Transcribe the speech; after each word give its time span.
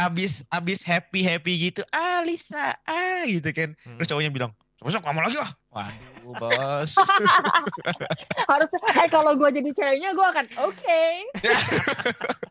abis 0.00 0.32
abis 0.48 0.80
happy 0.80 1.20
happy 1.20 1.52
gitu 1.66 1.84
ah 1.90 2.20
Lisa 2.20 2.72
ah 2.80 3.22
gitu 3.22 3.50
kan 3.50 3.76
Hmm. 3.80 3.96
terus 3.96 4.08
cowoknya 4.08 4.30
bilang 4.30 4.52
besok 4.78 5.02
kamu 5.02 5.20
lagi 5.20 5.36
ah 5.36 5.52
waduh 5.68 6.34
bos 6.34 6.96
Harus 8.50 8.70
eh 8.72 9.08
kalau 9.08 9.36
gue 9.36 9.50
jadi 9.52 9.70
ceweknya 9.70 10.10
gue 10.10 10.26
akan 10.26 10.46
oke. 10.62 11.02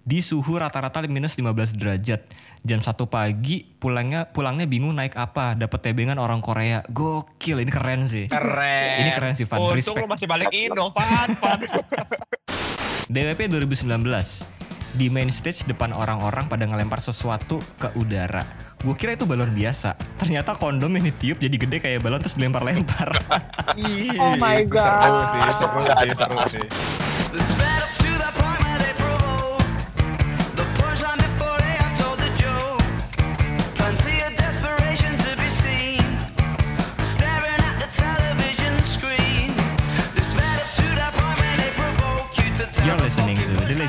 Di 0.00 0.18
suhu 0.20 0.58
rata-rata 0.58 1.06
minus 1.06 1.34
15 1.34 1.78
derajat. 1.78 2.20
Jam 2.60 2.78
1 2.78 2.90
pagi 3.06 3.62
pulangnya 3.62 4.26
pulangnya 4.26 4.66
bingung 4.66 4.90
naik 4.90 5.14
apa. 5.14 5.54
Dapat 5.54 5.80
tebengan 5.80 6.18
orang 6.18 6.42
Korea. 6.42 6.82
Gokil, 6.84 7.62
ini 7.62 7.70
keren 7.70 8.04
sih. 8.04 8.26
keren 8.26 8.96
Ini 9.00 9.10
keren 9.14 9.34
sih, 9.34 9.46
Van. 9.46 9.56
untung 9.56 9.78
Respect. 9.78 10.02
lu 10.02 10.10
masih 10.10 10.26
balik 10.26 10.50
Indo 10.50 10.90
Van 10.90 11.28
Van 11.32 11.58
DWP 13.06 13.40
2019. 13.48 14.59
Di 14.96 15.06
main 15.06 15.30
stage 15.30 15.66
depan 15.70 15.94
orang-orang 15.94 16.50
pada 16.50 16.66
ngelempar 16.66 16.98
sesuatu 16.98 17.62
ke 17.78 17.94
udara. 17.94 18.42
Gue 18.80 18.96
kira 18.96 19.12
itu 19.12 19.28
balon 19.28 19.52
biasa. 19.52 19.94
Ternyata 20.18 20.56
kondom 20.56 20.90
yang 20.96 21.04
ditiup 21.04 21.38
jadi 21.38 21.56
gede 21.56 21.76
kayak 21.78 22.00
balon 22.00 22.18
terus 22.18 22.34
dilempar-lempar. 22.34 23.12
Oh 24.18 24.34
my 24.40 24.64
Seru 24.64 24.72
God. 24.72 25.30
sih, 25.30 25.42
seru 25.54 25.80
sih, 25.94 26.10
seru 26.16 26.38
sih. 26.48 27.99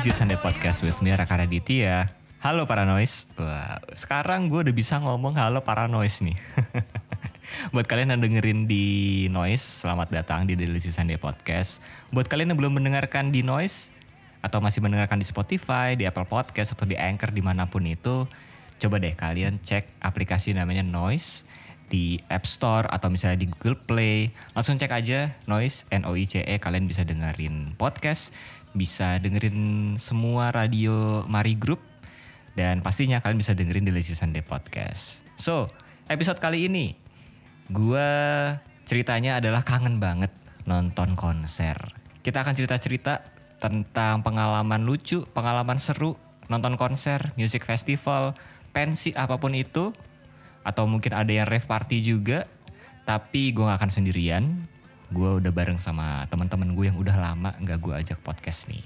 Lazy 0.02 0.18
Sunday 0.18 0.34
Podcast 0.34 0.82
with 0.82 0.98
Mira 0.98 1.22
Karaditya. 1.22 2.10
Halo 2.42 2.66
Paranois. 2.66 3.30
Wah, 3.38 3.78
sekarang 3.94 4.50
gue 4.50 4.66
udah 4.66 4.74
bisa 4.74 4.98
ngomong 4.98 5.38
halo 5.38 5.62
Paranois 5.62 6.18
nih. 6.26 6.34
Buat 7.70 7.86
kalian 7.86 8.10
yang 8.10 8.18
dengerin 8.18 8.66
di 8.66 8.82
Noise, 9.30 9.62
selamat 9.62 10.10
datang 10.10 10.50
di 10.50 10.58
Lazy 10.58 10.90
Sunday 10.90 11.22
Podcast. 11.22 11.86
Buat 12.10 12.26
kalian 12.26 12.50
yang 12.50 12.58
belum 12.58 12.82
mendengarkan 12.82 13.30
di 13.30 13.46
Noise, 13.46 13.94
atau 14.42 14.58
masih 14.58 14.82
mendengarkan 14.82 15.22
di 15.22 15.26
Spotify, 15.30 15.94
di 15.94 16.02
Apple 16.02 16.26
Podcast, 16.26 16.74
atau 16.74 16.82
di 16.82 16.98
Anchor 16.98 17.30
di 17.30 17.38
mana 17.38 17.70
pun 17.70 17.86
itu, 17.86 18.26
coba 18.82 18.98
deh 18.98 19.14
kalian 19.14 19.62
cek 19.62 20.02
aplikasi 20.02 20.50
namanya 20.50 20.82
Noise 20.82 21.46
di 21.92 22.16
App 22.32 22.48
Store 22.48 22.88
atau 22.88 23.12
misalnya 23.12 23.44
di 23.44 23.46
Google 23.52 23.76
Play. 23.76 24.32
Langsung 24.56 24.80
cek 24.80 24.88
aja 24.90 25.30
Noise, 25.44 25.84
N-O-I-C-E, 25.92 26.58
kalian 26.58 26.88
bisa 26.88 27.04
dengerin 27.04 27.76
podcast, 27.76 28.32
bisa 28.72 29.20
dengerin 29.20 29.94
semua 30.00 30.52
radio 30.52 31.24
Mari 31.28 31.56
Group, 31.56 31.80
dan 32.56 32.84
pastinya 32.84 33.20
kalian 33.20 33.40
bisa 33.40 33.52
dengerin 33.56 33.88
di 33.88 33.92
Lazy 33.92 34.16
Sunday 34.16 34.44
Podcast. 34.44 35.24
So, 35.36 35.72
episode 36.08 36.40
kali 36.40 36.68
ini, 36.68 36.96
gue 37.72 38.08
ceritanya 38.84 39.40
adalah 39.40 39.64
kangen 39.64 39.96
banget 39.96 40.32
nonton 40.68 41.16
konser. 41.16 41.76
Kita 42.20 42.44
akan 42.44 42.54
cerita-cerita 42.54 43.24
tentang 43.58 44.20
pengalaman 44.26 44.82
lucu, 44.82 45.24
pengalaman 45.32 45.78
seru, 45.78 46.18
nonton 46.50 46.74
konser, 46.74 47.32
music 47.38 47.64
festival, 47.64 48.34
pensi 48.74 49.14
apa 49.14 49.38
pun 49.38 49.54
itu, 49.54 49.94
atau 50.62 50.84
mungkin 50.86 51.14
ada 51.14 51.30
yang 51.30 51.46
rave 51.48 51.66
party 51.66 52.02
juga. 52.02 52.46
Tapi 53.02 53.50
gue 53.50 53.66
gak 53.66 53.82
akan 53.82 53.90
sendirian. 53.90 54.44
Gue 55.12 55.28
udah 55.38 55.52
bareng 55.52 55.76
sama 55.76 56.24
teman-teman 56.26 56.72
gue 56.72 56.88
yang 56.88 56.96
udah 56.96 57.12
lama 57.14 57.52
nggak 57.60 57.78
gue 57.78 57.94
ajak 57.94 58.18
podcast 58.20 58.64
nih. 58.66 58.80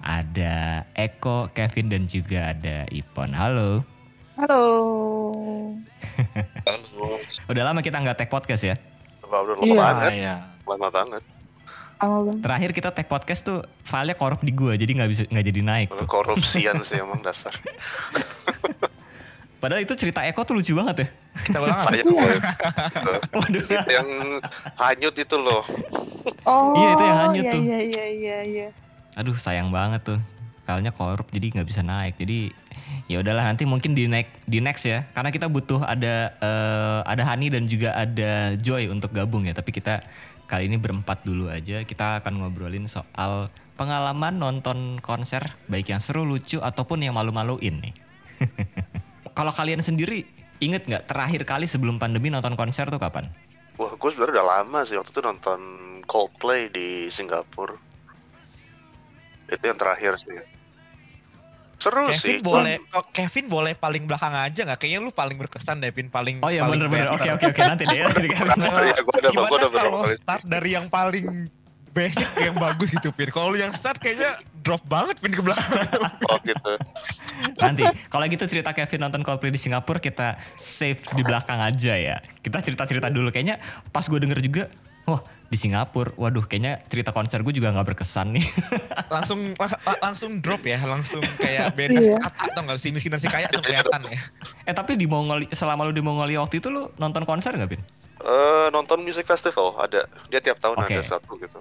Ada 0.00 0.86
Eko, 0.92 1.50
Kevin 1.50 1.86
dan 1.86 2.02
juga 2.04 2.50
ada 2.50 2.86
Ipon. 2.90 3.30
Halo. 3.30 3.86
Halo. 4.34 4.62
Halo. 6.66 7.08
Udah 7.46 7.62
lama 7.64 7.80
kita 7.80 7.98
nggak 7.98 8.18
tag 8.18 8.30
podcast 8.30 8.62
ya. 8.64 8.74
Udah 9.22 9.46
lama 9.46 9.62
Iya. 9.62 9.78
banget. 9.78 10.12
ya. 10.16 10.34
Lama 10.66 10.88
banget. 10.90 11.22
Terakhir 12.40 12.70
kita 12.72 12.88
tag 12.90 13.06
podcast 13.06 13.44
tuh 13.44 13.60
filenya 13.84 14.16
korup 14.16 14.40
di 14.40 14.50
gua 14.50 14.72
jadi 14.72 14.88
nggak 14.90 15.10
bisa 15.10 15.22
nggak 15.28 15.46
jadi 15.46 15.60
naik 15.60 15.88
tuh. 15.92 16.06
Korupsian 16.08 16.80
sih 16.88 16.98
emang 16.98 17.22
dasar. 17.22 17.54
Padahal 19.60 19.84
itu 19.84 19.92
cerita 19.92 20.24
Eko 20.24 20.40
tuh 20.48 20.56
lucu 20.56 20.72
banget 20.72 21.04
ya. 21.04 21.08
kita 21.44 21.58
ulang. 21.60 21.78
Saya 21.84 22.02
Waduh. 23.36 23.60
itu 23.60 23.92
yang 23.92 24.08
hanyut 24.80 25.14
itu 25.20 25.36
loh. 25.36 25.62
Oh. 26.48 26.72
Iya, 26.72 26.88
itu 26.96 27.04
yang 27.04 27.18
hanyut 27.28 27.44
iya, 27.44 27.52
tuh. 27.52 27.62
Iya 27.62 27.78
iya 27.84 28.06
iya 28.08 28.38
iya. 28.48 28.68
Aduh 29.20 29.36
sayang 29.36 29.68
banget 29.68 30.00
tuh. 30.00 30.20
Filenya 30.64 30.96
korup 30.96 31.28
jadi 31.28 31.60
nggak 31.60 31.68
bisa 31.68 31.84
naik. 31.84 32.16
Jadi 32.16 32.56
ya 33.04 33.20
udahlah 33.20 33.52
nanti 33.52 33.68
mungkin 33.68 33.92
di 33.92 34.08
next 34.08 34.32
di 34.48 34.64
next 34.64 34.88
ya. 34.88 35.04
Karena 35.12 35.28
kita 35.28 35.52
butuh 35.52 35.84
ada 35.84 36.32
eh, 36.40 37.00
ada 37.04 37.22
Hani 37.28 37.52
dan 37.52 37.68
juga 37.68 37.92
ada 37.92 38.56
Joy 38.56 38.88
untuk 38.88 39.12
gabung 39.12 39.44
ya. 39.44 39.52
Tapi 39.52 39.76
kita 39.76 40.00
kali 40.48 40.72
ini 40.72 40.80
berempat 40.80 41.20
dulu 41.28 41.52
aja. 41.52 41.84
Kita 41.84 42.24
akan 42.24 42.40
ngobrolin 42.40 42.88
soal 42.88 43.52
pengalaman 43.76 44.40
nonton 44.40 45.04
konser 45.04 45.52
baik 45.68 45.92
yang 45.92 46.00
seru, 46.00 46.24
lucu 46.24 46.64
ataupun 46.64 47.04
yang 47.04 47.12
malu-maluin 47.12 47.76
nih. 47.84 47.94
Kalau 49.34 49.52
kalian 49.54 49.80
sendiri 49.80 50.26
inget 50.60 50.84
nggak 50.84 51.08
terakhir 51.08 51.42
kali 51.48 51.64
sebelum 51.64 51.96
pandemi 51.96 52.28
nonton 52.28 52.54
konser 52.54 52.86
tuh 52.92 53.00
kapan? 53.00 53.30
Wah, 53.80 53.96
gue 53.96 54.10
sebenarnya 54.12 54.40
udah 54.40 54.46
lama 54.60 54.80
sih 54.84 54.96
waktu 55.00 55.10
itu 55.10 55.22
nonton 55.24 55.60
Coldplay 56.04 56.68
di 56.68 57.08
Singapura. 57.08 57.78
Itu 59.48 59.64
yang 59.64 59.78
terakhir 59.80 60.20
sih. 60.20 60.36
Seru 61.80 62.04
sih. 62.12 62.36
Kevin 62.36 62.44
boleh 62.44 62.76
kok 62.92 63.08
Kevin 63.16 63.46
boleh 63.48 63.72
paling 63.72 64.04
belakang 64.04 64.36
aja 64.36 64.68
nggak 64.68 64.78
kayaknya 64.84 65.00
lu 65.00 65.10
paling 65.16 65.40
berkesan 65.40 65.80
Devin 65.80 66.12
paling 66.12 66.44
Oh 66.44 66.52
iya 66.52 66.68
bener-bener. 66.68 67.08
Oke 67.16 67.32
oke 67.32 67.56
oke 67.56 67.60
nanti 67.64 67.88
deh. 67.88 68.04
Iya, 68.20 69.32
gimana 69.32 69.66
kalau 69.72 70.04
start 70.12 70.44
dari 70.44 70.76
yang 70.76 70.92
paling 70.92 71.48
basic 71.90 72.22
yang 72.38 72.54
bagus 72.54 72.88
gitu 72.88 73.10
Pin 73.10 73.28
kalau 73.28 73.50
lu 73.50 73.58
yang 73.58 73.70
start 73.70 73.96
kayaknya 73.96 74.34
drop 74.56 74.82
banget 74.84 75.18
Pin 75.18 75.30
ke 75.30 75.40
belakang 75.40 75.82
Oh 76.24 76.38
gitu. 76.40 76.72
Nanti 77.56 77.82
kalau 78.06 78.24
gitu 78.24 78.44
cerita 78.46 78.70
Kevin 78.70 79.00
nonton 79.02 79.20
Coldplay 79.20 79.48
di 79.48 79.58
Singapura 79.58 79.98
kita 79.98 80.36
save 80.54 81.00
di 81.10 81.22
belakang 81.22 81.58
aja 81.58 81.94
ya. 81.94 82.16
Kita 82.38 82.60
cerita-cerita 82.60 83.08
dulu 83.08 83.28
kayaknya 83.28 83.56
pas 83.88 84.04
gue 84.04 84.16
denger 84.16 84.38
juga, 84.38 84.62
wah 85.04 85.18
di 85.48 85.56
Singapura, 85.56 86.12
waduh 86.14 86.44
kayaknya 86.44 86.84
cerita 86.86 87.10
konser 87.10 87.40
gue 87.40 87.50
juga 87.50 87.72
nggak 87.72 87.86
berkesan 87.90 88.36
nih. 88.36 88.44
langsung 89.14 89.56
la- 89.56 89.80
la- 89.82 90.00
langsung 90.00 90.38
drop 90.38 90.62
ya 90.62 90.78
langsung 90.78 91.18
kayak 91.36 91.72
beda 91.80 91.96
Iya. 91.98 92.20
kata 92.20 92.40
atau 92.52 92.60
nggak 92.62 92.78
si 92.78 92.92
miskin 92.92 93.10
dan 93.10 93.18
si 93.18 93.26
kaya 93.26 93.48
tuh 93.48 93.58
kelihatan 93.58 94.00
ya 94.06 94.18
eh 94.62 94.74
tapi 94.76 94.94
di 94.94 95.08
Mongolia 95.08 95.48
selama 95.50 95.88
lu 95.88 95.92
di 95.92 96.04
Mongolia 96.04 96.38
waktu 96.38 96.60
itu 96.60 96.68
lu 96.68 96.92
nonton 96.94 97.24
konser 97.24 97.50
nggak 97.50 97.66
Vin? 97.68 97.82
Eh, 98.20 98.66
nonton 98.68 99.00
music 99.00 99.24
festival 99.24 99.72
ada. 99.74 100.04
Dia 100.28 100.38
tiap 100.38 100.60
tahun 100.60 100.76
Oke. 100.76 100.92
ada 100.92 101.00
satu 101.02 101.40
gitu. 101.40 101.56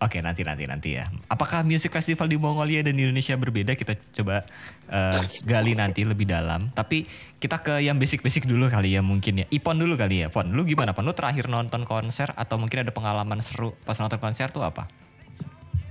Oke 0.00 0.24
nanti 0.24 0.40
nanti 0.40 0.64
nanti 0.64 0.96
ya. 0.96 1.12
Apakah 1.28 1.60
music 1.60 1.92
festival 1.92 2.24
di 2.24 2.40
Mongolia 2.40 2.80
dan 2.80 2.96
di 2.96 3.04
Indonesia 3.04 3.36
berbeda? 3.36 3.76
Kita 3.76 3.92
coba 4.16 4.48
eh, 4.88 5.20
gali 5.44 5.76
nanti 5.76 6.08
lebih 6.08 6.24
dalam. 6.24 6.72
Tapi 6.72 7.04
kita 7.36 7.60
ke 7.60 7.84
yang 7.84 7.96
basic-basic 7.96 8.48
dulu 8.48 8.66
kali 8.66 8.96
ya 8.96 9.04
mungkin 9.04 9.44
ya. 9.44 9.46
Ipon 9.46 9.76
dulu 9.76 10.00
kali 10.00 10.24
ya. 10.24 10.28
Pon, 10.28 10.48
lu 10.50 10.64
gimana? 10.64 10.90
Pon, 10.90 11.04
lu 11.04 11.12
terakhir 11.12 11.46
nonton 11.46 11.84
konser 11.84 12.32
atau 12.32 12.56
mungkin 12.56 12.80
ada 12.80 12.90
pengalaman 12.90 13.44
seru 13.44 13.76
pas 13.84 13.92
nonton 13.94 14.16
konser 14.16 14.48
tuh 14.48 14.64
apa? 14.64 14.88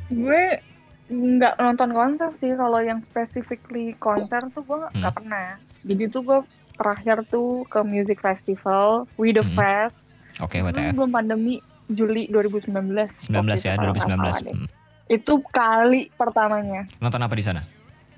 Gue 0.09 0.57
nggak 1.05 1.57
nonton 1.59 1.89
konser 1.89 2.29
sih 2.35 2.53
kalau 2.53 2.81
yang 2.81 3.01
specifically 3.01 3.93
konser 3.95 4.41
tuh 4.49 4.61
gue 4.61 4.77
nggak 4.91 5.05
Hmm. 5.05 5.17
pernah. 5.21 5.47
Jadi 5.81 6.03
tuh 6.09 6.21
gue 6.23 6.39
terakhir 6.75 7.29
tuh 7.29 7.61
ke 7.65 7.81
music 7.83 8.17
festival 8.19 9.05
We 9.17 9.29
The 9.31 9.45
Hmm. 9.45 9.53
Fest. 9.53 10.01
Oke, 10.39 10.61
Itu 10.61 10.71
WTF. 10.71 10.95
belum 10.95 11.11
pandemi 11.11 11.59
Juli 11.89 12.27
2019. 12.27 12.69
19 12.69 13.33
waktu 13.35 13.65
ya, 13.65 13.73
itu 13.73 13.81
kalau 13.81 13.91
nggak 13.91 14.05
2019. 14.05 14.15
salah 14.15 14.39
deh. 14.39 14.55
Hmm. 14.55 14.67
Itu 15.09 15.33
kali 15.43 16.01
pertamanya. 16.13 16.81
Nonton 16.97 17.19
apa 17.19 17.33
di 17.33 17.41
sana? 17.41 17.61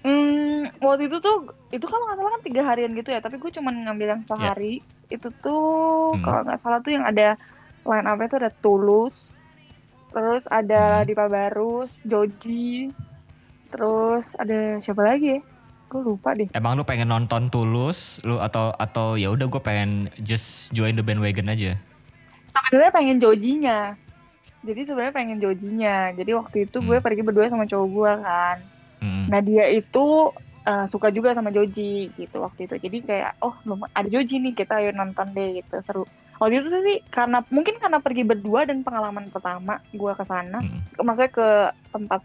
Hmm, 0.01 0.65
waktu 0.77 1.07
itu 1.07 1.17
tuh 1.17 1.37
itu 1.69 1.85
kan 1.85 1.99
nggak 1.99 2.17
salah 2.17 2.31
kan 2.31 2.41
tiga 2.41 2.61
harian 2.63 2.91
gitu 2.91 3.09
ya, 3.09 3.19
tapi 3.19 3.37
gue 3.37 3.47
cuman 3.49 3.85
ngambil 3.85 4.07
yang 4.09 4.21
sehari. 4.21 4.81
Itu 5.07 5.31
tuh 5.39 6.13
Hmm. 6.13 6.21
kalau 6.21 6.41
nggak 6.43 6.59
salah 6.59 6.79
tuh 6.79 6.91
yang 6.91 7.03
ada 7.03 7.37
line 7.81 8.05
up 8.05 8.19
itu 8.19 8.35
ada 8.35 8.51
Tulus, 8.51 9.29
terus 10.09 10.43
ada 10.47 10.99
Hmm. 10.99 11.05
Dipa 11.05 11.25
Barus, 11.25 12.01
Joji, 12.03 12.91
terus 13.69 14.35
ada 14.35 14.79
siapa 14.79 15.01
lagi 15.01 15.37
ya? 15.37 15.41
Gue 15.87 16.01
lupa 16.01 16.31
deh. 16.31 16.47
Emang 16.51 16.73
lu 16.73 16.83
pengen 16.83 17.07
nonton 17.07 17.47
Tulus, 17.47 18.19
lu 18.21 18.39
atau 18.39 18.71
atau 18.73 19.15
ya 19.15 19.27
udah 19.27 19.45
gue 19.45 19.61
pengen 19.61 19.91
just 20.17 20.71
join 20.71 20.93
the 20.93 21.03
bandwagon 21.03 21.45
aja. 21.45 21.75
Sebenarnya 22.51 22.91
pengen 22.91 23.17
Jojinya. 23.17 23.79
Jadi 24.61 24.81
sebenarnya 24.85 25.15
pengen 25.15 25.39
Jojinya. 25.41 26.13
Jadi 26.13 26.31
waktu 26.37 26.57
itu 26.69 26.77
gue 26.79 26.97
Hmm. 26.99 27.05
pergi 27.05 27.21
berdua 27.25 27.49
sama 27.49 27.65
cowok 27.65 27.87
gue 27.89 28.11
kan. 28.21 28.57
Hmm. 29.01 29.25
Nah 29.31 29.39
dia 29.41 29.65
itu 29.71 30.29
uh, 30.67 30.85
suka 30.85 31.09
juga 31.09 31.33
sama 31.33 31.49
Joji 31.49 32.13
gitu 32.13 32.37
waktu 32.39 32.69
itu. 32.69 32.75
Jadi 32.77 32.97
kayak 33.01 33.41
oh 33.41 33.55
belum 33.65 33.89
ada 33.89 34.05
Joji 34.05 34.37
nih 34.37 34.53
kita 34.53 34.77
ayo 34.77 34.93
nonton 34.93 35.33
deh 35.33 35.63
gitu 35.63 35.75
seru. 35.81 36.03
Waktu 36.37 36.61
itu 36.61 36.79
sih 36.85 36.97
karena 37.09 37.45
mungkin 37.49 37.77
karena 37.77 38.01
pergi 38.01 38.25
berdua 38.25 38.65
dan 38.65 38.81
pengalaman 38.81 39.29
pertama 39.29 39.77
gue 39.93 40.13
ke 40.13 40.25
sana, 40.25 40.61
Hmm. 40.61 40.81
maksudnya 41.01 41.31
ke 41.33 41.47
tempat 41.93 42.21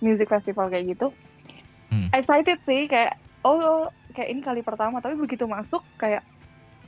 music 0.00 0.28
festival 0.28 0.68
kayak 0.68 0.96
gitu. 0.96 1.12
Hmm. 1.88 2.08
Excited 2.12 2.60
sih 2.64 2.88
kayak 2.88 3.16
oh, 3.44 3.56
oh, 3.56 3.84
kayak 4.12 4.28
ini 4.32 4.40
kali 4.40 4.60
pertama 4.60 5.00
tapi 5.00 5.16
begitu 5.16 5.44
masuk 5.44 5.80
kayak 5.96 6.24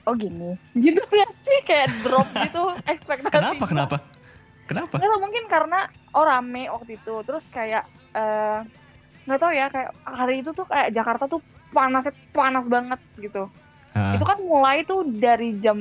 oh 0.06 0.14
gini. 0.14 0.58
Gitu 0.74 1.02
ya 1.12 1.28
sih? 1.34 1.58
Kayak 1.66 1.88
drop 2.02 2.28
gitu 2.42 2.62
ekspektasi. 2.92 3.32
Kenapa 3.32 3.64
kenapa? 3.66 3.96
Kenapa? 4.66 4.94
Nggak 4.98 5.20
mungkin 5.20 5.44
karena 5.50 5.80
oh 6.14 6.24
rame 6.24 6.70
waktu 6.70 6.98
itu. 6.98 7.14
Terus 7.26 7.44
kayak 7.50 7.84
eh, 8.14 8.58
nggak 9.26 9.40
tahu 9.40 9.52
ya 9.54 9.66
kayak 9.70 9.90
hari 10.02 10.42
itu 10.42 10.50
tuh 10.50 10.66
kayak 10.66 10.90
Jakarta 10.90 11.30
tuh 11.30 11.40
panasnya 11.70 12.14
panas 12.34 12.66
banget 12.66 13.00
gitu. 13.18 13.48
Hah. 13.92 14.16
itu 14.16 14.24
kan 14.24 14.40
mulai 14.40 14.88
tuh 14.88 15.04
dari 15.04 15.60
jam 15.60 15.76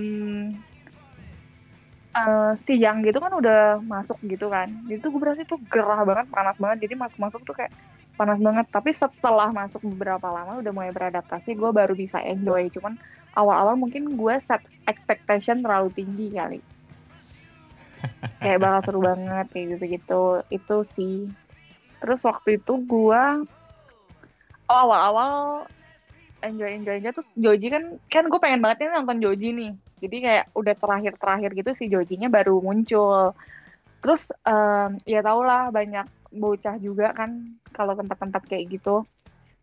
eh, 2.11 2.53
siang 2.67 2.99
gitu 3.07 3.23
kan 3.23 3.31
udah 3.31 3.79
masuk 3.81 4.19
gitu 4.27 4.51
kan. 4.51 4.67
Itu 4.91 5.09
gue 5.09 5.21
berasa 5.21 5.47
tuh 5.47 5.61
gerah 5.71 6.03
banget 6.03 6.27
panas 6.29 6.57
banget. 6.59 6.89
Jadi 6.89 6.93
masuk 6.99 7.17
masuk 7.17 7.41
tuh 7.47 7.55
kayak 7.55 7.71
panas 8.19 8.37
banget. 8.37 8.65
Tapi 8.67 8.91
setelah 8.91 9.49
masuk 9.55 9.79
beberapa 9.95 10.27
lama 10.27 10.59
udah 10.59 10.71
mulai 10.75 10.91
beradaptasi 10.91 11.55
gue 11.55 11.71
baru 11.71 11.95
bisa 11.95 12.19
enjoy. 12.19 12.67
Cuman 12.75 12.99
awal-awal 13.35 13.79
mungkin 13.79 14.19
gue 14.19 14.35
set 14.43 14.61
expectation 14.87 15.63
terlalu 15.63 15.89
tinggi 15.95 16.27
kali. 16.35 16.59
Kayak 18.43 18.59
bakal 18.59 18.81
seru 18.81 18.99
banget 19.05 19.45
kayak 19.53 19.65
gitu-gitu. 19.77 20.23
Itu 20.49 20.77
sih. 20.97 21.29
Terus 22.01 22.25
waktu 22.25 22.57
itu 22.57 22.73
gue 22.81 23.23
oh 24.71 24.77
awal-awal 24.77 25.67
enjoy 26.41 26.73
enjoy 26.73 26.97
aja 26.97 27.13
terus 27.13 27.29
Joji 27.37 27.67
kan 27.69 27.83
kan 28.09 28.25
gue 28.25 28.39
pengen 28.41 28.65
banget 28.65 28.89
nih 28.89 28.97
nonton 28.97 29.21
Joji 29.21 29.49
nih. 29.53 29.71
Jadi 30.01 30.17
kayak 30.25 30.45
udah 30.57 30.73
terakhir-terakhir 30.73 31.51
gitu 31.53 31.71
si 31.77 31.85
Jojinya 31.93 32.33
baru 32.33 32.57
muncul. 32.57 33.37
Terus 34.01 34.33
em, 34.41 34.97
ya 35.05 35.21
tau 35.21 35.45
lah 35.45 35.69
banyak 35.69 36.09
bocah 36.33 36.81
juga 36.81 37.13
kan 37.13 37.59
kalau 37.69 37.93
tempat-tempat 37.93 38.41
kayak 38.49 38.81
gitu 38.81 39.05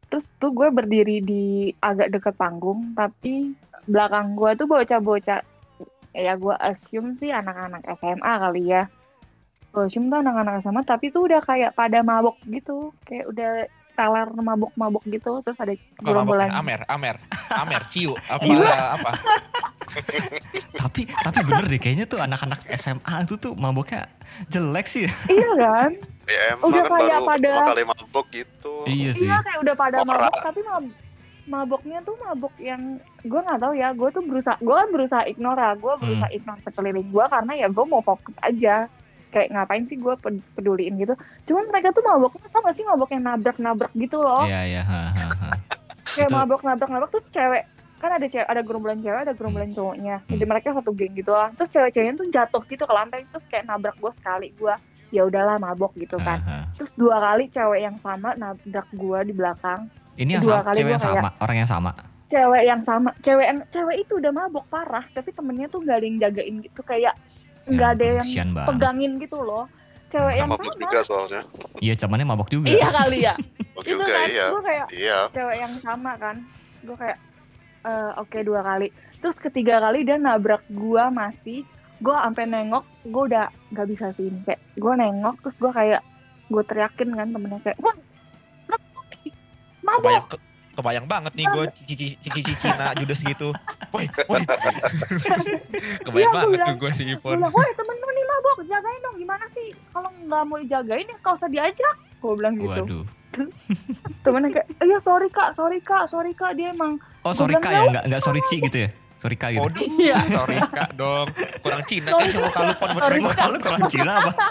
terus 0.09 0.25
tuh 0.37 0.51
gue 0.51 0.69
berdiri 0.69 1.21
di 1.21 1.45
agak 1.79 2.11
deket 2.11 2.35
panggung 2.35 2.93
tapi 2.93 3.53
belakang 3.85 4.35
gue 4.35 4.51
tuh 4.55 4.67
bocah-bocah 4.67 5.41
ya 6.13 6.33
gue 6.35 6.55
assume 6.59 7.15
sih 7.17 7.29
anak-anak 7.29 7.85
SMA 7.97 8.33
kali 8.41 8.63
ya 8.67 8.83
gue 9.69 9.83
assume 9.85 10.09
tuh 10.09 10.19
anak-anak 10.19 10.65
SMA 10.65 10.83
tapi 10.83 11.09
tuh 11.09 11.29
udah 11.29 11.41
kayak 11.41 11.73
pada 11.73 12.01
mabok 12.01 12.41
gitu 12.49 12.91
kayak 13.05 13.29
udah 13.29 13.53
teler 13.93 14.29
mabok-mabok 14.31 15.03
gitu 15.07 15.43
terus 15.43 15.59
ada 15.59 15.75
gerombolan 15.99 16.47
maboknya? 16.47 16.63
Amer, 16.63 16.81
Amer, 16.87 17.17
Amer, 17.51 17.83
Ciu, 17.91 18.15
apa 18.33 18.47
Iya. 18.47 18.79
apa? 18.95 19.11
Tapi 20.79 21.03
tapi 21.11 21.39
bener 21.43 21.65
deh 21.67 21.81
kayaknya 21.81 22.07
tuh 22.07 22.21
anak-anak 22.23 22.63
SMA 22.77 23.27
itu 23.27 23.35
tuh 23.37 23.59
maboknya 23.59 24.07
jelek 24.47 24.87
sih. 24.87 25.11
iya 25.27 25.51
kan 25.59 25.91
Ya 26.29 26.53
emang 26.53 26.69
Udah 26.69 26.83
kan 26.83 26.91
kayak 26.95 27.09
baru 27.11 27.25
pada- 27.25 27.41
pertama 27.49 27.69
kali 27.69 27.83
mabok 27.85 28.27
gitu. 28.31 28.75
iya 28.85 29.11
sih. 29.11 29.25
Iya 29.25 29.39
kayak 29.41 29.59
udah 29.61 29.75
pada 29.75 29.97
Norak. 29.99 30.13
mabok 30.21 30.35
tapi 30.43 30.61
mab- 30.63 30.97
maboknya 31.47 31.99
tuh 32.03 32.15
mabok 32.19 32.53
yang 32.59 32.83
gue 33.19 33.41
nggak 33.41 33.57
tahu 33.59 33.73
ya 33.75 33.89
gue 33.91 34.09
tuh 34.11 34.23
berusaha 34.23 34.57
gue 34.59 34.75
kan 34.75 34.89
berusaha 34.91 35.23
ignore 35.25 35.57
ya 35.57 35.73
gue 35.75 35.93
berusaha 35.97 36.29
ignore 36.31 36.61
sekeliling 36.61 37.09
gue 37.09 37.25
karena 37.27 37.53
ya 37.57 37.67
gue 37.67 37.85
mau 37.87 38.03
fokus 38.03 38.37
aja 38.39 38.85
kayak 39.29 39.49
ngapain 39.51 39.85
sih 39.85 39.97
gue 39.97 40.15
peduliin 40.53 40.95
gitu 40.99 41.17
cuman 41.47 41.65
mereka 41.67 41.89
tuh 41.91 42.01
maboknya 42.03 42.45
tau 42.47 42.61
gak 42.61 42.75
sih 42.75 42.85
mabok 42.85 43.09
yang 43.11 43.25
nabrak 43.25 43.57
nabrak 43.57 43.93
gitu 43.95 44.17
loh 44.19 44.45
Iya 44.45 44.61
iya. 44.67 44.83
ha, 44.83 45.01
ha, 45.09 45.27
ha. 45.41 45.49
kayak 46.15 46.29
mabok 46.31 46.61
nabrak 46.63 46.89
nabrak 46.91 47.11
tuh 47.11 47.25
cewek 47.27 47.65
kan 47.97 48.11
ada 48.11 48.27
cewek 48.27 48.45
ada 48.47 48.61
gerombolan 48.61 49.01
cewek 49.01 49.21
ada 49.23 49.33
gerombolan 49.33 49.73
cowoknya 49.73 50.17
jadi 50.23 50.39
Hmm. 50.39 50.51
mereka 50.51 50.69
satu 50.71 50.93
geng 50.93 51.13
gitu 51.13 51.33
lah 51.33 51.49
terus 51.51 51.69
cewek-ceweknya 51.71 52.15
tuh 52.15 52.29
jatuh 52.29 52.63
gitu 52.63 52.85
ke 52.85 52.93
lantai 52.93 53.25
terus 53.25 53.45
kayak 53.47 53.65
nabrak 53.65 53.97
gue 53.97 54.13
sekali 54.15 54.53
gue 54.53 54.75
ya 55.11 55.23
udahlah 55.23 55.57
mabok 55.57 55.93
gitu 55.95 56.17
kan 56.19 56.39
Ha, 56.39 56.55
ha. 56.55 56.67
terus 56.73 56.93
dua 56.95 57.17
kali 57.19 57.49
cewek 57.49 57.81
yang 57.81 57.97
sama 57.97 58.33
nabrak 58.35 58.89
gue 58.91 59.19
di 59.23 59.33
belakang 59.33 59.89
Ini 60.15 60.31
yang 60.33 60.43
Dua 60.43 60.55
sama, 60.55 60.65
kali 60.65 60.77
cewek 60.77 60.85
gua 60.85 60.93
yang 60.93 61.01
sama, 61.01 61.29
orang 61.39 61.57
yang 61.57 61.69
sama. 61.69 61.91
cewek 62.27 62.63
yang 62.63 62.81
sama 62.83 63.11
cewek 63.19 63.47
yang 63.47 63.59
cewek 63.69 63.97
itu 63.99 64.13
udah 64.15 64.31
mabok 64.31 64.65
parah 64.67 65.05
tapi 65.09 65.31
temennya 65.31 65.67
tuh 65.67 65.81
gak 65.81 65.97
ada 65.97 66.05
yang 66.05 66.19
jagain 66.19 66.55
gitu 66.61 66.81
kayak 66.83 67.15
nggak 67.65 67.91
ada 67.95 68.07
yang 68.19 68.29
banget. 68.51 68.67
pegangin 68.67 69.13
gitu 69.17 69.39
loh 69.39 69.65
cewek 70.09 70.35
yang 70.35 70.49
mabok 70.49 70.65
sama 70.67 70.81
juga 70.83 71.01
soalnya. 71.03 71.43
Iya, 71.79 71.93
zamannya 71.95 72.27
mabok 72.27 72.49
juga. 72.49 72.67
iya 72.67 72.89
kali 72.89 73.19
ya 73.23 73.35
itu 73.79 73.89
juga 73.89 74.05
kan 74.07 74.27
iya. 74.27 74.47
gue 74.49 74.63
kayak 74.63 74.87
Iya. 74.91 75.19
cewek 75.31 75.57
yang 75.59 75.75
sama 75.79 76.13
kan 76.17 76.37
gue 76.81 76.97
kayak 76.97 77.19
eh, 77.83 78.11
oke 78.17 78.39
dua 78.43 78.61
kali 78.63 78.89
terus 79.19 79.37
ketiga 79.37 79.79
kali 79.79 80.03
dia 80.03 80.17
nabrak 80.17 80.65
gue 80.67 81.05
masih 81.11 81.61
gue 81.99 82.15
sampai 82.15 82.45
nengok 82.45 82.85
gue 83.05 83.23
udah 83.27 83.47
nggak 83.69 83.87
bisa 83.89 84.07
sih 84.13 84.27
ini. 84.27 84.39
Kayak 84.43 84.61
gue 84.75 84.93
nengok 84.95 85.35
terus 85.41 85.57
gue 85.57 85.73
kayak 85.73 86.01
gue 86.49 86.63
teriakin 86.65 87.09
kan 87.13 87.29
temennya 87.29 87.61
kayak 87.61 87.79
wah 87.79 87.97
mabok. 89.81 90.01
Kebayang, 90.01 90.27
ke- 90.27 90.43
kebayang 90.75 91.07
banget 91.07 91.33
nih 91.35 91.47
gue 91.49 91.65
cici 91.77 91.95
cici 92.21 92.53
Cina 92.55 92.95
judes 92.95 93.21
gitu. 93.21 93.49
Woi, 93.91 94.05
woi. 94.27 94.41
kebayang 96.07 96.15
Iya, 96.15 96.29
gua 96.29 96.37
banget 96.37 96.49
bilang- 96.55 96.69
tuh 96.69 96.77
gue 96.77 96.91
si 96.93 97.03
woi 97.19 97.35
temen-temen 97.75 98.15
nih 98.15 98.27
mabok 98.27 98.59
jagain 98.65 99.01
dong 99.01 99.17
gimana 99.17 99.45
sih? 99.49 99.69
Kalau 99.91 100.11
nggak 100.15 100.43
mau 100.45 100.57
dijagain 100.57 101.05
ya 101.05 101.17
kau 101.19 101.35
usah 101.35 101.49
diajak. 101.49 101.95
Gue 102.19 102.33
bilang 102.35 102.55
gitu. 102.55 102.83
Waduh. 102.85 103.05
temennya 104.21 104.51
kayak 104.51 104.67
iya 104.83 104.99
sorry 104.99 105.29
kak 105.29 105.55
sorry 105.55 105.79
kak 105.79 106.07
sorry 106.07 106.33
kak. 106.33 106.55
Dia 106.55 106.71
emang 106.71 106.99
Oh, 107.23 107.31
sorry 107.31 107.55
kak 107.57 107.69
"Ya? 107.69 107.77
Ya, 107.77 107.83
enggak 107.89 108.05
enggak 108.07 108.23
sorry 108.23 108.41
Ci 108.45 108.57
gitu 108.61 108.79
ya. 108.87 108.91
Sorry 109.19 109.35
kak 109.35 109.51
gitu. 109.53 109.63
Waduh, 109.63 109.83
Iya. 109.99 110.17
sorry 110.29 110.57
kak 110.63 110.91
dong. 110.95 111.27
Kurang 111.59 111.83
Cina 111.85 112.11
kan 112.13 112.27
sama 112.27 112.49
kalau 112.49 112.73
pon. 112.73 112.89
Lu 113.19 113.59
kurang 113.59 113.83
Cina 113.89 114.13
apa? 114.25 114.47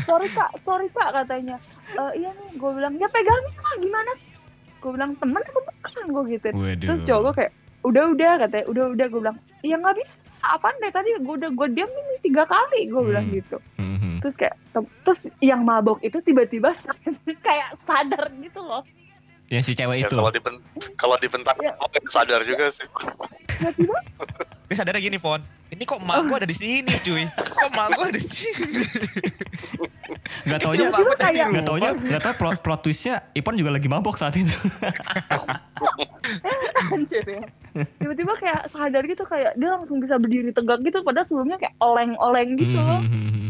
sorry 0.00 0.28
kak 0.30 0.50
sorry 0.62 0.88
kak 0.90 1.10
katanya 1.12 1.56
"Eh, 1.90 2.12
iya 2.16 2.30
nih 2.32 2.48
gue 2.54 2.70
bilang 2.72 2.94
ya 2.94 3.08
pegangin 3.08 3.54
lah 3.56 3.74
gimana 3.76 4.10
sih 4.16 4.30
gue 4.78 4.90
bilang 4.92 5.12
temen 5.16 5.40
apa 5.40 5.60
bukan 5.66 6.06
gue 6.06 6.24
gitu 6.30 6.48
Waduh. 6.52 6.78
terus 6.80 7.00
cowok 7.02 7.20
gue 7.20 7.34
kayak 7.36 7.52
udah 7.82 8.04
udah 8.08 8.32
katanya 8.38 8.64
udah 8.66 8.84
udah 8.88 9.06
gue 9.08 9.20
bilang 9.20 9.36
iya 9.62 9.74
nggak 9.76 9.96
bisa 9.96 10.16
apaan 10.44 10.78
deh 10.78 10.90
tadi 10.90 11.10
gue 11.12 11.34
udah 11.36 11.50
gue 11.50 11.68
diam 11.72 11.90
ini 11.90 12.14
tiga 12.22 12.44
kali 12.44 12.86
gue 12.86 13.02
bilang 13.02 13.26
Hmm. 13.26 13.34
gitu 13.34 13.56
Mhm. 13.76 14.12
terus 14.22 14.34
kayak 14.36 14.54
terus 15.02 15.20
yang 15.40 15.62
mabok 15.62 15.98
itu 16.00 16.18
tiba-tiba 16.20 16.70
kayak 17.46 17.74
sadar 17.76 18.30
gitu 18.36 18.60
loh 18.60 18.86
Ya 19.46 19.60
si 19.60 19.72
cewek 19.72 19.96
Ya, 19.96 20.06
itu. 20.06 20.16
kalau 20.16 20.30
diben 20.30 20.54
kalau 20.96 21.16
dibentak 21.16 21.54
Iya. 21.56 21.72
oh, 21.76 21.86
sadar 22.08 22.42
juga 22.42 22.66
sih. 22.68 22.82
tiba-tiba 23.48 23.96
Dia 24.66 24.74
sadarnya 24.74 24.98
gini, 25.00 25.16
Pon. 25.16 25.38
Ini 25.66 25.82
kok 25.82 25.98
emak 25.98 26.26
gue 26.26 26.36
ada 26.36 26.44
di 26.44 26.54
sini, 26.54 26.90
cuy. 26.98 27.22
Kok 27.30 27.68
emak 27.70 27.86
gue 27.92 28.04
ada 28.08 28.16
di 28.16 28.24
sini? 28.24 28.82
Enggak 30.42 30.60
taunya 30.60 30.86
gua 30.88 31.02
di 31.04 31.16
kayak- 31.16 31.50
Gak 31.52 31.64
taunya, 31.64 31.90
gak 31.94 32.20
tau 32.20 32.34
plot, 32.36 32.56
plot 32.60 32.80
twistnya 32.80 33.22
Ipon 33.32 33.54
juga 33.54 33.70
lagi 33.70 33.86
mabok 33.86 34.14
saat 34.16 34.34
itu. 34.34 34.50
anjir 36.88 37.24
ya 37.24 37.42
tiba-tiba 37.98 38.32
kayak 38.36 38.70
sadar 38.70 39.02
gitu 39.04 39.22
kayak 39.22 39.52
dia 39.54 39.68
langsung 39.70 39.98
bisa 39.98 40.16
berdiri 40.16 40.50
tegak 40.50 40.80
gitu 40.80 41.02
padahal 41.02 41.26
sebelumnya 41.26 41.58
kayak 41.58 41.74
oleng-oleng 41.78 42.56
gitu 42.56 42.78
loh 42.78 43.00
Mhm. 43.02 43.48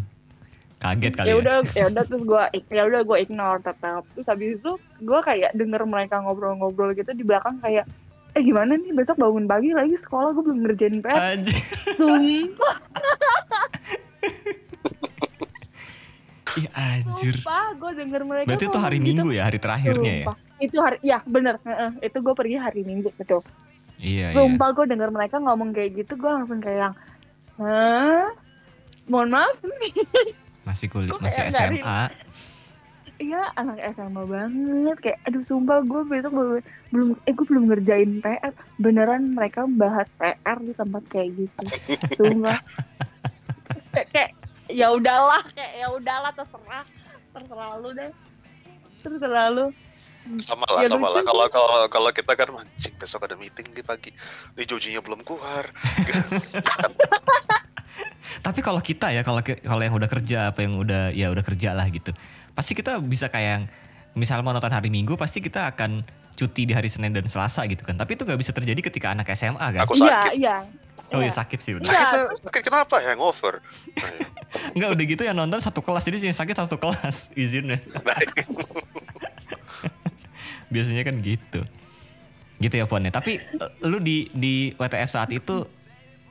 Kaget 0.87 1.12
kali 1.12 1.26
ya 1.26 1.33
ya. 1.33 1.37
udah 1.37 1.57
ya 1.73 1.85
udah 1.88 2.05
terus 2.05 2.23
gue 2.23 2.43
ya 2.71 2.83
udah 2.85 3.00
gue 3.02 3.16
ignore 3.19 3.59
tetap 3.61 4.07
terus 4.09 4.26
habis 4.26 4.55
itu 4.55 4.73
gue 5.00 5.21
kayak 5.21 5.50
denger 5.52 5.83
mereka 5.85 6.19
ngobrol-ngobrol 6.19 6.93
gitu 6.93 7.11
di 7.11 7.21
belakang 7.21 7.59
kayak 7.59 7.83
eh 8.33 8.40
gimana 8.40 8.76
nih 8.76 8.93
besok 8.93 9.16
bangun 9.16 9.45
pagi 9.45 9.73
lagi 9.73 9.99
sekolah 9.99 10.31
gue 10.31 10.43
belum 10.43 10.59
ngerjain 10.62 11.00
PR 11.00 11.19
Anjir. 11.35 11.59
sumpah 11.93 12.76
Ih 16.57 16.69
anjir. 16.73 17.37
sumpah 17.37 17.69
gue 17.75 17.90
denger 17.99 18.23
mereka 18.23 18.47
Berarti 18.47 18.64
itu 18.64 18.78
hari 18.78 18.97
gitu. 18.97 19.07
Minggu 19.07 19.28
ya, 19.31 19.43
hari 19.45 19.59
terakhirnya 19.59 20.12
ya? 20.14 20.25
Sumpah. 20.25 20.37
itu 20.57 20.76
hari 20.78 20.97
ya 21.02 21.19
bener 21.23 21.55
itu 22.00 22.16
gue 22.16 22.35
pergi 22.35 22.57
hari 22.57 22.81
Minggu 22.81 23.12
betul 23.14 23.45
Iya, 23.97 24.28
iya. 24.28 24.33
sumpah 24.33 24.73
gue 24.73 24.87
denger 24.87 25.09
mereka 25.09 25.37
ngomong 25.37 25.73
kayak 25.73 25.97
gitu 25.97 26.16
gue 26.16 26.31
langsung 26.31 26.61
kayak 26.61 26.78
yang 26.87 26.95
Hah? 27.57 28.28
mohon 29.07 29.28
maaf 29.31 29.57
nih 29.61 29.93
Masih 30.67 30.91
kulit, 30.91 31.15
masih 31.23 31.47
SMA. 31.55 32.11
Iya 33.17 33.49
anak 33.57 33.81
SMA 33.97 34.23
banget. 34.29 34.97
Kayak 35.01 35.19
aduh 35.25 35.43
sumpah 35.49 35.81
gue 35.87 36.03
besok 36.05 36.33
belum 36.37 36.61
belum 36.93 37.09
eh 37.25 37.33
gue 37.33 37.47
belum 37.49 37.65
ngerjain 37.73 38.11
PR 38.21 38.53
beneran 38.77 39.33
mereka 39.33 39.65
bahas 39.65 40.05
PR 40.21 40.59
di 40.61 40.75
tempat 40.77 41.03
kayak 41.09 41.33
gitu. 41.39 41.65
Sumpah. 42.19 42.61
Kayak, 43.95 44.09
kayak 44.13 44.31
ya 44.69 44.93
udahlah 44.93 45.41
kayak 45.55 45.73
ya 45.81 45.87
udahlah 45.95 46.33
terserah. 46.35 46.85
Terserah 47.33 47.71
lu 47.81 47.91
deh. 47.97 48.13
Terserah 49.01 49.49
lu 49.49 49.67
Sama 50.42 50.66
lah, 50.68 50.83
Ya, 50.85 50.90
sama 50.90 51.09
lah. 51.11 51.23
Kalau 51.23 51.47
kalau 51.49 51.76
kalau 51.88 52.11
kita 52.11 52.33
kan 52.35 52.49
mancing 52.50 52.95
besok 52.99 53.26
ada 53.26 53.37
meeting 53.38 53.71
di 53.71 53.83
pagi. 53.83 54.11
Nih 54.59 54.66
Jojinya 54.66 55.00
belum 55.00 55.23
keluar. 55.23 55.66
Tapi 58.47 58.61
kalau 58.61 58.80
kita 58.85 59.11
ya, 59.11 59.25
kalau 59.25 59.40
kalau 59.42 59.83
yang 59.83 59.97
udah 59.97 60.11
kerja 60.11 60.38
apa 60.52 60.61
yang 60.62 60.76
udah 60.76 61.11
ya 61.14 61.33
udah 61.33 61.42
kerja 61.42 61.73
lah 61.73 61.88
gitu. 61.88 62.12
Pasti 62.52 62.76
kita 62.76 63.00
bisa 63.00 63.33
kayak 63.33 63.49
yang 63.49 63.64
misal 64.16 64.42
mau 64.42 64.52
nonton 64.52 64.73
hari 64.73 64.88
Minggu 64.88 65.16
pasti 65.18 65.45
kita 65.45 65.73
akan 65.73 66.04
cuti 66.37 66.68
di 66.68 66.73
hari 66.76 66.92
Senin 66.92 67.16
dan 67.16 67.25
Selasa 67.26 67.64
gitu 67.64 67.83
kan. 67.83 67.97
Tapi 67.97 68.18
itu 68.18 68.28
nggak 68.28 68.38
bisa 68.38 68.52
terjadi 68.52 68.80
ketika 68.85 69.16
anak 69.16 69.26
SMA 69.33 69.66
kan. 69.73 69.80
Aku 69.88 69.97
iya 69.97 70.21
sakit. 70.21 70.33
iya 70.37 70.56
Oh 71.14 71.23
iya. 71.23 71.30
iya 71.30 71.33
sakit 71.33 71.59
sih 71.62 71.73
udah. 71.78 71.87
Iya. 71.87 72.02
Sakit, 72.02 72.50
sakit 72.50 72.62
kenapa? 72.66 72.99
Hangover. 72.99 73.62
Enggak 74.75 74.88
udah 74.99 75.04
gitu 75.06 75.23
yang 75.23 75.37
nonton 75.38 75.62
satu 75.62 75.78
kelas 75.85 76.02
jadi 76.02 76.33
yang 76.33 76.37
sakit 76.37 76.56
satu 76.56 76.76
kelas 76.80 77.30
izinnya. 77.42 77.78
Biasanya 80.69 81.03
kan 81.03 81.19
gitu. 81.21 81.61
Gitu 82.57 82.75
ya 82.75 82.85
Pon 82.85 83.03
ya. 83.03 83.13
Tapi 83.13 83.37
eh, 83.37 83.71
lu 83.85 83.99
di 83.99 84.27
di 84.31 84.73
WTF 84.73 85.11
saat 85.11 85.31
itu 85.31 85.65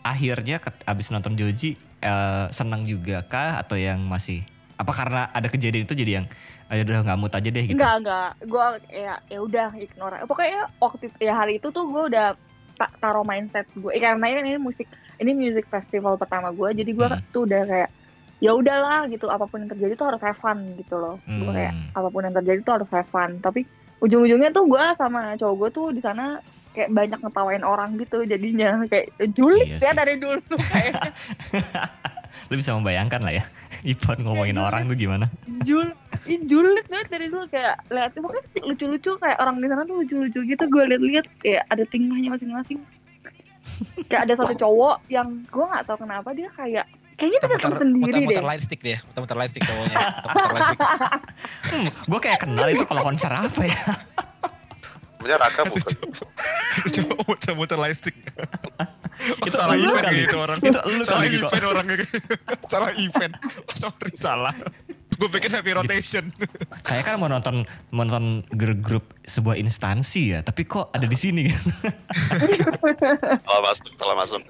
akhirnya 0.02 0.58
abis 0.86 1.10
nonton 1.10 1.34
Joji 1.34 1.74
eh, 2.00 2.46
senang 2.50 2.84
juga 2.84 3.22
kah 3.22 3.58
atau 3.58 3.76
yang 3.76 4.02
masih 4.02 4.46
apa 4.76 4.92
karena 4.92 5.32
ada 5.32 5.48
kejadian 5.48 5.88
itu 5.88 5.96
jadi 5.96 6.20
yang 6.20 6.28
ayo 6.68 6.84
udah 6.84 7.00
nggak 7.06 7.20
mood 7.22 7.32
aja 7.32 7.48
deh 7.48 7.64
gitu. 7.64 7.78
Enggak, 7.78 7.96
enggak. 8.02 8.30
Gue 8.44 8.66
ya 8.92 9.14
ya 9.30 9.40
udah 9.40 9.68
ignore. 9.76 10.18
Pokoknya 10.26 10.68
waktu 10.78 11.08
itu, 11.08 11.18
ya 11.22 11.34
hari 11.34 11.54
itu 11.58 11.68
tuh 11.70 11.88
gue 11.88 12.04
udah 12.12 12.36
ta 12.76 12.92
taruh 13.00 13.24
mindset 13.24 13.70
gue. 13.72 13.88
Eh, 13.94 14.02
karena 14.04 14.20
ini, 14.28 14.52
ini 14.52 14.60
musik 14.60 14.84
ini 15.16 15.32
music 15.32 15.70
festival 15.70 16.20
pertama 16.20 16.52
gue. 16.52 16.76
Jadi 16.76 16.92
gue 16.92 17.08
Hmm. 17.08 17.24
tuh 17.32 17.48
udah 17.48 17.62
kayak 17.64 17.90
ya 18.42 18.52
udahlah 18.52 19.08
gitu. 19.08 19.32
Apa 19.32 19.48
pun 19.48 19.64
yang 19.64 19.72
terjadi 19.72 19.96
tuh 19.96 20.08
harus 20.12 20.20
have 20.20 20.36
fun 20.36 20.60
gitu 20.76 20.96
loh. 21.00 21.16
Gue 21.24 21.54
kayak 21.56 21.72
Hmm. 21.72 21.88
apa 21.96 22.08
pun 22.12 22.22
yang 22.22 22.36
terjadi 22.36 22.60
tuh 22.60 22.74
harus 22.76 22.90
have 22.92 23.08
fun. 23.08 23.40
Tapi 23.40 23.64
ujung-ujungnya 24.06 24.50
tuh 24.50 24.66
gue 24.66 24.84
sama 24.96 25.34
cowok 25.36 25.56
gue 25.58 25.70
tuh 25.72 25.88
di 25.90 26.00
sana 26.00 26.38
kayak 26.72 26.90
banyak 26.90 27.20
ngetawain 27.20 27.64
orang 27.64 27.96
gitu 27.96 28.22
jadinya 28.22 28.84
kayak 28.86 29.10
Iya 29.14 29.26
julid 29.30 29.68
ya 29.72 29.80
sih. 29.82 29.94
dari 29.94 30.16
dulu 30.16 30.40
kayak 30.72 30.94
Lu 32.46 32.54
bisa 32.54 32.76
membayangkan 32.76 33.22
lah 33.22 33.34
ya. 33.34 33.44
Ipon 33.88 34.20
ngomongin 34.20 34.54
Iya, 34.54 34.64
orang 34.64 34.82
tuh 34.86 34.98
gimana? 34.98 35.26
jul 35.62 35.88
ih, 36.26 36.42
julid 36.44 36.86
banget 36.86 37.08
dari 37.08 37.26
dulu 37.26 37.46
kayak 37.48 37.80
lihat 37.88 38.12
pokoknya 38.14 38.44
lucu-lucu 38.62 39.12
kayak 39.16 39.38
orang 39.40 39.56
di 39.58 39.68
sana 39.68 39.82
tuh 39.84 40.02
lucu-lucu 40.02 40.40
gitu 40.44 40.64
gue 40.64 40.84
liat-liat 40.86 41.26
kayak 41.40 41.64
ada 41.66 41.84
tingkahnya 41.86 42.30
masing-masing 42.32 42.80
kayak 44.06 44.22
ada 44.26 44.34
satu 44.36 44.54
cowok 44.64 45.06
yang 45.08 45.42
gue 45.44 45.66
nggak 45.66 45.86
tahu 45.86 45.98
kenapa 46.00 46.30
dia 46.32 46.50
kayak 46.52 46.86
kayaknya 47.16 47.40
dia 47.40 47.50
datang 47.56 47.74
sendiri 47.80 48.02
muter, 48.04 48.20
deh 48.20 48.28
muter 48.28 48.46
light 48.46 48.62
stick 48.64 48.82
dia. 48.84 48.98
Muter, 49.02 49.22
muter 49.24 49.38
light 49.40 49.52
stick 49.52 49.64
cowoknya. 49.64 49.98
Muter, 49.98 50.32
muter 50.32 50.52
light 50.52 50.66
stick. 50.68 50.80
Hmm, 51.66 51.88
gue 51.92 52.20
kayak 52.22 52.40
kenal 52.40 52.68
itu 52.72 52.84
kalau 52.88 53.02
konser 53.04 53.28
apa 53.28 53.62
ya? 53.68 53.80
Namanya 55.20 55.38
Raka 55.42 55.62
bukan? 55.66 55.98
Coba 56.94 57.16
muter-muter 57.26 57.78
light 57.82 57.98
stick. 57.98 58.14
Oh, 59.42 59.48
Itu 59.50 59.58
salah 59.58 59.74
event 59.74 60.06
kali. 60.06 60.22
gitu 60.24 60.38
orang. 60.38 60.58
Itu 60.62 60.80
lu 60.86 61.02
salah 61.02 61.26
kali, 61.26 61.36
kok. 61.36 61.50
event 61.50 61.66
orangnya. 61.66 61.96
salah 62.70 62.92
event. 62.94 63.34
Oh, 63.42 63.74
sorry, 63.74 64.12
salah. 64.14 64.54
Gue 65.16 65.28
pikir 65.32 65.50
happy 65.50 65.72
rotation. 65.74 66.30
Saya 66.86 67.02
kan 67.02 67.18
mau 67.18 67.26
nonton 67.26 67.66
mau 67.90 68.06
nonton 68.06 68.46
group 68.54 69.16
sebuah 69.26 69.58
instansi 69.58 70.36
ya, 70.36 70.40
tapi 70.46 70.68
kok 70.68 70.94
ada 70.94 71.08
di 71.10 71.18
sini. 71.18 71.50
Salah 73.42 73.62
masuk, 73.66 73.92
salah 73.98 74.16
masuk. 74.20 74.42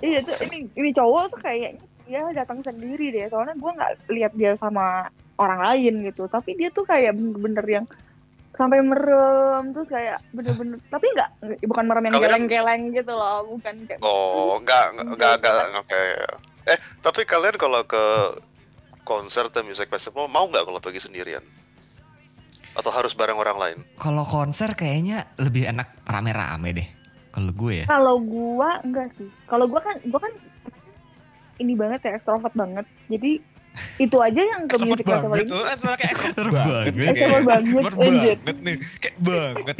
Iya 0.00 0.20
tuh 0.20 0.36
ini 0.42 0.70
ini 0.72 0.90
cowok 0.90 1.32
tuh 1.32 1.40
kayaknya 1.40 1.80
dia 2.06 2.22
datang 2.32 2.62
sendiri 2.62 3.10
deh 3.10 3.26
soalnya 3.26 3.54
gue 3.54 3.70
nggak 3.72 3.92
lihat 4.08 4.32
dia 4.34 4.54
sama 4.56 5.10
orang 5.36 5.60
lain 5.60 6.06
gitu 6.06 6.30
tapi 6.30 6.54
dia 6.54 6.70
tuh 6.70 6.86
kayak 6.86 7.12
bener-bener 7.12 7.66
yang 7.66 7.86
sampai 8.56 8.80
merem 8.80 9.76
terus 9.76 9.84
kayak 9.86 10.16
bener-bener 10.32 10.80
tapi 10.88 11.04
nggak 11.12 11.30
bukan 11.68 11.84
merem 11.84 12.08
yang 12.08 12.14
Kalian- 12.16 12.30
geleng-geleng 12.48 12.82
gitu 12.94 13.12
loh 13.12 13.44
bukan 13.44 13.74
kayak 13.84 14.00
Oh, 14.00 14.56
enggak, 14.60 14.96
enggak, 14.96 15.06
enggak, 15.12 15.34
enggak, 15.36 15.82
oke. 15.82 16.04
Eh, 16.66 16.78
tapi 17.04 17.20
kalian 17.22 17.56
kalau 17.60 17.84
ke 17.84 18.04
konser 19.04 19.46
atau 19.46 19.62
music 19.62 19.86
festival 19.86 20.26
mau 20.26 20.48
nggak 20.48 20.64
kalau 20.64 20.80
pergi 20.80 21.04
sendirian? 21.04 21.44
Atau 22.72 22.90
harus 22.90 23.12
bareng 23.12 23.36
orang 23.36 23.56
lain? 23.56 23.78
Kalau 23.96 24.24
konser 24.24 24.72
kayaknya 24.72 25.30
lebih 25.36 25.68
enak 25.68 26.02
rame-rame 26.04 26.70
deh. 26.72 26.88
Kalau 27.36 27.52
gue 27.52 27.72
ya. 27.76 27.84
Kalau 27.84 28.16
gua 28.24 28.70
enggak 28.80 29.12
sih. 29.20 29.28
Kalau 29.44 29.68
gua 29.68 29.80
kan 29.84 29.96
gua 30.08 30.20
kan 30.24 30.32
ini 31.60 31.72
banget 31.76 32.00
ya 32.08 32.16
ekstrovert 32.16 32.56
banget. 32.56 32.88
Jadi 33.12 33.32
itu 34.08 34.16
aja 34.16 34.40
yang 34.40 34.64
ke 34.64 34.76
music 34.80 35.04
festival 35.04 35.36
ini. 35.36 35.52
Oh, 35.52 35.64
kayak 36.00 36.12
Extrovert 36.16 36.48
banget. 36.48 36.92
banget. 36.96 37.12
Extrovert 37.12 37.44
banget, 37.44 38.38
banget 38.40 38.56
nih. 38.64 38.76
Kayak 39.04 39.16
banget. 39.20 39.76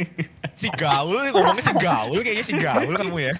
Si 0.53 0.67
gaul 0.77 1.17
nih 1.17 1.31
ngomongnya 1.33 1.63
si 1.65 1.75
gaul. 1.81 2.17
Kayaknya 2.21 2.45
si 2.45 2.53
gaul 2.61 2.93
kamu 2.93 3.17
ya. 3.25 3.33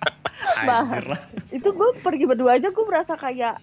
Anjir 0.62 1.04
lah. 1.10 1.20
Itu 1.50 1.68
gua 1.74 1.90
pergi 1.98 2.24
berdua 2.30 2.54
aja 2.54 2.70
gua 2.70 2.84
merasa 2.86 3.18
kayak 3.18 3.58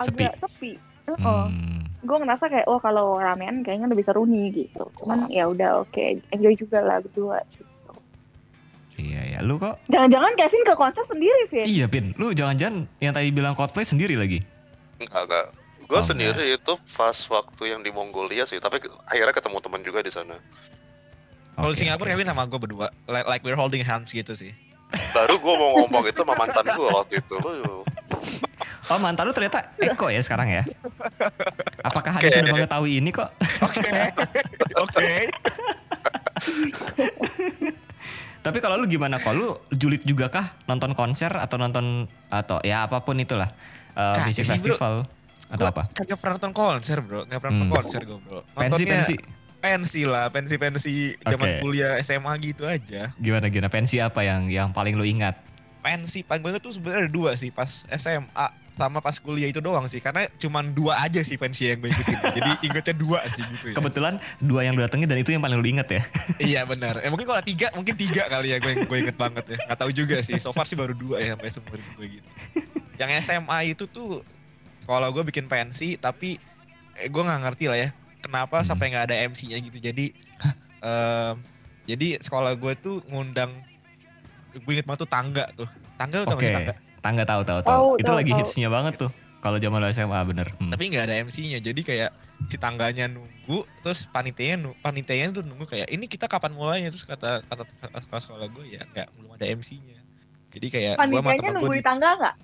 agak 0.00 0.32
sepi. 0.40 0.80
Heeh. 1.12 1.44
Hmm. 1.52 1.84
Gue 2.06 2.22
ngerasa 2.22 2.46
kayak 2.46 2.70
oh 2.70 2.78
kalau 2.78 3.18
ramean 3.18 3.66
kayaknya 3.66 3.90
lebih 3.90 4.06
seru 4.06 4.24
nih 4.24 4.64
gitu. 4.64 4.88
Cuman 5.02 5.26
ya 5.26 5.50
udah 5.50 5.82
oke, 5.82 6.22
enjoy 6.32 6.54
juga 6.56 6.78
lah 6.80 7.02
berdua. 7.02 7.42
gitu. 7.50 7.75
Iya 8.96 9.20
ya, 9.36 9.38
lu 9.44 9.60
kok? 9.60 9.76
Jangan-jangan 9.92 10.32
Kevin 10.34 10.62
ke 10.64 10.74
konser 10.74 11.04
sendiri, 11.04 11.42
Vin? 11.52 11.66
Iya 11.68 11.86
Pin, 11.86 12.16
lu 12.16 12.32
jangan-jangan 12.32 12.88
yang 12.98 13.12
tadi 13.12 13.28
bilang 13.28 13.52
Coldplay 13.52 13.84
sendiri 13.84 14.16
lagi. 14.16 14.40
Enggak, 14.96 15.22
enggak. 15.28 15.46
Gue 15.86 16.00
Oh, 16.00 16.02
sendiri 16.02 16.50
itu 16.50 16.72
pas 16.96 17.14
waktu 17.30 17.62
yang 17.70 17.84
di 17.84 17.94
Mongolia 17.94 18.42
sih, 18.42 18.58
tapi 18.58 18.82
akhirnya 19.06 19.30
ketemu 19.30 19.58
teman 19.62 19.80
juga 19.84 20.00
di 20.02 20.10
sana. 20.10 20.34
Kalau 21.54 21.70
Oke, 21.70 21.76
di 21.76 21.78
Singapura 21.78 22.10
oke. 22.10 22.14
Kevin 22.16 22.26
sama 22.26 22.42
gue 22.48 22.58
berdua. 22.58 22.88
Like, 23.06 23.26
like 23.28 23.42
we're 23.44 23.54
holding 23.54 23.84
hands 23.84 24.10
gitu 24.10 24.34
sih. 24.34 24.50
Baru 25.12 25.38
gue 25.38 25.54
mau 25.54 25.82
ngomong 25.82 26.04
itu 26.08 26.20
sama 26.24 26.34
mantan 26.34 26.64
gue 26.64 26.88
waktu 26.90 27.14
itu. 27.20 27.34
Lu 27.38 27.84
Oh 28.86 28.98
mantan 29.02 29.26
lu 29.26 29.34
ternyata 29.34 29.74
Eko 29.82 30.06
ya 30.14 30.22
sekarang 30.22 30.46
ya? 30.46 30.62
Apakah 31.82 32.14
Hadi 32.14 32.30
Oke. 32.30 32.38
sudah 32.38 32.50
mengetahui 32.54 32.92
ini 33.02 33.10
kok? 33.10 33.30
Oke. 33.60 33.90
Oke. 34.86 35.10
Tapi 38.46 38.58
kalau 38.58 38.78
lu 38.78 38.86
gimana 38.86 39.18
kok? 39.18 39.32
Lu 39.32 39.58
julid 39.68 40.02
juga 40.02 40.30
kah 40.30 40.54
nonton 40.64 40.94
konser 40.94 41.34
atau 41.34 41.58
nonton 41.58 42.06
atau 42.28 42.62
ya 42.62 42.86
apa 42.86 43.02
pun 43.02 43.18
itulah 43.18 43.50
uh, 43.92 44.14
Kagak 44.14 44.26
music 44.26 44.38
sih, 44.38 44.46
bro. 44.46 44.54
festival 44.54 44.94
atau 45.46 45.62
Gua 45.62 45.72
apa? 45.74 45.82
Kagak 45.90 46.16
pernah 46.16 46.34
nonton 46.38 46.52
konser 46.52 46.98
bro. 47.00 47.20
Gak 47.22 47.38
pernah 47.38 47.54
nonton 47.56 47.66
Hmm. 47.66 47.76
konser 47.76 48.00
gue 48.02 48.18
bro. 48.20 48.40
Pensi 48.52 48.82
pensi 48.84 49.16
Pensi 49.56 50.06
lah. 50.06 50.30
Pensi-pensi 50.30 51.16
zaman 51.18 51.48
Oke. 51.48 51.60
kuliah 51.60 51.98
SMA 51.98 52.30
gitu 52.38 52.62
aja. 52.64 53.10
gimana 53.16 53.48
gimana 53.48 53.66
pensi 53.66 53.98
apa 53.98 54.22
yang 54.22 54.46
yang 54.46 54.70
paling 54.70 54.94
lu 54.94 55.02
ingat? 55.02 55.42
Pensi 55.86 56.26
paling 56.26 56.42
banget 56.42 56.58
tuh 56.58 56.74
sebenarnya 56.74 57.06
ada 57.06 57.12
dua 57.14 57.30
sih. 57.38 57.54
Pas 57.54 57.86
SMA 57.86 58.46
sama 58.74 58.98
pas 58.98 59.14
kuliah 59.16 59.46
itu 59.46 59.62
doang 59.62 59.86
sih. 59.86 60.02
Karena 60.02 60.26
cuman 60.34 60.74
dua 60.74 60.98
aja 60.98 61.22
sih 61.22 61.38
pensi 61.38 61.70
yang 61.70 61.78
gue 61.78 61.94
ikutin. 61.94 62.18
Jadi 62.42 62.50
ingetnya 62.66 62.94
dua 62.98 63.22
sih 63.22 63.42
gitu 63.46 63.64
ya. 63.70 63.74
Kebetulan 63.78 64.18
dua 64.42 64.66
yang 64.66 64.74
lu 64.74 64.82
datengin 64.82 65.06
dan 65.06 65.22
itu 65.22 65.30
yang 65.30 65.40
paling 65.40 65.62
lu 65.62 65.68
inget 65.70 65.86
ya? 65.86 66.02
iya 66.50 66.60
benar. 66.66 66.98
Eh, 67.00 67.08
mungkin 67.08 67.24
kalau 67.24 67.38
tiga, 67.40 67.70
mungkin 67.72 67.94
tiga 67.94 68.26
kali 68.26 68.50
ya 68.50 68.58
gue 68.58 68.82
gue 68.82 68.98
inget 68.98 69.14
banget 69.14 69.46
ya. 69.46 69.58
Gak 69.70 69.78
tahu 69.78 69.94
juga 69.94 70.18
sih. 70.26 70.36
So 70.42 70.50
far 70.50 70.66
sih 70.66 70.74
baru 70.74 70.90
dua 70.92 71.22
ya 71.22 71.38
sampai 71.38 71.54
seumur 71.54 71.78
gue 71.78 72.18
gitu. 72.18 72.28
Yang 72.98 73.10
SMA 73.22 73.58
itu 73.70 73.86
tuh 73.86 74.26
kalau 74.84 75.06
gue 75.14 75.22
bikin 75.22 75.46
pensi 75.46 75.94
tapi 75.94 76.36
eh, 76.98 77.06
gue 77.06 77.22
nggak 77.22 77.46
ngerti 77.46 77.70
lah 77.70 77.78
ya 77.78 77.88
kenapa 78.18 78.58
Hmm. 78.60 78.66
sampai 78.66 78.90
nggak 78.90 79.04
ada 79.06 79.16
MC-nya 79.30 79.62
gitu. 79.62 79.78
Jadi 79.78 80.10
em, 80.82 81.34
jadi 81.86 82.18
sekolah 82.18 82.58
gue 82.58 82.74
tuh 82.74 82.98
ngundang 83.06 83.54
gue 84.56 84.72
inget 84.72 84.86
banget 84.86 85.00
tuh 85.04 85.10
tangga 85.10 85.44
tuh. 85.52 85.68
Tangga 85.96 86.18
tuh 86.24 86.36
Oke. 86.36 86.48
tangga. 86.48 86.72
Tangga 86.98 87.22
tahu 87.22 87.42
tahu 87.42 87.60
tahu. 87.60 87.70
Tahu, 87.70 87.88
Itu 88.00 88.08
tahu, 88.08 88.18
lagi 88.18 88.32
tahu. 88.32 88.38
hitsnya 88.40 88.68
banget 88.68 88.94
tuh. 88.96 89.10
Kalau 89.36 89.56
zaman 89.56 89.78
lu 89.78 89.86
SMA 89.88 90.20
bener. 90.26 90.48
Hmm. 90.58 90.72
Tapi 90.74 90.82
nggak 90.88 91.04
ada 91.06 91.14
MC-nya. 91.22 91.58
Jadi 91.60 91.80
kayak 91.80 92.10
si 92.50 92.56
tangganya 92.56 93.06
nunggu 93.06 93.64
terus 93.80 94.04
panitianya 94.04 94.68
panitianya 94.84 95.32
tuh 95.32 95.40
nunggu 95.40 95.64
kayak 95.64 95.88
ini 95.88 96.04
kita 96.04 96.26
kapan 96.26 96.52
mulainya 96.52 96.92
terus 96.92 97.08
kata 97.08 97.40
kata 97.42 97.64
kata 97.64 98.16
sekolah 98.18 98.44
gue 98.50 98.76
ya 98.76 98.82
nggak 98.84 99.06
belum 99.14 99.30
ada 99.32 99.44
MC-nya. 99.54 99.98
Jadi 100.50 100.66
kayak 100.66 100.94
Panitianya 100.98 101.36
temen 101.38 101.54
nunggu 101.60 101.74
di 101.74 101.84
tangga 101.84 102.10
nggak? 102.16 102.36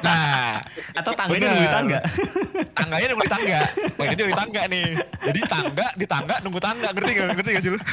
Nah, 0.00 0.64
Atau 0.96 1.12
tangganya 1.12 1.44
nunggu 1.46 1.60
di 1.60 1.72
tangga. 1.76 1.98
tangganya 2.72 3.06
nunggu 3.12 3.22
di 3.22 3.32
tangga. 3.36 3.60
Wah 4.00 4.04
ini 4.08 4.16
di 4.16 4.32
tangga 4.34 4.62
nih. 4.64 4.86
Jadi 5.28 5.40
tangga 5.44 5.86
di 5.92 6.06
tangga 6.08 6.34
nunggu 6.40 6.60
tangga. 6.62 6.88
Ngerti 6.88 7.10
gak? 7.12 7.26
Ngerti 7.36 7.50
gak 7.52 7.62
sih 7.62 7.70
lu? 7.76 7.80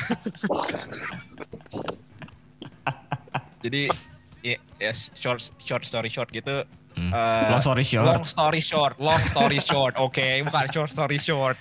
Jadi 3.60 3.92
ya 4.40 4.56
yes, 4.80 5.12
short 5.14 5.44
short 5.60 5.84
story 5.84 6.08
short 6.08 6.32
gitu. 6.32 6.64
Hmm. 6.96 7.12
eh, 7.12 7.48
Long 7.52 7.62
story 7.62 7.84
short. 7.84 8.06
Long 8.08 8.26
story 8.26 8.62
short, 8.62 8.96
long 8.98 9.24
story 9.24 9.60
short. 9.60 9.94
Oke, 10.00 10.44
bukan 10.44 10.68
short 10.72 10.90
story 10.90 11.20
short. 11.20 11.56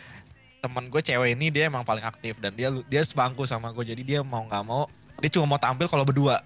Temen 0.59 0.90
gue 0.90 0.99
cewek 0.99 1.38
ini 1.38 1.55
dia 1.55 1.71
emang 1.71 1.87
paling 1.87 2.02
aktif 2.02 2.43
dan 2.43 2.50
dia 2.55 2.71
dia 2.87 3.02
sebangku 3.02 3.47
sama 3.47 3.71
gue. 3.71 3.95
Jadi 3.95 4.02
dia 4.02 4.21
mau 4.26 4.43
nggak 4.43 4.64
mau 4.67 4.90
dia 5.19 5.31
cuma 5.31 5.55
mau 5.55 5.61
tampil 5.61 5.87
kalau 5.87 6.07
berdua. 6.07 6.43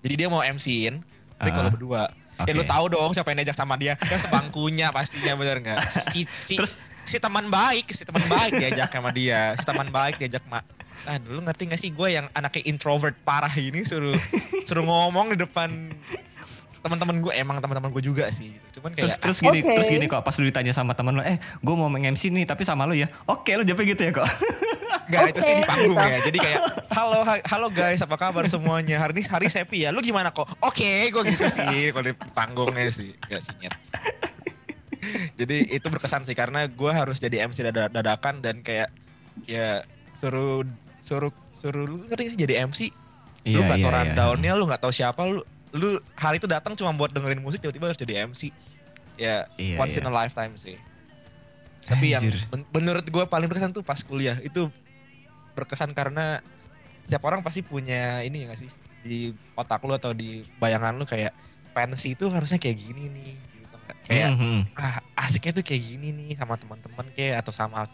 Jadi 0.00 0.14
dia 0.16 0.28
mau 0.28 0.40
MC-in 0.40 1.00
tapi 1.36 1.50
Ah, 1.52 1.56
kalau 1.56 1.70
berdua. 1.72 2.02
Ya 2.40 2.56
lu 2.56 2.64
tahu 2.64 2.88
dong 2.88 3.12
siapa 3.12 3.32
yang 3.32 3.44
diajak 3.44 3.56
sama 3.56 3.76
dia. 3.76 3.96
Kan 4.00 4.16
sebangkunya 4.16 4.88
pastinya 4.88 5.36
bener 5.36 5.60
nggak? 5.60 5.76
Si, 6.12 6.24
si, 6.40 6.56
Terus 6.56 6.80
si 7.04 7.20
teman 7.20 7.52
baik, 7.52 7.92
si 7.92 8.00
teman 8.00 8.24
baik 8.24 8.56
diajak 8.56 8.88
sama 8.88 9.12
dia. 9.12 9.52
Si 9.60 9.64
teman 9.64 9.88
baik 9.92 10.16
diajak 10.16 10.40
mak. 10.48 10.64
Ah 11.02 11.16
dulu 11.16 11.40
ngerti 11.40 11.62
gak 11.66 11.80
sih 11.80 11.90
gue 11.90 12.08
yang 12.10 12.26
anaknya 12.30 12.62
introvert 12.66 13.16
parah 13.20 13.52
ini 13.52 13.82
suruh 13.82 14.16
suruh 14.62 14.82
ngomong 14.82 15.32
di 15.32 15.38
depan 15.38 15.90
teman-teman 16.80 17.20
gue 17.20 17.32
emang 17.34 17.56
teman-teman 17.58 17.88
gue 17.90 18.00
juga 18.00 18.28
sih. 18.30 18.56
Cuman 18.72 18.92
terus 18.92 19.12
kayak 19.12 19.22
terus 19.22 19.38
gini 19.38 19.60
Oke. 19.60 19.74
terus 19.76 19.88
gini 19.90 20.04
kok 20.06 20.20
pas 20.20 20.32
lu 20.34 20.44
ditanya 20.44 20.72
sama 20.72 20.92
temen 20.92 21.12
lu 21.12 21.20
eh 21.20 21.36
gue 21.36 21.74
mau 21.74 21.88
meng-MC 21.88 22.28
nih 22.30 22.44
tapi 22.44 22.64
sama 22.64 22.84
lu 22.84 22.94
ya 22.94 23.08
oke 23.24 23.52
lu 23.52 23.62
jawabnya 23.62 23.86
gitu 23.90 24.02
ya 24.02 24.12
kok 24.14 24.28
Enggak, 25.10 25.34
itu 25.34 25.40
sih 25.42 25.54
di 25.54 25.64
panggung 25.64 25.90
gitu. 25.92 26.06
ya. 26.06 26.18
Jadi 26.22 26.38
kayak, 26.38 26.60
halo 26.88 27.18
ha- 27.20 27.42
halo 27.44 27.66
guys, 27.68 27.98
apa 27.98 28.14
kabar 28.14 28.46
semuanya? 28.46 28.94
Hari 28.96 29.10
ini 29.12 29.22
hari 29.24 29.50
Sepi 29.50 29.82
ya. 29.82 29.90
Lu 29.90 29.98
gimana 29.98 30.30
kok? 30.30 30.46
Oke, 30.62 31.10
gue 31.10 31.22
gitu 31.26 31.46
sih 31.46 31.90
kalau 31.90 32.06
di 32.06 32.14
panggungnya 32.30 32.86
sih. 32.88 33.18
Enggak 33.20 33.42
sih, 33.42 33.54
nyet. 33.58 33.74
Jadi 35.34 35.56
itu 35.68 35.82
berkesan 35.84 36.22
sih 36.22 36.34
karena 36.34 36.62
gue 36.64 36.92
harus 36.92 37.18
jadi 37.18 37.42
MC 37.42 37.64
dada- 37.64 37.90
dadakan 37.90 38.38
dan 38.38 38.62
kayak 38.62 38.94
ya 39.46 39.82
suruh 40.14 40.62
suruh 41.00 41.28
suruh 41.52 41.84
lu 41.84 42.04
ngerti 42.04 42.36
jadi 42.36 42.64
MC 42.64 42.92
Iya, 43.40 43.56
lu 43.56 43.64
nggak 43.64 43.78
iya, 43.78 43.84
tahu 43.84 43.90
iya. 43.90 43.98
rundownnya 44.04 44.52
lu 44.52 44.64
nggak 44.64 44.80
tahu 44.80 44.92
siapa 44.92 45.20
lu 45.24 45.40
lu 45.70 45.88
hari 46.12 46.36
itu 46.36 46.44
datang 46.44 46.74
cuma 46.74 46.92
buat 46.92 47.08
dengerin 47.08 47.38
musik 47.38 47.58
tiba-tiba 47.58 47.88
harus 47.88 47.96
jadi 47.96 48.26
MC 48.26 48.52
ya 49.16 49.48
Iya, 49.54 49.76
once 49.76 49.94
iya. 49.94 50.00
in 50.00 50.06
a 50.06 50.14
lifetime 50.14 50.54
sih. 50.54 50.76
Tapi 51.82 52.06
yang 52.08 52.22
men- 52.22 52.68
menurut 52.70 53.02
gue 53.02 53.24
paling 53.26 53.44
berkesan 53.44 53.70
tuh 53.70 53.80
pas 53.80 53.98
kuliah. 53.98 54.36
Itu 54.38 54.68
berkesan 55.52 55.90
karena 55.90 56.38
setiap 57.02 57.24
orang 57.24 57.40
pasti 57.40 57.60
punya 57.60 58.20
ini 58.20 58.44
ya 58.44 58.46
gak 58.46 58.60
sih? 58.60 58.70
Di 59.00 59.18
otak 59.52 59.82
lu 59.82 59.92
atau 59.92 60.12
di 60.12 60.46
bayangan 60.56 60.94
lu 60.94 61.04
kayak 61.04 61.32
pensi 61.70 62.14
itu 62.14 62.28
harusnya 62.28 62.56
kayak 62.56 62.76
gini 62.78 63.08
nih 63.08 63.32
gitu. 63.34 63.76
Kayak 64.04 64.28
Hmm, 64.30 64.38
hmm. 64.38 64.60
ah 64.76 64.96
asiknya 65.18 65.52
tuh 65.52 65.64
kayak 65.64 65.82
gini 65.82 66.08
nih 66.10 66.30
sama 66.34 66.54
teman-teman 66.54 67.06
kayak 67.10 67.40
atau 67.40 67.50
sama 67.50 67.84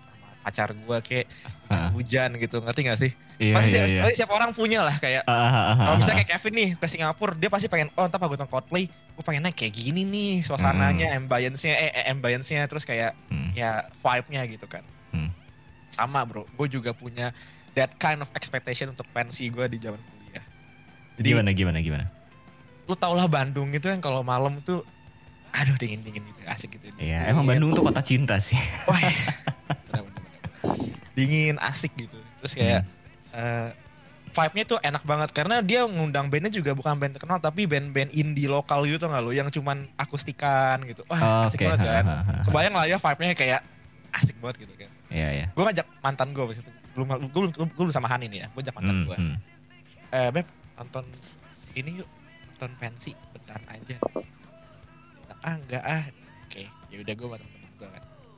pacar 0.46 0.70
gue 0.70 0.96
kayak 1.02 1.26
Ah. 1.66 1.90
hujan 1.90 2.30
gitu 2.38 2.62
ngerti 2.62 2.80
gak 2.84 2.94
sih 2.96 3.10
Iya, 3.36 3.52
pasti 3.52 3.74
iya, 3.74 3.84
iya. 3.84 4.00
pasti 4.00 4.14
setiap 4.16 4.32
orang 4.32 4.50
punya 4.50 4.80
lah 4.80 4.94
kayak 4.96 5.26
Ah, 5.26 5.34
ah, 5.34 5.50
ah, 5.66 5.76
kalau 5.82 5.96
misalnya 5.98 6.22
kayak 6.22 6.30
Kevin 6.38 6.54
nih 6.54 6.68
ke 6.72 6.86
Singapura 6.86 7.34
dia 7.34 7.50
pasti 7.50 7.66
pengen 7.66 7.90
oh 7.92 8.06
entar 8.06 8.16
pas 8.16 8.24
gue 8.24 8.38
nonton 8.38 8.48
Coldplay 8.48 8.86
gue 8.86 9.20
pengennya 9.20 9.50
kayak 9.50 9.74
gini 9.74 10.02
nih 10.02 10.40
suasananya 10.40 11.18
ambience-nya 11.18 11.74
eh 11.74 11.90
eh, 11.92 12.04
ambience-nya 12.08 12.64
terus 12.64 12.82
kayak 12.82 13.18
Hmm. 13.26 13.50
ya 13.52 13.82
vibe-nya 13.92 14.46
gitu 14.46 14.64
kan 14.64 14.86
Hmm. 15.10 15.34
sama 15.88 16.22
bro 16.22 16.46
gue 16.46 16.66
juga 16.70 16.90
punya 16.92 17.34
that 17.74 17.92
kind 17.96 18.18
of 18.18 18.30
expectation 18.32 18.88
untuk 18.88 19.04
pensi 19.10 19.50
gue 19.50 19.66
di 19.66 19.76
zaman 19.76 19.98
kuliah 19.98 20.44
jadi 21.16 21.28
Gimana, 21.34 21.50
gimana, 21.50 21.78
gimana? 21.80 22.06
lu 22.84 22.94
tau 22.94 23.12
lah 23.12 23.26
Bandung 23.26 23.68
itu 23.68 23.84
yang 23.84 23.98
kalau 23.98 24.22
malam 24.22 24.62
tuh 24.62 24.86
aduh 25.50 25.74
dingin 25.74 26.00
dingin 26.00 26.22
gitu 26.22 26.40
asik 26.46 26.70
gitu 26.72 26.88
Iya, 26.96 27.26
emang 27.26 27.44
Bandung 27.44 27.72
tuh 27.72 27.82
kota 27.82 27.98
cinta 27.98 28.36
sih. 28.38 28.56
Wah, 28.86 28.96
bener. 28.96 29.24
dingin 31.16 31.56
asik 31.58 31.96
gitu. 31.96 32.20
Terus 32.44 32.52
kayak 32.52 32.82
eh, 33.32 33.68
vibe-nya 34.36 34.64
tuh 34.68 34.78
enak 34.84 35.02
banget. 35.08 35.28
Karena 35.32 35.64
dia 35.64 35.88
ngundang 35.88 36.28
bandnya 36.28 36.52
juga 36.52 36.76
bukan 36.76 37.00
band 37.00 37.16
terkenal 37.16 37.40
tapi 37.40 37.64
band-band 37.64 38.12
indie 38.12 38.46
lokal 38.46 38.84
gitu 38.84 39.00
tau 39.00 39.08
gak 39.08 39.24
lo? 39.24 39.32
Yang 39.32 39.56
cuman 39.56 39.88
akustikan 39.96 40.84
gitu. 40.84 41.02
Wah 41.08 41.48
asik 41.48 41.64
Oke. 41.64 41.72
banget 41.72 41.88
kan? 41.88 42.04
Kebayang 42.44 42.74
lah 42.76 42.84
ya 42.84 43.00
vibe-nya 43.00 43.32
kayak 43.32 43.60
asik 44.12 44.36
banget 44.38 44.68
gitu 44.68 44.74
kan. 44.76 44.90
Iya, 45.06 45.28
iya. 45.32 45.46
gue 45.54 45.62
ngajak 45.64 45.86
mantan 46.04 46.28
gue 46.36 46.44
pas 46.44 46.58
itu. 46.60 46.70
Belum 46.92 47.06
gue 47.08 47.40
belum 47.48 47.68
belum 47.72 47.90
sama 47.90 48.12
Hanin 48.12 48.30
ya. 48.30 48.46
Gue 48.52 48.60
ngajak 48.60 48.76
mantan 48.76 48.94
Hmm, 48.94 49.06
gue 49.08 49.16
hmm. 49.16 49.36
eh 50.12 50.28
beb 50.30 50.46
nonton 50.76 51.04
ini 51.72 51.90
yuk. 52.04 52.08
Nonton 52.52 52.70
pensi 52.76 53.16
bentar 53.32 53.60
aja. 53.72 53.96
Ah 55.40 55.56
enggak 55.56 55.84
ah. 55.84 56.04
Oke 56.46 56.68
ya 56.90 57.02
udah 57.02 57.14
gue 57.14 57.28
kan 57.28 57.42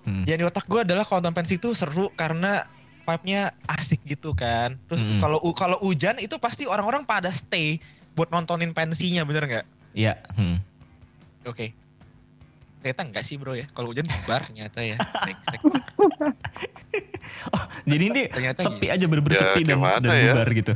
Hmm. 0.00 0.24
ya 0.24 0.34
di 0.34 0.42
otak 0.42 0.64
gue 0.64 0.80
adalah 0.80 1.02
kalau 1.02 1.20
nonton 1.20 1.34
pensi 1.34 1.54
itu 1.54 1.70
seru 1.70 2.08
karena 2.10 2.64
vibe-nya 3.02 3.48
asik 3.66 4.04
gitu 4.04 4.32
kan 4.32 4.76
terus 4.84 5.00
Mm-mm. 5.00 5.16
kalau 5.16 5.38
u- 5.38 5.52
kalau 5.52 5.76
hujan 5.78 6.16
itu 6.16 6.36
pasti 6.36 6.64
orang-orang 6.64 7.02
pada 7.02 7.28
stay 7.28 7.76
buat 8.12 8.28
nontonin 8.28 8.70
pensinya 8.70 9.22
bener 9.22 9.44
nggak 9.44 9.66
Iya. 9.92 10.16
hmm. 10.32 10.56
oke 11.44 11.66
ternyata 12.78 13.00
enggak 13.02 13.22
sih 13.22 13.34
bro 13.34 13.52
ya 13.52 13.66
kalau 13.68 13.90
hujan 13.90 14.04
bubar 14.04 14.44
ternyata 14.44 14.80
ya 14.80 14.96
Brengsek. 14.96 15.60
Jadi 17.84 18.04
ini 18.06 18.22
Ternyata 18.28 18.60
sepi 18.62 18.80
gitu. 18.82 18.94
aja 18.94 19.04
bener-bener 19.06 19.34
Ya, 19.34 19.40
sepi 19.42 19.60
dan, 19.62 19.78
dan 19.98 20.08
ya? 20.10 20.32
bubar 20.32 20.48
gitu. 20.50 20.72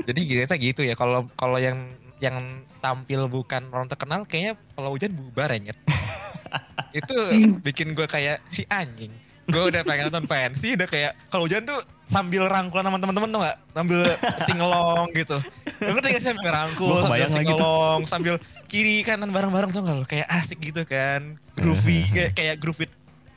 jadi 0.00 0.20
ternyata 0.24 0.54
gitu 0.56 0.80
ya 0.82 0.94
kalau 0.94 1.28
kalau 1.34 1.56
yang 1.56 1.76
yang 2.18 2.36
tampil 2.78 3.26
bukan 3.26 3.70
orang 3.70 3.86
terkenal 3.86 4.26
kayaknya 4.26 4.54
kalau 4.74 4.90
hujan 4.90 5.14
bubar 5.14 5.50
ya 5.54 5.70
Nyet. 5.70 5.78
itu 6.98 7.16
bikin 7.60 7.92
gue 7.92 8.08
kayak 8.08 8.40
si 8.48 8.64
anjing 8.66 9.12
gue 9.48 9.62
udah 9.64 9.80
pengen 9.80 10.12
nonton 10.12 10.28
pensi 10.28 10.76
udah 10.76 10.84
kayak 10.84 11.12
kalau 11.32 11.48
hujan 11.48 11.64
tuh 11.64 11.80
sambil 12.08 12.44
rangkulan 12.48 12.84
sama 12.84 13.00
teman-teman 13.00 13.28
tuh 13.28 13.40
gak 13.44 13.56
sambil 13.72 14.00
singelong 14.44 15.08
gitu. 15.12 15.36
Lu 15.84 15.90
ngerti 15.92 16.08
gak 16.08 16.20
sih 16.20 16.28
sambil 16.32 16.52
rangkul 16.52 16.96
sambil 17.00 17.28
singelong 17.28 18.00
sambil 18.04 18.34
kiri 18.64 19.00
kanan 19.04 19.28
bareng-bareng 19.28 19.72
tuh 19.72 19.84
gak 19.84 19.96
lo 19.96 20.04
kayak 20.04 20.28
asik 20.28 20.60
gitu 20.60 20.84
kan 20.84 21.36
groovy 21.56 22.04
kayak 22.16 22.32
kayak 22.36 22.56
groove 22.60 22.80
with, 22.80 22.92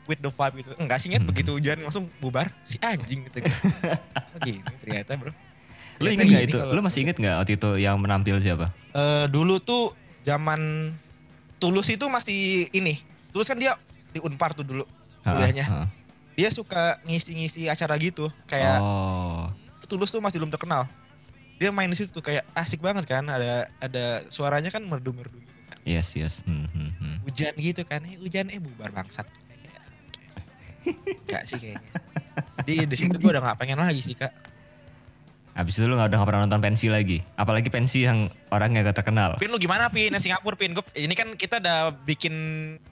with 0.08 0.20
the 0.20 0.32
vibe 0.32 0.56
gitu. 0.63 0.72
Enggak 0.80 1.00
sih 1.00 1.08
Nyet, 1.12 1.24
Hmm. 1.24 1.32
begitu 1.32 1.52
hujan 1.56 1.80
langsung 1.80 2.08
bubar 2.20 2.48
si 2.63 2.76
anjing 2.80 3.28
gitu 3.28 3.48
Oh, 3.48 4.39
gini 4.48 4.60
ternyata 4.84 5.15
bro 5.15 5.32
Lu 6.02 6.08
Ternyata 6.08 6.24
inget 6.24 6.34
gak 6.34 6.44
itu? 6.48 6.60
Lu 6.68 6.80
masih 6.82 7.00
inget 7.02 7.16
gak 7.16 7.36
waktu 7.38 7.54
itu 7.56 7.70
yang 7.78 7.96
menampil 7.96 8.36
siapa? 8.38 8.74
Eh, 8.92 9.26
dulu 9.28 9.58
tuh 9.58 9.94
zaman 10.22 10.92
Tulus 11.56 11.88
itu 11.88 12.06
masih 12.06 12.66
ini. 12.72 12.98
Tulus 13.30 13.46
kan 13.46 13.56
dia 13.56 13.78
di 14.10 14.18
Unpar 14.18 14.52
tuh 14.52 14.66
dulu 14.66 14.82
Ah, 15.22 15.38
kuliahnya. 15.38 15.66
ah. 15.70 15.88
Dia 16.34 16.50
suka 16.50 16.98
ngisi-ngisi 17.06 17.70
acara 17.70 17.94
gitu. 17.96 18.34
Kayak 18.46 18.82
Oh. 18.82 19.46
Tulus 19.86 20.10
tuh 20.10 20.18
masih 20.18 20.42
belum 20.42 20.50
terkenal. 20.50 20.90
Dia 21.56 21.70
main 21.70 21.86
di 21.86 21.94
situ 21.94 22.10
tuh 22.10 22.20
kayak 22.20 22.42
asik 22.52 22.82
banget 22.82 23.06
kan. 23.06 23.22
Ada 23.22 23.70
ada 23.78 24.06
suaranya 24.28 24.68
kan 24.68 24.82
merdu-merdu 24.82 25.38
gitu 25.38 25.62
kan. 25.68 25.78
Yes, 25.86 26.18
yes. 26.18 26.42
Hmm, 26.42 26.66
hmm, 26.68 26.92
hmm. 26.98 27.16
Hujan 27.24 27.54
gitu 27.56 27.86
kan. 27.86 28.02
Eh, 28.02 28.18
hujan 28.18 28.50
eh 28.50 28.58
bubar 28.58 28.90
bangsat. 28.90 29.30
Kayak, 29.30 29.86
Enggak 31.22 31.44
sih 31.46 31.58
kayaknya. 31.60 31.92
Di 32.64 32.76
di 32.84 32.96
situ 32.96 33.14
gue 33.14 33.30
udah 33.30 33.44
gak 33.44 33.60
pengen 33.60 33.78
lagi 33.78 34.02
sih 34.02 34.18
kak. 34.18 34.34
Abis 35.54 35.76
itu 35.76 35.86
lu 35.86 35.94
gak 35.94 36.08
udah 36.08 36.18
gak 36.18 36.28
pernah 36.28 36.42
nonton 36.44 36.60
pensi 36.60 36.88
lagi? 36.88 37.20
Apalagi 37.34 37.68
pensi 37.68 38.04
yang 38.04 38.26
orangnya 38.48 38.84
gak 38.84 38.98
terkenal. 38.98 39.36
Pin 39.36 39.48
lu 39.48 39.58
gimana 39.58 39.88
Pin? 39.88 40.10
Yang 40.10 40.24
Singapura 40.24 40.56
Pin. 40.56 40.72
Gua, 40.72 40.84
ini 40.94 41.12
kan 41.12 41.34
kita 41.34 41.58
udah 41.58 41.92
bikin 41.98 42.34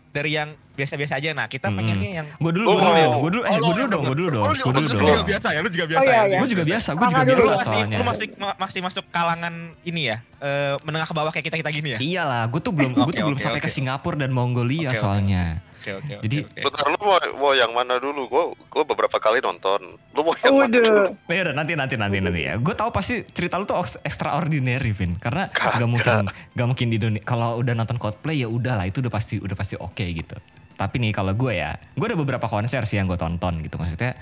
dari 0.10 0.34
yang 0.34 0.50
biasa-biasa 0.74 1.16
aja. 1.16 1.32
Nah 1.32 1.46
kita 1.46 1.70
Mm-mm. 1.70 1.78
pengennya 1.78 2.12
yang 2.16 2.28
Gue 2.36 2.52
dulu, 2.52 2.66
gue 2.68 2.76
Oh. 2.76 2.82
dulu, 2.82 2.92
ya. 2.92 3.08
gue 3.14 3.30
dulu, 3.30 3.42
eh, 3.42 3.48
Oh, 3.48 3.54
gue 3.54 3.62
lu- 3.62 3.72
dulu 3.72 3.86
dong, 3.88 4.04
gue 4.04 4.18
dulu 4.18 4.30
dong, 4.34 4.44
Oh, 4.44 4.50
gue 4.50 4.58
lu, 4.58 4.66
dulu 4.66 4.82
lu 4.82 4.90
dong. 4.90 5.06
juga 5.08 5.24
biasa 5.24 5.48
ya, 5.48 5.60
lu 5.60 5.70
juga 5.70 5.86
biasa 5.86 6.00
Oh, 6.00 6.04
iya, 6.04 6.12
ya. 6.12 6.24
iya. 6.26 6.40
Gue 6.42 6.50
juga 6.50 6.64
biasa, 6.66 6.90
gue 6.92 7.06
juga 7.08 7.24
biasa 7.24 7.40
Lu 7.40 7.46
masih, 7.48 7.68
soalnya. 7.70 7.98
lu 7.98 8.04
masih 8.04 8.28
ma- 8.36 8.58
masih 8.58 8.80
masuk 8.82 9.04
kalangan 9.08 9.54
ini 9.84 10.02
ya, 10.04 10.18
eh, 10.40 10.76
menengah 10.82 11.06
ke 11.06 11.14
bawah 11.14 11.30
kayak 11.30 11.46
kita 11.46 11.58
kita 11.62 11.72
gini 11.72 11.90
ya. 11.94 12.00
Iyalah, 12.02 12.44
gue 12.46 12.60
tuh 12.60 12.74
belum, 12.74 12.92
gue 13.06 13.14
tuh 13.14 13.24
belum 13.24 13.38
sampai 13.38 13.62
ke. 13.62 13.70
Singapura 13.70 14.18
dan 14.18 14.32
Mongolia 14.32 14.90
soalnya. 14.92 15.62
Oke 15.80 15.92
oke. 15.96 16.14
oke, 16.20 16.24
Jadi- 16.28 16.44
oke. 16.44 16.60
Bentar, 16.68 16.86
lu 16.92 16.98
mau, 17.00 17.16
mau 17.40 17.52
yang 17.56 17.72
mana 17.72 17.96
dulu? 17.98 18.28
Gue 18.28 18.44
gue 18.60 18.84
beberapa 18.84 19.16
kali 19.16 19.40
nonton. 19.40 19.96
Lu 20.12 20.22
mau 20.22 20.36
yang 20.36 20.52
mana 20.52 20.68
dulu? 20.68 21.08
Waduh. 21.16 21.32
Ya 21.32 21.42
udah 21.48 21.56
nanti 21.56 21.74
nanti 21.80 21.96
nanti 21.96 22.20
nanti 22.20 22.42
ya. 22.44 22.60
Gue 22.60 22.76
tahu 22.76 22.92
pasti 22.92 23.24
cerita 23.24 23.56
lu 23.56 23.64
tuh 23.64 23.80
ex- 23.80 24.00
extraordinary, 24.04 24.92
Vin. 24.92 25.16
Karena 25.16 25.48
gak 25.48 25.88
mungkin 25.88 26.28
gak 26.28 26.68
mungkin 26.68 26.88
di 26.92 27.00
Indonesia. 27.00 27.24
Kalau 27.24 27.56
udah 27.58 27.72
nonton 27.72 27.96
Coldplay 27.96 28.44
ya 28.44 28.52
udah 28.52 28.76
lah, 28.76 28.86
itu 28.86 29.00
udah 29.00 29.10
pasti 29.10 29.40
udah 29.40 29.56
pasti 29.56 29.80
oke 29.80 30.04
gitu. 30.04 30.36
Tapi 30.76 30.96
nih 31.00 31.12
kalau 31.12 31.32
gue 31.32 31.56
ya, 31.56 31.76
gue 31.76 32.06
ada 32.08 32.20
beberapa 32.20 32.48
konser 32.48 32.84
sih 32.84 33.00
yang 33.00 33.08
gue 33.08 33.16
tonton 33.16 33.64
gitu. 33.64 33.80
Maksudnya, 33.80 34.20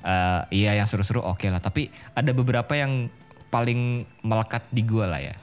eh 0.00 0.40
iya 0.54 0.78
yang 0.78 0.86
seru-seru 0.86 1.18
oke 1.20 1.50
lah. 1.50 1.58
Tapi 1.58 1.90
ada 2.14 2.30
beberapa 2.30 2.70
yang 2.74 3.10
paling 3.50 4.06
melekat 4.22 4.62
di 4.70 4.86
gue 4.86 5.06
lah 5.06 5.18
ya. 5.18 5.34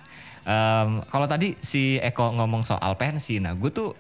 Em, 0.47 1.03
kalau 1.11 1.27
tadi 1.27 1.59
si 1.59 1.99
Eko 1.99 2.31
ngomong 2.31 2.63
soal 2.63 2.95
pensi, 2.95 3.35
nah 3.43 3.51
gue 3.51 3.67
tuh 3.67 3.91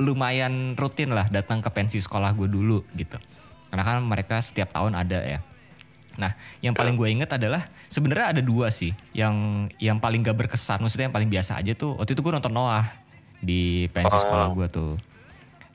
lumayan 0.00 0.72
rutin 0.78 1.12
lah 1.12 1.28
datang 1.28 1.60
ke 1.60 1.68
pensi 1.68 2.00
sekolah 2.00 2.32
gue 2.32 2.48
dulu 2.48 2.84
gitu. 2.96 3.16
Karena 3.68 3.82
kan 3.84 4.04
mereka 4.04 4.40
setiap 4.40 4.72
tahun 4.72 4.92
ada 4.96 5.20
ya. 5.24 5.40
Nah, 6.12 6.36
yang 6.60 6.76
paling 6.76 6.92
gue 6.92 7.08
inget 7.08 7.32
adalah 7.32 7.64
sebenarnya 7.88 8.36
ada 8.36 8.42
dua 8.44 8.68
sih 8.68 8.92
yang 9.16 9.66
yang 9.80 9.96
paling 9.96 10.20
gak 10.20 10.36
berkesan. 10.36 10.84
Maksudnya 10.84 11.08
yang 11.08 11.16
paling 11.16 11.30
biasa 11.32 11.56
aja 11.56 11.72
tuh. 11.72 11.96
Waktu 11.96 12.12
itu 12.12 12.20
gue 12.20 12.32
nonton 12.36 12.52
Noah 12.52 12.84
di 13.40 13.88
pensi 13.96 14.12
Oh. 14.12 14.20
sekolah 14.20 14.46
gue 14.52 14.66
tuh. 14.68 14.92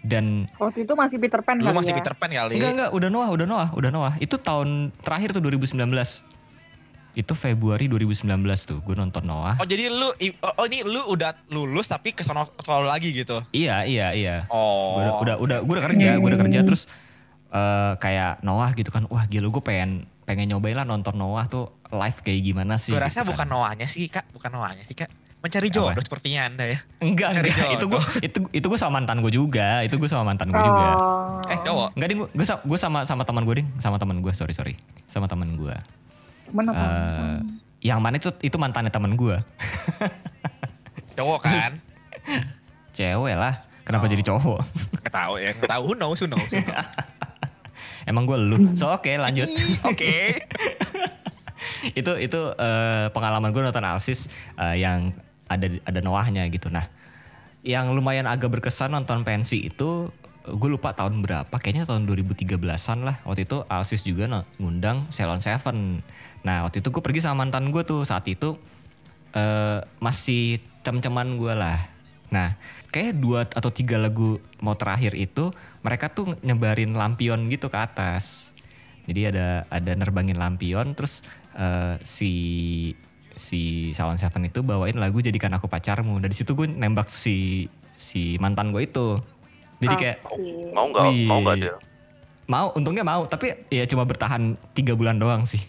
Dan 0.05 0.45
Waktu 0.61 0.85
itu 0.85 0.93
masih 0.93 1.17
Peter 1.17 1.41
Pan 1.41 1.57
Lu 1.57 1.73
kali 1.73 1.77
masih 1.81 1.91
ya. 1.91 1.97
Peter 1.97 2.13
Pan 2.13 2.29
kali. 2.29 2.53
enggak 2.53 2.71
enggak 2.77 2.89
udah 2.93 3.09
Noah, 3.09 3.29
udah 3.33 3.45
Noah, 3.49 3.69
udah 3.73 3.89
Noah. 3.89 4.13
Itu 4.21 4.37
tahun 4.37 4.93
terakhir 5.01 5.33
tuh 5.33 5.41
2019. 5.41 5.81
Itu 7.17 7.33
Februari 7.33 7.89
2019 7.89 8.29
tuh 8.61 8.77
gue 8.85 8.93
nonton 8.93 9.25
Noah. 9.25 9.57
Oh 9.57 9.65
jadi 9.65 9.89
lu, 9.89 10.13
oh, 10.13 10.53
oh, 10.53 10.65
ini 10.69 10.85
lu 10.85 11.01
udah 11.09 11.33
lulus 11.49 11.89
tapi 11.89 12.13
ke 12.13 12.21
sono 12.21 12.45
lagi 12.85 13.09
gitu. 13.09 13.41
Iya, 13.49 13.89
iya, 13.89 14.13
iya. 14.13 14.35
Oh. 14.53 15.01
Gua 15.01 15.25
udah 15.25 15.35
udah 15.41 15.57
gue 15.65 15.73
udah 15.73 15.85
kerja 15.89 16.09
gue 16.15 16.27
udah 16.29 16.41
kerja 16.45 16.59
terus 16.61 16.85
eh, 17.49 17.93
kayak 17.97 18.45
Noah 18.45 18.69
gitu 18.77 18.93
kan 18.93 19.09
wah 19.09 19.25
gila 19.25 19.49
gue 19.49 19.63
pengen 19.65 20.05
pengen 20.23 20.45
nyobain 20.51 20.77
lah 20.77 20.85
nonton 20.85 21.17
Noah 21.17 21.49
tuh 21.49 21.73
live 21.89 22.19
kayak 22.21 22.41
gimana 22.43 22.75
sih 22.77 22.91
Gue 22.93 23.01
rasa 23.01 23.23
gitu 23.23 23.31
bukan 23.31 23.47
kan. 23.47 23.55
Noahnya 23.55 23.87
sih 23.87 24.05
kak, 24.11 24.27
bukan 24.29 24.51
Noahnya 24.51 24.83
sih 24.83 24.93
kak. 24.93 25.07
Mencari 25.37 25.69
Apa? 25.69 25.75
jodoh 25.93 26.03
sepertinya 26.03 26.49
anda 26.49 26.65
ya. 26.65 26.81
enggak 26.99 27.29
enggak 27.31 27.45
jodoh. 27.47 27.71
itu 27.77 27.85
gue 27.87 28.01
itu 28.25 28.37
itu 28.51 28.65
gue 28.67 28.79
sama 28.81 28.99
mantan 28.99 29.21
gue 29.21 29.31
juga 29.31 29.85
itu 29.85 29.95
gue 29.95 30.09
sama 30.09 30.25
mantan 30.27 30.49
gue 30.51 30.59
juga 30.59 30.85
Oh. 30.97 31.39
Eh 31.47 31.59
cowok. 31.63 31.89
enggak 31.95 32.07
ding 32.11 32.19
gue 32.25 32.27
gue 32.43 32.79
sama 32.81 32.99
sama 33.07 33.23
teman 33.23 33.45
gue 33.45 33.55
ding 33.63 33.67
sama 33.79 33.95
teman 33.95 34.19
gue 34.19 34.33
sorry 34.35 34.51
sorry 34.51 34.73
sama 35.07 35.29
teman 35.31 35.55
gue 35.55 35.71
Eh, 36.49 37.37
yang 37.83 37.99
mana 37.99 38.15
itu 38.15 38.31
itu 38.41 38.55
mantannya 38.55 38.89
teman 38.89 39.13
gue 39.13 39.37
Cowok 41.13 41.39
kan. 41.43 41.71
cewek 42.97 43.35
lah 43.35 43.61
kenapa 43.83 44.05
Oh. 44.05 44.11
jadi 44.11 44.23
cowok 44.25 44.59
Nggak 45.01 45.13
tahu 45.13 45.33
ya, 45.37 45.51
tahu. 45.55 45.81
Who 45.83 45.93
knows, 45.95 46.19
who 46.19 46.27
knows. 46.27 46.43
who 46.43 46.59
knows. 46.59 46.87
emang 48.09 48.23
gue 48.23 48.37
lu 48.37 48.57
so 48.73 48.87
oke 48.87 49.07
lanjut 49.11 49.43
Ih, 49.45 49.75
Oke. 49.83 50.15
itu 51.91 52.11
itu 52.17 52.39
eh, 52.53 53.05
pengalaman 53.11 53.51
gue 53.51 53.59
nonton 53.59 53.83
Alsis 53.83 54.27
eh, 54.55 54.79
yang 54.79 55.11
ada 55.47 55.67
ada 55.83 55.99
Noahnya 55.99 56.47
gitu. 56.47 56.67
Nah, 56.67 56.87
yang 57.63 57.91
lumayan 57.91 58.23
agak 58.23 58.47
berkesan 58.49 58.91
nonton 58.91 59.23
pensi 59.23 59.63
itu 59.63 60.11
gue 60.47 60.69
lupa 60.71 60.95
tahun 60.95 61.19
berapa, 61.19 61.51
kayaknya 61.51 61.83
tahun 61.83 62.07
2013-an 62.07 62.99
lah. 63.03 63.17
Waktu 63.27 63.43
itu 63.43 63.67
Alsis 63.67 64.07
juga 64.07 64.47
ngundang 64.57 65.07
Salon 65.11 65.43
Seven. 65.43 65.99
Nah 66.47 66.63
waktu 66.63 66.79
itu 66.79 66.89
gue 66.93 67.03
pergi 67.03 67.23
sama 67.23 67.43
mantan 67.43 67.69
gue 67.75 67.83
tuh 67.83 68.07
saat 68.07 68.23
itu 68.31 68.55
eh 69.35 69.83
masih 69.99 70.63
cem-ceman 70.87 71.35
gue 71.35 71.51
lah. 71.51 71.79
Nah 72.31 72.55
kayak 72.91 73.19
dua 73.19 73.43
atau 73.47 73.67
tiga 73.69 73.99
lagu 73.99 74.39
mau 74.63 74.73
terakhir 74.73 75.13
itu 75.13 75.51
mereka 75.83 76.07
tuh 76.07 76.39
nyebarin 76.39 76.95
lampion 76.95 77.51
gitu 77.51 77.67
ke 77.67 77.77
atas. 77.77 78.55
Jadi 79.07 79.35
ada 79.35 79.67
ada 79.67 79.91
nerbangin 79.95 80.39
lampion 80.39 80.95
terus 80.95 81.23
eh, 81.55 81.99
si 82.03 82.33
si 83.37 83.93
Salon 83.93 84.17
Seven 84.17 84.49
itu 84.49 84.65
bawain 84.65 84.97
lagu 84.97 85.21
jadikan 85.21 85.53
aku 85.55 85.69
pacarmu. 85.69 86.17
Dari 86.19 86.33
situ 86.33 86.57
gue 86.57 86.67
nembak 86.67 87.07
si 87.07 87.69
si 87.93 88.35
mantan 88.41 88.73
gue 88.73 88.83
itu. 88.83 89.21
Jadi 89.77 89.95
kayak 89.95 90.17
Oke. 90.25 90.41
Mau 90.71 90.85
nggak? 90.87 91.03
Mau 91.25 91.39
nggak 91.41 91.57
dia? 91.59 91.75
mau 92.47 92.71
untungnya 92.71 93.03
mau 93.03 93.27
tapi 93.27 93.51
ya 93.67 93.83
cuma 93.83 94.01
bertahan 94.01 94.55
tiga 94.71 94.95
bulan 94.95 95.15
doang 95.15 95.43
sih. 95.43 95.59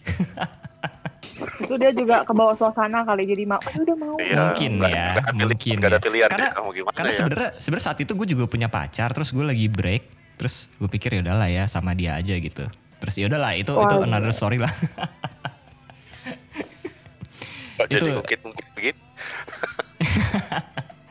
Itu 1.58 1.74
dia 1.74 1.90
juga 1.90 2.22
ke 2.22 2.30
bawah 2.30 2.54
suasana 2.54 3.02
kali 3.02 3.26
jadi 3.26 3.44
mau. 3.44 3.58
"Oh, 3.58 3.74
udah 3.76 3.96
mau. 3.96 4.14
Iya, 4.16 4.38
mungkin 4.44 4.70
nggak- 4.78 4.86
ya, 4.88 4.94
nggak 4.94 5.10
ada 5.10 5.22
pilihan- 5.28 5.48
mungkin. 5.48 5.74
nggak 5.74 5.90
ada 5.90 5.96
ya. 5.96 6.00
pilihan 6.00 6.28
Karena 6.28 6.38
deh, 6.40 6.50
kamu 6.52 6.68
gimana 6.72 6.94
karena 6.94 7.10
ya? 7.10 7.16
sebenarnya 7.16 7.50
sebenarnya 7.56 7.84
saat 7.84 7.98
itu 7.98 8.12
gue 8.14 8.26
juga 8.28 8.44
punya 8.46 8.68
pacar, 8.68 9.10
terus 9.10 9.28
gue 9.28 9.42
lagi 9.42 9.66
break, 9.66 10.02
terus 10.34 10.54
gue 10.72 10.86
pikir 10.88 11.10
ya 11.12 11.20
udahlah 11.20 11.48
ya 11.48 11.66
sama 11.66 11.92
dia 11.92 12.14
aja 12.14 12.30
gitu. 12.32 12.62
Terus 12.98 13.14
ya 13.16 13.26
udahlah 13.26 13.52
itu 13.54 13.70
Wah, 13.72 13.82
itu 13.84 13.96
another 14.00 14.30
story 14.30 14.58
lah. 14.58 14.70
Jadi 17.80 17.90
Itu- 17.96 18.16
mungkin-mungkin 18.16 18.66
begini. 18.72 19.00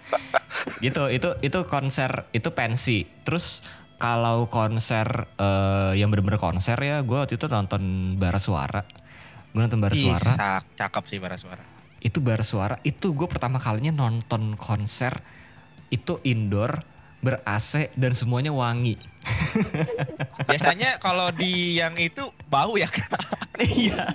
gitu 0.80 1.10
itu 1.10 1.30
itu 1.42 1.60
konser 1.66 2.26
itu 2.32 2.50
pensi. 2.54 3.06
Terus 3.26 3.62
kalau 3.98 4.46
konser 4.48 5.28
eh, 5.38 5.98
yang 5.98 6.14
bener-bener 6.14 6.38
konser 6.38 6.78
ya, 6.78 7.02
gue 7.02 7.18
waktu 7.18 7.36
itu 7.36 7.50
nonton 7.50 8.14
Bara 8.16 8.38
Suara. 8.38 8.86
Gue 9.52 9.62
nonton 9.66 9.82
Bara 9.82 9.96
Suara. 9.98 10.62
cakep 10.78 11.04
sih 11.10 11.18
para 11.18 11.38
suara. 11.38 11.64
itu 11.98 12.22
bar 12.22 12.46
suara 12.46 12.78
itu 12.86 13.10
gue 13.18 13.26
pertama 13.26 13.58
kalinya 13.58 13.90
nonton 14.06 14.54
konser 14.54 15.18
itu 15.90 16.22
indoor 16.22 16.86
ber 17.26 17.42
AC 17.42 17.90
dan 17.98 18.14
semuanya 18.14 18.54
wangi 18.54 19.02
Biasanya 20.48 21.02
kalau 21.04 21.34
di 21.34 21.76
yang 21.76 21.98
itu 22.00 22.22
bau 22.48 22.80
ya 22.80 22.88
kan? 22.88 23.10
iya 23.60 24.08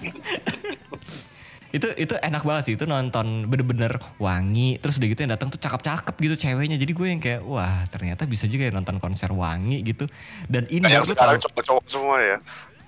itu 1.72 1.88
itu 1.96 2.12
enak 2.20 2.44
banget 2.44 2.62
sih 2.68 2.74
itu 2.76 2.84
nonton 2.84 3.48
bener-bener 3.48 3.96
wangi 4.20 4.76
terus 4.76 5.00
udah 5.00 5.08
gitu 5.08 5.20
yang 5.24 5.32
datang 5.32 5.48
tuh 5.48 5.56
cakep-cakep 5.56 6.14
gitu 6.20 6.36
ceweknya 6.36 6.76
jadi 6.76 6.92
gue 6.92 7.06
yang 7.08 7.20
kayak 7.20 7.40
wah 7.48 7.80
ternyata 7.88 8.28
bisa 8.28 8.44
juga 8.44 8.68
ya 8.68 8.72
nonton 8.76 9.00
konser 9.00 9.32
wangi 9.32 9.80
gitu 9.80 10.04
dan 10.52 10.68
Nah, 10.82 10.98
yang 10.98 11.06
tuh 11.06 11.14
sekarang 11.14 11.38
cowok-cowok 11.38 11.84
semua 11.86 12.16
ya. 12.18 12.36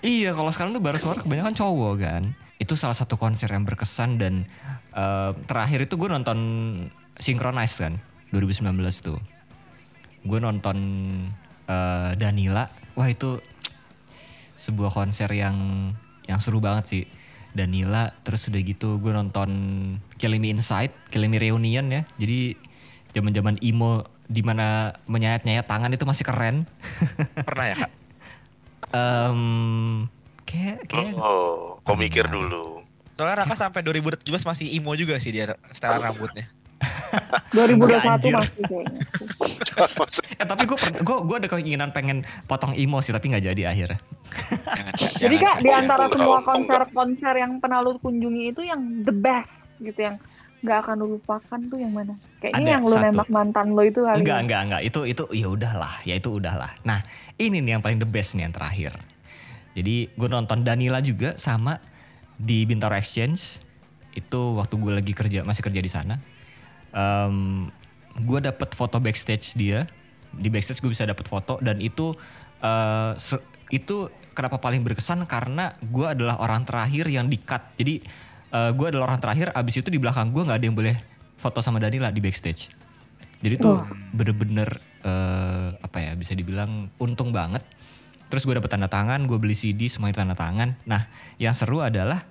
Iya, 0.05 0.31
kalau 0.35 0.51
sekarang 0.51 0.73
tuh 0.75 0.83
baru 0.83 0.99
suara 0.99 1.23
kebanyakan 1.23 1.55
cowok 1.55 1.95
kan. 2.03 2.23
Itu 2.59 2.75
salah 2.75 2.97
satu 2.97 3.15
konser 3.15 3.49
yang 3.51 3.63
berkesan 3.63 4.19
dan 4.19 4.45
eh, 4.93 5.31
terakhir 5.47 5.87
itu 5.87 5.95
gue 5.95 6.09
nonton 6.11 6.39
Synchronize 7.17 7.79
kan, 7.79 7.97
2019 8.35 8.75
tuh. 9.01 9.19
Gue 10.27 10.39
nonton 10.43 10.77
eh, 11.71 12.11
Danila, 12.19 12.67
wah 12.99 13.09
itu 13.09 13.39
sebuah 14.59 14.91
konser 14.91 15.31
yang 15.33 15.91
yang 16.27 16.41
seru 16.43 16.59
banget 16.59 16.85
sih. 16.89 17.05
Danila, 17.55 18.11
terus 18.27 18.51
udah 18.51 18.61
gitu 18.61 18.99
gue 18.99 19.15
nonton 19.15 19.51
Killing 20.19 20.43
Me 20.43 20.51
Inside, 20.51 20.91
Killing 21.15 21.31
Me 21.31 21.39
Reunion 21.39 21.87
ya. 21.87 22.03
Jadi 22.19 22.59
zaman-zaman 23.15 23.63
emo 23.63 24.03
di 24.27 24.43
mana 24.43 24.91
menyayat-nyayat 25.07 25.65
tangan 25.65 25.95
itu 25.95 26.03
masih 26.03 26.27
keren. 26.27 26.67
Pernah 27.49 27.67
ya 27.71 27.75
kak? 27.87 27.93
Em 28.95 29.41
kayak 30.45 30.87
kayak 30.91 31.15
Oh, 31.15 31.79
kau 31.87 31.95
mikir 31.95 32.27
dulu. 32.27 32.83
Soalnya 33.15 33.47
Raka 33.47 33.55
sampai 33.55 33.87
2017 33.87 34.27
masih 34.27 34.67
emo 34.75 34.91
juga 34.99 35.15
sih 35.23 35.31
dia 35.31 35.55
setelan 35.71 36.11
rambutnya. 36.11 36.51
2021 37.55 38.11
Anjir. 38.11 38.35
masih 38.35 38.63
kayaknya. 38.67 39.01
Eh 40.41 40.47
tapi 40.47 40.67
gue 40.67 40.79
gue 40.79 41.19
gue 41.27 41.37
ada 41.39 41.49
keinginan 41.51 41.91
pengen 41.91 42.23
potong 42.47 42.75
imo 42.75 42.99
sih 43.03 43.11
tapi 43.15 43.31
nggak 43.31 43.45
jadi 43.55 43.63
akhirnya. 43.71 43.99
Jangan, 43.99 44.95
Jadi 45.23 45.37
jangan, 45.39 45.55
kak 45.55 45.57
di 45.63 45.71
antara 45.71 46.05
semua 46.11 46.39
konser-konser 46.43 47.35
yang 47.39 47.53
pernah 47.63 47.79
lu 47.83 47.99
kunjungi 47.99 48.55
itu 48.55 48.61
yang 48.67 49.03
the 49.07 49.15
best 49.15 49.75
gitu 49.79 49.99
yang 49.99 50.17
nggak 50.65 50.79
akan 50.81 50.95
lu 51.03 51.07
lupakan 51.19 51.61
tuh 51.71 51.79
yang 51.79 51.93
mana? 51.93 52.15
Kayaknya 52.41 52.59
Ada 52.59 52.71
yang 52.71 52.83
lu 52.83 52.95
satu. 52.97 53.05
nembak 53.05 53.29
mantan 53.31 53.67
lo 53.75 53.83
itu 53.83 54.01
kali. 54.03 54.17
Enggak 54.23 54.39
ya. 54.39 54.43
enggak 54.43 54.61
enggak 54.67 54.83
itu 54.87 55.01
itu 55.07 55.23
ya 55.35 55.47
udahlah 55.51 55.95
ya 56.03 56.15
itu 56.19 56.29
udahlah. 56.35 56.71
Nah 56.83 56.99
ini 57.39 57.59
nih 57.63 57.79
yang 57.79 57.83
paling 57.83 57.99
the 58.03 58.09
best 58.09 58.35
nih 58.35 58.47
yang 58.49 58.55
terakhir. 58.55 58.93
Jadi 59.75 59.97
gue 60.15 60.29
nonton 60.31 60.63
Danila 60.63 61.03
juga 61.03 61.35
sama 61.39 61.79
di 62.39 62.63
Bintaro 62.67 62.95
Exchange 62.95 63.63
itu 64.15 64.41
waktu 64.55 64.75
gue 64.79 64.93
lagi 64.95 65.13
kerja 65.13 65.43
masih 65.43 65.63
kerja 65.63 65.81
di 65.83 65.91
sana. 65.91 66.15
Em 66.95 67.67
gue 68.15 68.39
dapet 68.39 68.71
foto 68.73 69.03
backstage 69.03 69.59
dia. 69.59 69.85
Di 70.35 70.47
backstage 70.47 70.79
gue 70.79 70.91
bisa 70.95 71.03
dapet 71.03 71.27
foto 71.27 71.59
dan 71.59 71.83
itu 71.83 72.15
eh, 72.63 73.13
se- 73.19 73.43
itu 73.75 74.07
kenapa 74.33 74.63
paling 74.63 74.87
berkesan? 74.87 75.27
Karena 75.27 75.75
gue 75.83 76.07
adalah 76.07 76.39
orang 76.39 76.63
terakhir 76.63 77.11
yang 77.11 77.27
di 77.27 77.39
cut 77.43 77.75
jadi 77.75 77.99
gue 78.55 78.87
adalah 78.87 79.11
orang 79.11 79.19
terakhir 79.19 79.51
abis 79.51 79.83
itu 79.83 79.91
di 79.91 79.99
belakang 79.99 80.31
gue 80.31 80.39
nggak 80.47 80.63
ada 80.63 80.67
yang 80.71 80.79
boleh 80.79 80.95
foto 81.35 81.59
sama 81.59 81.83
Danila 81.83 82.15
di 82.15 82.23
backstage. 82.23 82.71
Jadi 83.43 83.59
tuh 83.59 83.83
bener-bener 84.15 84.79
eh, 85.03 85.75
apa 85.75 85.99
ya 85.99 86.15
bisa 86.15 86.39
dibilang 86.39 86.87
untung 87.03 87.35
banget. 87.35 87.67
Terus 88.31 88.47
gue 88.47 88.55
dapet 88.55 88.71
tanda 88.71 88.87
tangan 88.87 89.27
gue 89.27 89.37
beli 89.43 89.59
CD 89.59 89.91
semuanya 89.91 90.23
tanda 90.23 90.39
tangan. 90.39 90.71
Nah 90.87 91.03
yang 91.37 91.51
seru 91.51 91.83
adalah 91.83 92.23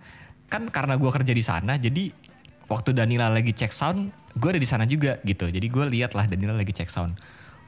kan 0.47 0.63
karena 0.71 0.95
gue 0.95 1.11
kerja 1.11 1.33
di 1.35 1.43
sana 1.43 1.75
jadi 1.75 2.07
waktu 2.73 2.97
Danila 2.97 3.29
lagi 3.29 3.53
cek 3.53 3.69
sound 3.69 4.09
gue 4.33 4.49
ada 4.49 4.57
di 4.57 4.65
sana 4.65 4.83
juga 4.89 5.21
gitu. 5.21 5.45
Jadi 5.45 5.67
gue 5.69 5.85
lihat 5.93 6.17
lah 6.17 6.25
Danila 6.25 6.57
lagi 6.57 6.73
cek 6.73 6.89
sound. 6.89 7.13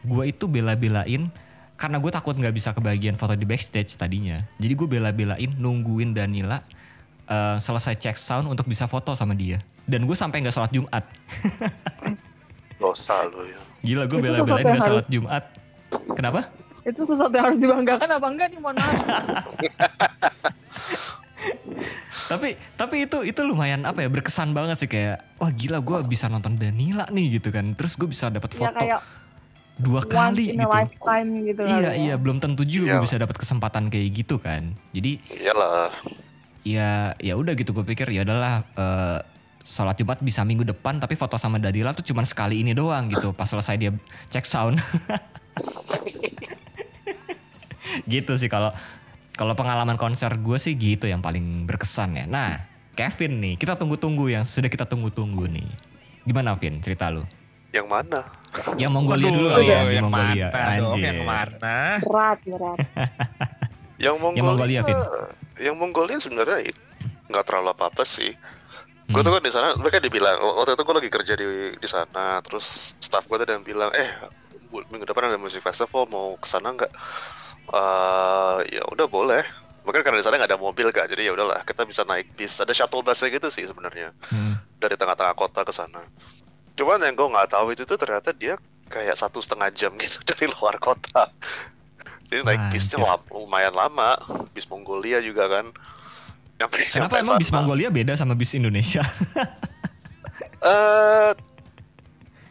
Gue 0.02 0.34
itu 0.34 0.50
bela-belain 0.50 1.30
karena 1.78 1.98
gue 2.02 2.12
takut 2.12 2.34
nggak 2.34 2.56
bisa 2.56 2.74
kebagian 2.74 3.14
foto 3.14 3.38
di 3.38 3.46
backstage 3.46 3.94
tadinya. 3.94 4.42
Jadi 4.58 4.74
gue 4.74 4.88
bela-belain 4.90 5.52
nungguin 5.62 6.18
Danila 6.18 6.66
eh, 7.30 7.58
selesai 7.62 8.02
cek 8.02 8.18
sound 8.18 8.50
untuk 8.50 8.66
bisa 8.66 8.90
foto 8.90 9.14
sama 9.14 9.38
dia. 9.38 9.62
Dan 9.86 10.10
gue 10.10 10.18
sampai 10.18 10.42
nggak 10.42 10.56
sholat 10.58 10.74
Jumat. 10.74 11.06
Dosa 12.82 13.24
lu 13.30 13.46
ya. 13.48 13.60
gila 13.86 14.04
gue 14.10 14.18
bela-belain 14.20 14.66
nggak 14.66 14.82
harus- 14.82 14.90
sholat 14.90 15.08
Jumat. 15.08 15.44
Kenapa? 16.18 16.50
Itu 16.86 17.02
sesuatu 17.02 17.34
yang 17.34 17.50
harus 17.50 17.58
dibanggakan 17.62 18.10
apa 18.10 18.28
enggak 18.30 18.48
nih? 18.54 18.60
Mohon 18.62 18.78
maaf. 18.82 18.98
tapi 22.26 22.58
tapi 22.74 23.06
itu 23.06 23.22
itu 23.22 23.42
lumayan 23.46 23.86
apa 23.86 24.02
ya 24.02 24.10
berkesan 24.10 24.52
banget 24.52 24.82
sih 24.82 24.90
kayak 24.90 25.22
wah 25.38 25.52
gila 25.54 25.78
gue 25.80 25.98
bisa 26.10 26.26
nonton 26.26 26.58
Danila 26.58 27.06
nih 27.14 27.38
gitu 27.38 27.54
kan 27.54 27.78
terus 27.78 27.94
gue 27.96 28.10
bisa 28.10 28.34
dapat 28.34 28.50
ya 28.54 28.60
foto 28.66 28.78
kayak 28.82 29.02
dua 29.76 30.02
once 30.02 30.10
kali 30.10 30.46
in 30.56 30.64
a 30.64 30.66
gitu 30.66 30.72
lifetime 30.72 31.30
gitu 31.46 31.62
iya 31.68 31.76
kali 31.92 32.02
iya 32.02 32.14
ya. 32.14 32.16
belum 32.18 32.38
tentu 32.40 32.64
juga 32.66 32.88
Iya. 32.90 32.94
gue 32.98 33.06
bisa 33.06 33.18
dapat 33.20 33.36
kesempatan 33.38 33.84
kayak 33.92 34.08
gitu 34.16 34.36
kan 34.42 34.74
jadi 34.90 35.12
Iyalah. 35.30 35.92
ya 36.66 36.90
ya 37.22 37.34
udah 37.38 37.54
gitu 37.54 37.76
gue 37.76 37.86
pikir 37.86 38.10
ya 38.10 38.26
adalah 38.26 38.66
eh, 38.74 39.20
sholat 39.62 39.98
Jumat 39.98 40.22
bisa 40.22 40.42
minggu 40.46 40.66
depan 40.66 40.98
tapi 40.98 41.14
foto 41.14 41.38
sama 41.38 41.58
Danila 41.58 41.94
tuh 41.94 42.06
cuma 42.06 42.22
sekali 42.26 42.62
ini 42.62 42.74
doang 42.74 43.10
gitu 43.10 43.34
pas 43.34 43.50
selesai 43.50 43.76
dia 43.78 43.92
cek 44.30 44.46
sound 44.46 44.78
gitu 48.06 48.34
sih 48.38 48.50
kalau 48.50 48.74
kalau 49.36 49.54
pengalaman 49.54 49.96
konser 49.96 50.32
gue 50.40 50.58
sih 50.58 50.74
gitu 50.76 51.06
yang 51.06 51.20
paling 51.20 51.68
berkesan 51.68 52.16
ya 52.16 52.26
nah 52.26 52.64
Kevin 52.96 53.44
nih 53.44 53.54
kita 53.60 53.76
tunggu-tunggu 53.76 54.32
yang 54.32 54.48
sudah 54.48 54.72
kita 54.72 54.88
tunggu-tunggu 54.88 55.52
nih 55.52 55.68
gimana 56.24 56.56
Vin 56.56 56.80
cerita 56.80 57.12
lu 57.12 57.24
Yang 57.76 57.88
mana? 57.92 58.22
yang 58.80 58.88
Mongolia 58.96 59.28
dulu 59.28 59.48
kali 59.52 59.68
ya 59.68 59.80
yang 59.92 60.08
Mongolia 60.08 60.48
dong, 60.80 61.00
yang 61.04 61.20
mana? 61.28 62.00
Berat, 62.00 62.40
berat. 62.48 62.78
Yang 64.00 64.16
Mongolia. 64.20 64.40
Yang 64.40 64.48
Mongolia, 64.48 64.80
Vin. 64.84 65.00
Yang 65.60 65.76
Mongolia 65.76 66.18
sebenarnya 66.20 66.58
nggak 67.28 67.44
terlalu 67.48 67.70
apa-apa 67.76 68.04
sih. 68.04 68.32
Gue 69.06 69.22
Hmm. 69.22 69.28
tuh 69.28 69.32
kan 69.36 69.44
di 69.44 69.52
sana, 69.52 69.68
mereka 69.76 70.00
dibilang 70.00 70.40
waktu 70.40 70.72
itu 70.72 70.84
gue 70.88 70.96
lagi 70.98 71.12
kerja 71.12 71.34
di 71.36 71.46
di 71.76 71.88
sana, 71.88 72.40
terus 72.42 72.96
staff 72.98 73.28
gue 73.28 73.38
tuh 73.38 73.46
ada 73.46 73.60
yang 73.60 73.68
bilang, 73.68 73.92
eh 73.92 74.08
minggu 74.72 75.04
depan 75.04 75.30
ada 75.30 75.40
musik 75.40 75.60
festival, 75.60 76.08
mau 76.08 76.36
ke 76.36 76.48
sana 76.48 76.72
nggak? 76.72 76.92
Eh 77.68 78.58
ya 78.72 78.84
udah 78.86 79.08
boleh. 79.08 79.42
Mungkin 79.86 80.02
karena 80.02 80.18
di 80.18 80.26
sana 80.26 80.38
nggak 80.38 80.50
ada 80.50 80.58
mobil 80.58 80.90
kak, 80.90 81.06
jadi 81.08 81.30
ya 81.30 81.32
udahlah 81.34 81.62
kita 81.62 81.86
bisa 81.86 82.02
naik 82.02 82.34
bis. 82.34 82.58
Ada 82.58 82.74
shuttle 82.74 83.02
busnya 83.02 83.30
gitu 83.30 83.48
sih 83.50 83.66
sebenarnya 83.66 84.10
Hmm. 84.30 84.58
dari 84.78 84.98
tengah-tengah 84.98 85.34
kota 85.34 85.62
ke 85.62 85.70
sana. 85.70 86.02
Cuman 86.74 87.00
yang 87.00 87.14
gue 87.14 87.28
nggak 87.30 87.54
tahu 87.54 87.72
itu 87.72 87.86
tuh 87.86 87.94
ternyata 87.96 88.34
dia 88.34 88.58
kayak 88.90 89.14
satu 89.14 89.40
setengah 89.40 89.70
jam 89.72 89.94
gitu 90.02 90.26
dari 90.26 90.50
luar 90.50 90.82
kota. 90.82 91.30
Jadi 92.26 92.42
naik 92.42 92.58
Wah, 92.58 92.70
bisnya 92.74 92.98
lumayan 93.30 93.74
lama, 93.74 94.18
bis 94.52 94.66
Mongolia 94.66 95.22
juga 95.22 95.46
kan. 95.46 95.70
Nyampe, 96.58 96.76
kenapa 96.90 96.98
nyampe 96.98 97.16
emang 97.22 97.38
bis 97.38 97.50
sana. 97.52 97.58
Mongolia 97.62 97.90
beda 97.94 98.14
sama 98.16 98.34
bis 98.34 98.58
Indonesia 98.58 99.06
Eh, 100.66 101.32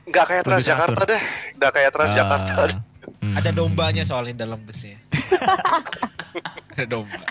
nggak 0.06 0.24
kayak 0.24 0.42
Transjakarta 0.46 1.02
deh, 1.02 1.22
nggak 1.58 1.72
kayak 1.72 1.90
Transjakarta. 1.90 2.62
Deh. 2.70 2.78
Hmm. 3.20 3.36
Ada 3.36 3.52
dombanya 3.52 4.00
soalnya 4.04 4.44
dalam 4.44 4.60
busnya. 4.64 4.96
ada 6.74 6.84
domba. 6.84 7.22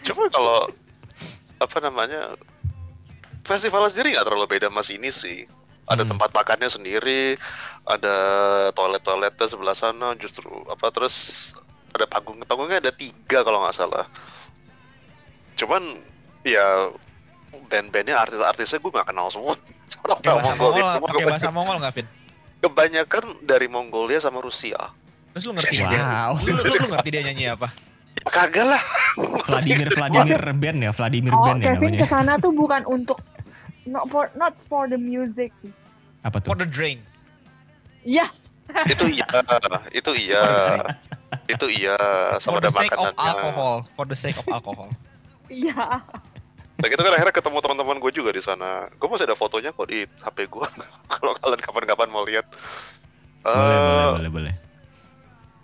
Cuma 0.00 0.24
kalau 0.28 0.70
apa 1.60 1.76
namanya 1.78 2.34
festival 3.44 3.84
sendiri 3.86 4.16
nggak 4.16 4.26
terlalu 4.26 4.46
beda 4.48 4.68
mas 4.68 4.88
ini 4.88 5.10
sih. 5.10 5.44
Ada 5.84 6.06
Hmm. 6.06 6.14
tempat 6.14 6.30
makannya 6.30 6.70
sendiri, 6.70 7.34
ada 7.82 8.16
toilet-toiletnya 8.72 9.46
sebelah 9.46 9.74
sana, 9.74 10.14
justru 10.14 10.46
apa 10.70 10.86
terus 10.94 11.50
ada 11.90 12.06
panggung 12.06 12.38
panggungnya 12.46 12.78
ada 12.78 12.92
tiga 12.94 13.42
kalau 13.42 13.66
nggak 13.66 13.74
salah. 13.74 14.06
Cuman 15.58 15.98
ya 16.46 16.94
band-bandnya 17.66 18.14
artis-artisnya 18.16 18.78
gue 18.78 18.92
nggak 18.94 19.08
kenal 19.10 19.26
semua. 19.28 19.58
Pakai 20.06 20.30
bahasa 20.30 20.54
Mongolia 20.54 20.54
Mongol, 20.54 20.90
semua, 20.94 21.08
pakai 21.10 21.26
bahasa 21.26 21.50
Mongol 21.50 21.76
nggak, 21.82 21.94
Vin? 21.98 22.06
kebanyakan 22.60 23.24
dari 23.42 23.66
Mongolia 23.66 24.18
sama 24.22 24.38
Rusia. 24.38 24.78
Terus 25.40 25.48
lu 25.48 25.56
ngerti 25.56 25.76
dia? 25.80 25.88
Wow. 25.88 26.32
Lu, 26.36 26.52
lu, 26.52 26.68
lu 26.68 26.86
ngerti 26.92 27.08
dia 27.08 27.22
nyanyi 27.24 27.44
apa? 27.48 27.68
Kagak 28.22 28.66
lah. 28.68 28.82
Vladimir 29.48 29.88
Vladimir 29.96 30.36
band 30.52 30.78
ya, 30.78 30.92
Vladimir 30.92 31.32
Oh, 31.32 31.40
band 31.42 31.58
ya 31.58 31.72
Kevin 31.72 31.96
namanya. 31.96 32.00
ke 32.04 32.06
sana 32.06 32.32
tuh 32.36 32.52
bukan 32.52 32.84
untuk 32.84 33.16
not 33.88 34.04
for 34.06 34.28
not 34.36 34.52
for 34.68 34.84
the 34.84 35.00
music. 35.00 35.48
Apa 36.20 36.36
tuh? 36.38 36.52
For 36.52 36.60
the 36.60 36.68
drain. 36.68 37.00
Iya, 38.04 38.28
itu 38.86 39.08
iya, 39.10 39.24
itu 39.90 40.10
iya, 40.14 40.44
itu 41.48 41.66
iya 41.70 41.96
For 42.36 42.52
sama 42.52 42.60
the 42.60 42.68
ada 42.68 42.76
sake 42.76 42.92
of 42.92 43.08
makanannya. 43.08 43.24
alcohol. 43.26 43.76
For 43.90 44.04
the 44.04 44.18
sake 44.18 44.36
of 44.36 44.46
alcohol. 44.46 44.92
iya. 45.48 46.04
Nah 46.76 46.86
gitu 46.86 47.00
kan 47.00 47.12
akhirnya 47.12 47.32
ketemu 47.32 47.56
teman-teman 47.58 47.96
gue 47.98 48.12
juga 48.12 48.30
di 48.30 48.40
sana. 48.40 48.84
Gue 48.94 49.08
masih 49.08 49.24
ada 49.24 49.34
fotonya 49.34 49.68
kok 49.70 49.88
di 49.88 50.04
HP 50.04 50.44
gue. 50.46 50.66
Kalau 51.12 51.32
kalian 51.36 51.60
kapan-kapan 51.60 52.08
mau 52.08 52.20
lihat. 52.22 52.44
Boleh, 53.40 53.48
Eh, 53.48 53.80
boleh, 53.80 54.04
boleh, 54.12 54.30
boleh. 54.30 54.54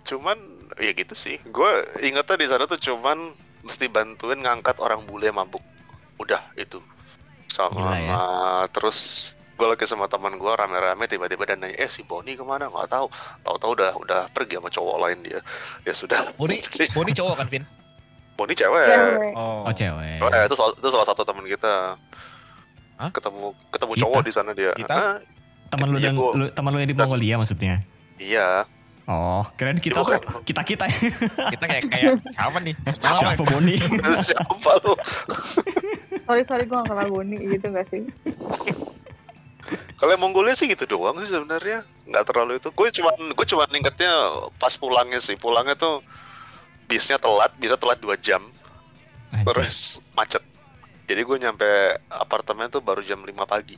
Cuman 0.07 0.37
ya 0.75 0.91
gitu 0.91 1.13
sih. 1.13 1.37
Gue 1.45 1.69
ingetnya 2.01 2.35
di 2.35 2.47
sana 2.47 2.63
tuh 2.63 2.79
cuman 2.79 3.35
mesti 3.61 3.85
bantuin 3.85 4.39
ngangkat 4.39 4.79
orang 4.79 5.03
bule 5.03 5.27
mabuk. 5.29 5.61
Udah 6.17 6.41
itu. 6.55 6.79
Sama 7.47 7.73
Gila 7.73 7.97
ya. 7.97 8.15
terus 8.69 9.31
gue 9.53 9.65
lagi 9.65 9.83
sama 9.83 10.05
teman 10.05 10.37
gue 10.37 10.51
rame-rame 10.51 11.03
tiba-tiba 11.05 11.41
dan 11.43 11.57
nanya 11.59 11.73
eh 11.75 11.89
si 11.89 12.01
Boni 12.01 12.37
ke 12.37 12.45
mana 12.45 12.69
nggak 12.69 12.87
tahu 12.87 13.09
tahu-tahu 13.41 13.71
udah 13.73 13.91
udah 13.97 14.21
pergi 14.29 14.53
sama 14.53 14.69
cowok 14.69 14.97
lain 15.01 15.17
dia 15.23 15.41
ya 15.81 15.97
sudah 15.97 16.29
Boni, 16.37 16.61
Boni 16.95 17.09
cowok 17.09 17.35
kan, 17.35 17.47
Vin? 17.49 17.65
Boni 18.37 18.53
cewek, 18.53 18.85
Cewek. 18.85 19.33
Oh. 19.33 19.65
Oh 19.65 19.73
cewek. 19.73 20.21
Oh, 20.21 20.29
ya, 20.29 20.45
itu, 20.45 20.53
salah, 20.53 20.69
itu 20.71 20.87
salah 20.93 21.07
satu 21.09 21.25
teman 21.25 21.41
kita 21.43 21.97
Hah? 22.97 23.09
ketemu 23.09 23.49
ketemu 23.67 23.91
Kita? 23.91 24.01
cowok 24.05 24.21
di 24.21 24.31
sana 24.31 24.51
dia 24.53 24.71
Kita? 24.77 24.93
Ah, 24.93 25.17
Teman 25.67 25.87
lu 25.89 25.97
Iya, 25.97 26.05
dan 26.05 26.13
gua- 26.15 26.33
lu, 26.37 26.45
teman 26.47 26.69
lu 26.69 26.77
yang 26.77 26.87
di 26.87 26.95
Mongolia 26.95 27.35
maksudnya. 27.35 27.81
iya 28.17 28.61
Oh, 29.07 29.47
keren 29.55 29.79
kita 29.79 30.03
tuh 30.03 30.19
kita 30.43 30.67
kita 30.67 30.83
Kita 31.47 31.63
kayak 31.63 31.87
kayak 31.87 32.19
siapa 32.27 32.59
nih? 32.59 32.75
siapa 32.99 33.39
Boni? 33.39 33.79
siapa 34.19 34.71
lu 34.83 34.93
Sorry 36.27 36.43
sorry 36.43 36.67
gue 36.67 36.75
gak 36.75 36.91
kenal 36.91 37.07
Boni 37.07 37.39
gitu 37.47 37.71
gak 37.71 37.87
sih? 37.87 38.03
Kalau 39.97 40.13
Mongolia 40.21 40.53
sih 40.53 40.69
gitu 40.69 40.85
doang 40.85 41.17
sih 41.17 41.27
sebenarnya, 41.27 41.81
nggak 42.05 42.25
terlalu 42.29 42.61
itu. 42.61 42.69
Gue 42.69 42.93
cuman 42.93 43.33
gue 43.33 43.45
cuman 43.49 43.67
ingetnya 43.73 44.13
pas 44.61 44.75
pulangnya 44.77 45.17
sih, 45.17 45.33
pulangnya 45.33 45.73
tuh 45.73 46.05
bisnya 46.85 47.17
telat, 47.17 47.49
bisa 47.57 47.75
telat 47.75 47.97
dua 47.97 48.13
jam, 48.15 48.45
Anjir. 49.33 49.43
terus 49.49 49.97
macet. 50.13 50.39
Jadi 51.09 51.21
gue 51.23 51.37
nyampe 51.41 51.67
apartemen 52.13 52.69
tuh 52.69 52.79
baru 52.83 53.01
jam 53.01 53.23
5 53.23 53.33
pagi. 53.43 53.75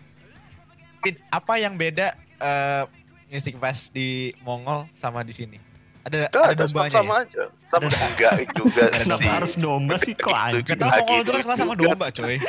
Apa 1.32 1.56
yang 1.56 1.80
beda 1.80 2.12
eh, 2.42 2.84
Music 3.30 3.56
Fest 3.56 3.92
di 3.92 4.10
Mongol 4.42 4.90
sama 4.94 5.22
di 5.22 5.32
sini? 5.32 5.58
Ada 6.00 6.26
Gak 6.26 6.34
ada 6.34 6.48
ada 6.48 6.64
dombanya 6.64 6.94
sama 6.96 7.14
ya? 7.14 7.22
aja. 7.22 7.44
Sama 7.70 7.86
Ada- 7.86 8.00
enggak 8.10 8.32
juga 8.52 8.84
Kenapa 8.90 9.22
sih. 9.22 9.30
harus 9.30 9.54
domba 9.56 9.96
sih 9.98 10.14
kok 10.14 10.32
tau 10.32 10.58
Gak 10.60 10.80
Mongol 10.82 11.18
itu 11.20 11.32
kan 11.32 11.42
kenal 11.44 11.58
sama 11.58 11.74
juga. 11.74 11.84
domba 11.86 12.06
coy. 12.10 12.38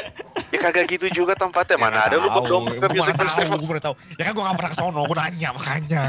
Ya 0.51 0.59
kagak 0.59 0.87
gitu 0.89 1.07
juga 1.15 1.33
tempatnya. 1.35 1.79
Mana 1.79 1.95
Ya, 1.95 2.03
ada 2.11 2.17
lu 2.17 2.27
bawa 2.27 2.43
domba 2.43 2.75
ke 2.75 2.89
music 2.91 3.07
mana 3.07 3.15
tahu, 3.15 3.27
festival. 3.29 3.57
Gue 3.57 3.69
baru 3.69 3.83
tahu. 3.83 3.95
Ya 4.17 4.23
kan 4.25 4.33
gue 4.33 4.43
gak 4.43 4.57
pernah 4.57 4.71
ke 4.71 4.77
sono, 4.77 5.01
gue 5.05 5.17
nanya 5.17 5.49
makanya. 5.53 6.05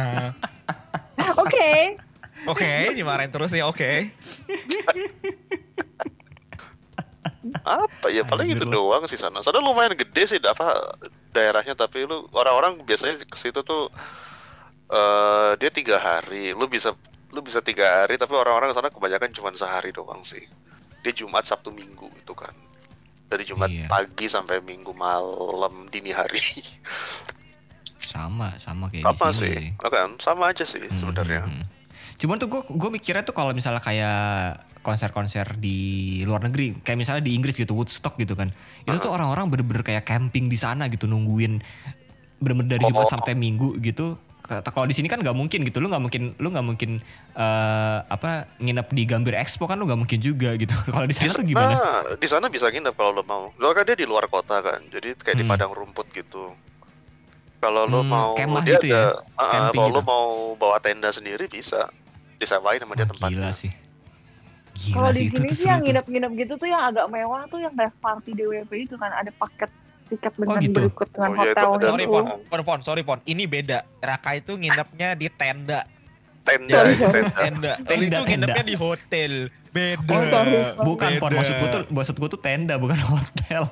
Oke. 1.44 1.70
Oke, 2.44 2.72
dimarahin 2.92 3.30
terus 3.30 3.54
ya, 3.54 3.70
oke. 3.70 4.10
apa 7.62 8.08
ya 8.08 8.22
paling 8.24 8.50
Anjir 8.50 8.58
itu 8.58 8.66
lu. 8.66 8.74
doang 8.82 9.06
sih 9.06 9.18
sana 9.18 9.42
sana 9.42 9.58
lumayan 9.58 9.94
gede 9.94 10.24
sih 10.28 10.40
apa 10.40 10.94
daerahnya 11.32 11.74
tapi 11.76 12.06
lu 12.06 12.26
orang-orang 12.32 12.82
biasanya 12.82 13.18
ke 13.20 13.34
situ 13.36 13.62
tuh 13.62 13.90
eh 14.92 15.52
dia 15.56 15.70
tiga 15.70 15.98
hari 15.98 16.52
lu 16.52 16.68
bisa 16.68 16.92
lu 17.32 17.40
bisa 17.40 17.60
tiga 17.60 18.04
hari 18.04 18.16
tapi 18.16 18.36
orang-orang 18.36 18.70
ke 18.70 18.76
sana 18.76 18.90
kebanyakan 18.90 19.32
cuma 19.32 19.50
sehari 19.54 19.90
doang 19.90 20.20
sih 20.22 20.44
dia 21.00 21.16
Jumat 21.16 21.44
Sabtu 21.44 21.72
Minggu 21.72 22.12
itu 22.12 22.34
kan 22.34 22.52
dari 23.26 23.48
Jumat 23.48 23.72
Iya. 23.72 23.88
pagi 23.88 24.28
sampai 24.28 24.60
Minggu 24.60 24.92
malam 24.92 25.88
dini 25.88 26.12
hari 26.12 26.44
Sama, 28.02 28.60
sama 28.60 28.92
kayak 28.92 29.16
sini. 29.32 29.40
sih 29.40 29.58
kan 29.80 30.20
sama 30.20 30.52
aja 30.52 30.68
sih 30.68 30.84
Hmm, 30.84 31.00
sebenarnya 31.00 31.48
hmm, 31.48 31.56
hmm. 31.56 31.66
Cuman 32.20 32.38
tuh 32.38 32.52
gue 32.52 32.62
gue 32.68 32.90
mikirnya 32.92 33.24
tuh 33.24 33.32
kalau 33.32 33.50
misalnya 33.50 33.80
kayak 33.80 34.22
konser-konser 34.82 35.58
di 35.58 35.78
luar 36.22 36.42
negeri, 36.42 36.78
kayak 36.78 36.98
misalnya 36.98 37.24
di 37.24 37.34
Inggris 37.34 37.54
gitu 37.56 37.74
Woodstock 37.74 38.14
gitu 38.16 38.34
kan, 38.34 38.50
itu 38.84 38.98
tuh 38.98 39.10
orang-orang 39.10 39.46
bener-bener 39.48 39.82
kayak 39.82 40.04
camping 40.04 40.46
di 40.46 40.54
sana 40.54 40.86
gitu 40.86 41.06
nungguin 41.06 41.62
bener-bener 42.38 42.78
dari 42.78 42.86
Jumat 42.86 43.06
Oh. 43.06 43.10
sampai 43.10 43.34
Minggu 43.34 43.78
gitu. 43.80 44.18
Kata- 44.52 44.68
Kalau 44.70 44.84
di 44.84 44.92
sini 44.92 45.08
kan 45.08 45.16
nggak 45.18 45.32
mungkin 45.32 45.64
gitu, 45.64 45.80
lu 45.80 45.88
nggak 45.88 46.04
mungkin 46.04 46.36
lu 46.36 46.52
nggak 46.52 46.66
mungkin 46.66 47.00
eh, 47.34 47.98
apa 48.06 48.52
nginep 48.58 48.88
di 48.92 49.04
Gambir 49.06 49.32
Expo 49.34 49.64
kan 49.64 49.80
lu 49.80 49.88
nggak 49.88 49.96
mungkin 49.98 50.20
juga 50.20 50.52
gitu. 50.54 50.76
Kalau 50.92 51.08
di 51.08 51.16
di 51.16 51.24
sana 51.24 51.40
gimana? 51.42 51.76
di 52.14 52.28
sana 52.28 52.46
bisa 52.48 52.68
nginep 52.68 52.92
kalau 52.92 53.12
lo 53.14 53.24
mau 53.24 53.56
soalnya 53.56 53.72
kan 53.74 53.84
dia 53.86 53.96
di 53.96 54.04
luar 54.04 54.28
kota 54.28 54.60
kan 54.60 54.84
jadi 54.86 55.16
kayak 55.16 55.38
di 55.38 55.44
Hmm. 55.44 55.52
padang 55.52 55.72
rumput 55.72 56.04
gitu 56.12 56.52
kalau 57.58 57.86
lo 57.86 58.02
Hmm, 58.02 58.10
mau 58.10 58.32
kemah 58.34 58.60
dia 58.62 58.76
gitu 58.76 58.88
ya? 58.90 59.16
ada 59.16 59.24
ah, 59.38 59.50
Camping 59.50 59.80
kalau 59.80 59.90
lo 59.90 59.96
gitu. 59.96 60.04
mau 60.04 60.26
bawa 60.56 60.78
tenda 60.80 61.10
sendiri 61.10 61.48
bisa 61.48 61.88
disewain 62.36 62.78
sama 62.78 62.94
dia 62.94 63.04
Wah, 63.04 63.10
tempatnya 63.10 63.32
gila 63.32 63.52
sih. 63.54 63.72
Gila 64.74 64.96
Kalau 64.98 65.10
sih 65.12 65.20
di 65.22 65.30
itu 65.30 65.38
sini 65.38 65.50
sih 65.54 65.66
yang 65.66 65.80
nginep-nginep 65.82 66.32
gitu 66.38 66.54
tuh 66.58 66.66
yang 66.66 66.84
agak 66.84 67.06
mewah 67.08 67.46
tuh 67.46 67.60
yang 67.60 67.72
kayak 67.72 67.94
party 67.98 68.32
DWP 68.34 68.72
itu 68.82 68.96
kan 68.96 69.12
ada 69.14 69.32
paket 69.32 69.72
tiket 70.12 70.34
dengan 70.36 70.60
gitu? 70.60 70.80
berikut 70.84 71.08
dengan 71.10 71.30
Oh, 71.30 71.36
iya, 71.38 71.42
itu 71.48 71.64
hotel 71.64 71.68
ada. 71.72 71.86
Sorry 71.88 72.04
gitu. 72.04 72.14
Pon, 72.14 72.26
Pon, 72.46 72.62
Pon, 72.62 72.80
sorry 72.82 73.02
Pon. 73.02 73.20
Ini 73.24 73.44
beda. 73.46 73.80
Raka 73.98 74.32
itu 74.34 74.52
nginepnya 74.54 75.10
di 75.14 75.28
tenda. 75.32 75.82
tenda 76.42 76.74
Sorry, 76.74 76.94
sorry. 76.96 77.22
tenda 77.24 77.32
Tenda. 77.32 77.74
Tenda, 77.86 78.18
itu 78.18 78.22
nginepnya 78.28 78.56
tenda. 78.58 78.68
di 78.68 78.76
hotel. 78.76 79.34
Beda. 79.72 80.04
Oh, 80.12 80.24
sorry, 80.26 80.52
sorry. 80.52 80.84
Bukan 80.84 81.12
pon 81.16 81.32
maksud 81.32 81.56
gue 81.56 81.70
tuh 81.70 81.82
maksud 81.88 82.16
gue 82.18 82.30
tuh 82.30 82.42
tenda 82.42 82.76
bukan 82.76 83.00
hotel. 83.14 83.64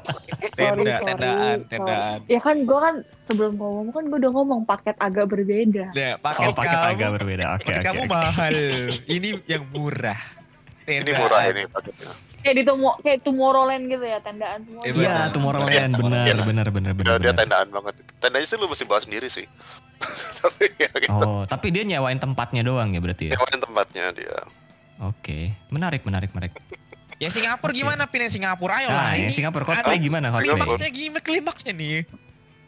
Tenda, 0.53 0.95
Sorry, 0.95 1.03
tendaan, 1.03 1.57
sorry. 1.59 1.67
tendaan. 1.67 2.17
Ya 2.25 2.39
kan 2.39 2.55
gue 2.63 2.79
kan 2.79 2.95
sebelum 3.25 3.53
ngomong 3.53 3.89
kan 3.89 4.03
gue 4.05 4.17
udah 4.17 4.31
ngomong 4.31 4.59
paket 4.63 4.95
agak 4.97 5.27
berbeda. 5.27 5.91
Nah, 5.91 6.13
paket, 6.17 6.45
Oh, 6.45 6.55
paket 6.55 6.71
kamu, 6.71 6.91
agak 6.93 7.09
berbeda. 7.13 7.45
Oke, 7.51 7.63
paket 7.65 7.75
oke. 7.75 7.85
kamu 7.85 8.01
oke. 8.01 8.09
mahal. 8.09 8.55
Ini 9.09 9.29
yang 9.45 9.63
murah. 9.67 10.21
ini 10.85 11.03
Tendaan. 11.03 11.19
murah 11.19 11.41
ini 11.45 11.61
paketnya 11.67 12.09
Kayak 12.39 12.55
di 12.55 12.63
Tomo, 12.63 12.95
kayak 12.99 13.19
Tomorrowland 13.21 13.83
gitu 13.85 14.01
ya 14.01 14.19
tendaan 14.19 14.63
semua. 14.63 14.81
Iya, 14.81 14.89
Iya, 14.89 14.95
benar. 14.95 15.27
Tomorrowland 15.29 15.91
benar 15.93 16.23
Iya. 16.23 16.33
benar 16.39 16.67
benar 16.69 16.91
dia, 16.91 16.97
benar. 16.97 17.17
dia 17.17 17.23
benar. 17.25 17.35
tendaan 17.37 17.67
banget 17.69 17.93
tendanya 18.17 18.45
sih 18.45 18.55
lu 18.55 18.65
mesti 18.65 18.83
bawa 18.83 18.99
sendiri 18.99 19.27
sih 19.27 19.45
tapi 20.39 20.65
ya 20.75 20.91
gitu 20.97 21.11
Oh, 21.11 21.43
tapi 21.43 21.67
dia 21.69 21.83
nyewain 21.83 22.17
tempatnya 22.17 22.61
doang 22.61 22.89
ya 22.89 22.99
berarti 22.99 23.23
ya. 23.27 23.33
Nyewain 23.35 23.59
tempatnya 23.59 24.03
dia 24.13 24.37
Oke, 25.01 25.55
menarik 25.67 26.03
menarik 26.03 26.31
menarik. 26.31 26.55
Ya 27.15 27.27
Singapura 27.27 27.71
gimana 27.71 28.03
pin 28.03 28.19
yang 28.21 28.31
Singapura 28.31 28.79
ayo 28.79 28.87
Nah, 28.87 28.95
lah. 28.97 29.11
yang 29.13 29.27
Ini 29.27 29.31
Singapura 29.33 29.63
cosplay 29.65 29.95
gimana 29.97 30.27
cosplay? 30.29 30.55
Klimaksnya 30.55 30.89
gimana 30.89 31.19
klimaksnya 31.19 31.73
nih? 31.73 31.97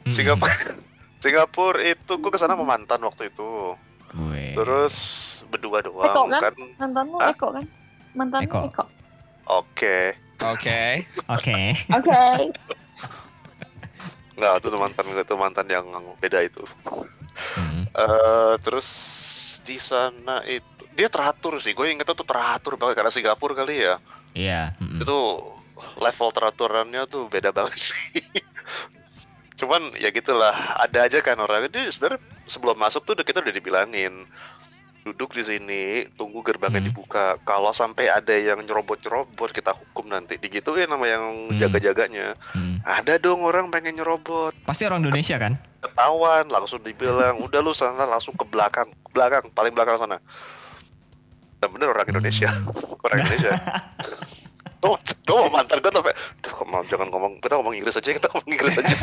Hmm, 0.01 0.11
Singapura 0.11 0.51
Singapura 1.23 1.79
itu 1.81 2.11
gue 2.13 2.27
ke 2.27 2.35
sana 2.35 2.55
sama 2.55 2.65
mantan 2.65 2.99
waktu 2.99 3.27
itu 3.27 3.75
Gue. 4.11 4.51
terus 4.51 4.95
berdua 5.47 5.79
Eko 5.79 5.87
doang 5.87 6.27
kan? 6.29 6.41
kan 6.41 6.53
Mantan 6.77 7.05
lu 7.05 7.17
Hah? 7.17 7.31
Eko 7.31 7.47
kan? 7.49 7.65
Mantan 8.11 8.41
Eko. 8.43 8.59
Eko. 8.65 8.83
Oke 9.51 9.99
Oke. 10.41 11.05
Oke. 11.29 11.77
Oke. 11.93 12.17
nggak 14.33 14.53
itu 14.57 14.67
mantan 14.73 15.05
itu 15.13 15.35
mantan 15.37 15.67
yang 15.69 15.85
beda 16.17 16.41
itu 16.41 16.65
Hmm. 17.55 17.87
eh 17.87 18.53
terus 18.59 18.89
di 19.63 19.77
sana 19.77 20.43
itu 20.43 20.65
dia 20.91 21.07
teratur 21.07 21.55
sih 21.57 21.71
gue 21.71 21.87
ingetnya 21.87 22.11
tuh 22.11 22.27
teratur 22.27 22.75
banget 22.75 22.99
karena 22.99 23.07
Singapura 23.09 23.55
kali 23.55 23.81
ya 23.81 23.95
Iya. 24.33 24.75
hmm. 24.77 24.99
itu 24.99 25.19
level 25.95 26.29
teraturannya 26.31 27.07
tuh 27.07 27.29
beda 27.29 27.53
banget 27.53 27.79
sih 27.93 28.19
cuman 29.55 29.93
ya 29.95 30.09
gitulah 30.09 30.51
ada 30.75 31.05
aja 31.05 31.21
kan 31.21 31.37
orang 31.37 31.69
jadi 31.69 31.87
sebenarnya 31.87 32.19
sebelum 32.45 32.75
masuk 32.75 33.05
tuh 33.05 33.13
udah- 33.15 33.25
kita 33.25 33.39
udah 33.39 33.53
dibilangin 33.53 34.25
duduk 35.01 35.33
di 35.33 35.41
sini 35.41 35.83
tunggu 36.13 36.41
gerbangnya 36.41 36.77
Hmm. 36.77 36.89
dibuka 36.89 37.35
kalau 37.41 37.69
sampai 37.71 38.05
ada 38.05 38.31
yang 38.31 38.61
nyerobot-nyerobot 38.61 39.49
kita 39.49 39.73
hukum 39.73 40.05
nanti 40.07 40.37
digituin 40.37 40.85
sama 40.85 41.05
yang 41.05 41.49
Hmm. 41.49 41.57
jaga-jaganya 41.57 42.37
Hmm. 42.53 42.77
ada 42.81 43.17
dong 43.17 43.41
orang 43.41 43.67
pengen 43.67 43.97
nyerobot 43.97 44.53
Pasti 44.61 44.85
orang 44.85 45.01
Indonesia 45.01 45.37
kan? 45.37 45.57
ketahuan 45.81 46.45
langsung 46.47 46.77
dibilang 46.79 47.41
udah 47.41 47.57
lu 47.57 47.73
sana 47.73 48.05
langsung 48.05 48.37
ke 48.37 48.45
belakang 48.45 48.93
belakang, 49.09 49.49
paling 49.51 49.73
belakang 49.73 49.97
sana. 49.97 50.21
Dan 51.57 51.67
bener 51.69 51.89
orang 51.89 52.07
Indonesia, 52.07 52.47
Hmm. 52.47 52.69
orang 53.01 53.17
Indonesia. 53.19 53.51
Tuh, 54.81 54.97
tuh 55.21 55.45
mantan 55.47 55.77
gue 55.77 55.91
tuh, 55.93 56.01
duh, 56.01 56.51
kok 56.51 56.65
mau 56.65 56.81
jangan 56.83 57.07
ngomong, 57.07 57.37
kita 57.37 57.53
ngomong 57.53 57.77
Inggris 57.77 57.93
aja, 57.93 58.09
kita 58.09 58.27
ngomong 58.33 58.49
Inggris 58.49 58.75
aja. 58.75 58.95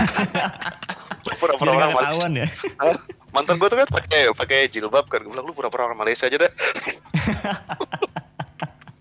Pura-pura 1.39 1.71
orang 1.71 1.89
gak 1.89 1.99
Malaysia. 2.03 2.29
ya. 2.35 2.49
Mantan 3.31 3.57
gue 3.57 3.69
tuh 3.69 3.79
kan 3.79 3.89
pakai 3.89 4.21
pakai 4.35 4.59
jilbab 4.67 5.07
kan, 5.07 5.23
gue 5.23 5.31
bilang 5.31 5.47
lu 5.47 5.55
pura-pura 5.55 5.87
orang 5.87 5.95
Malaysia 5.97 6.27
aja 6.27 6.35
deh. 6.37 6.53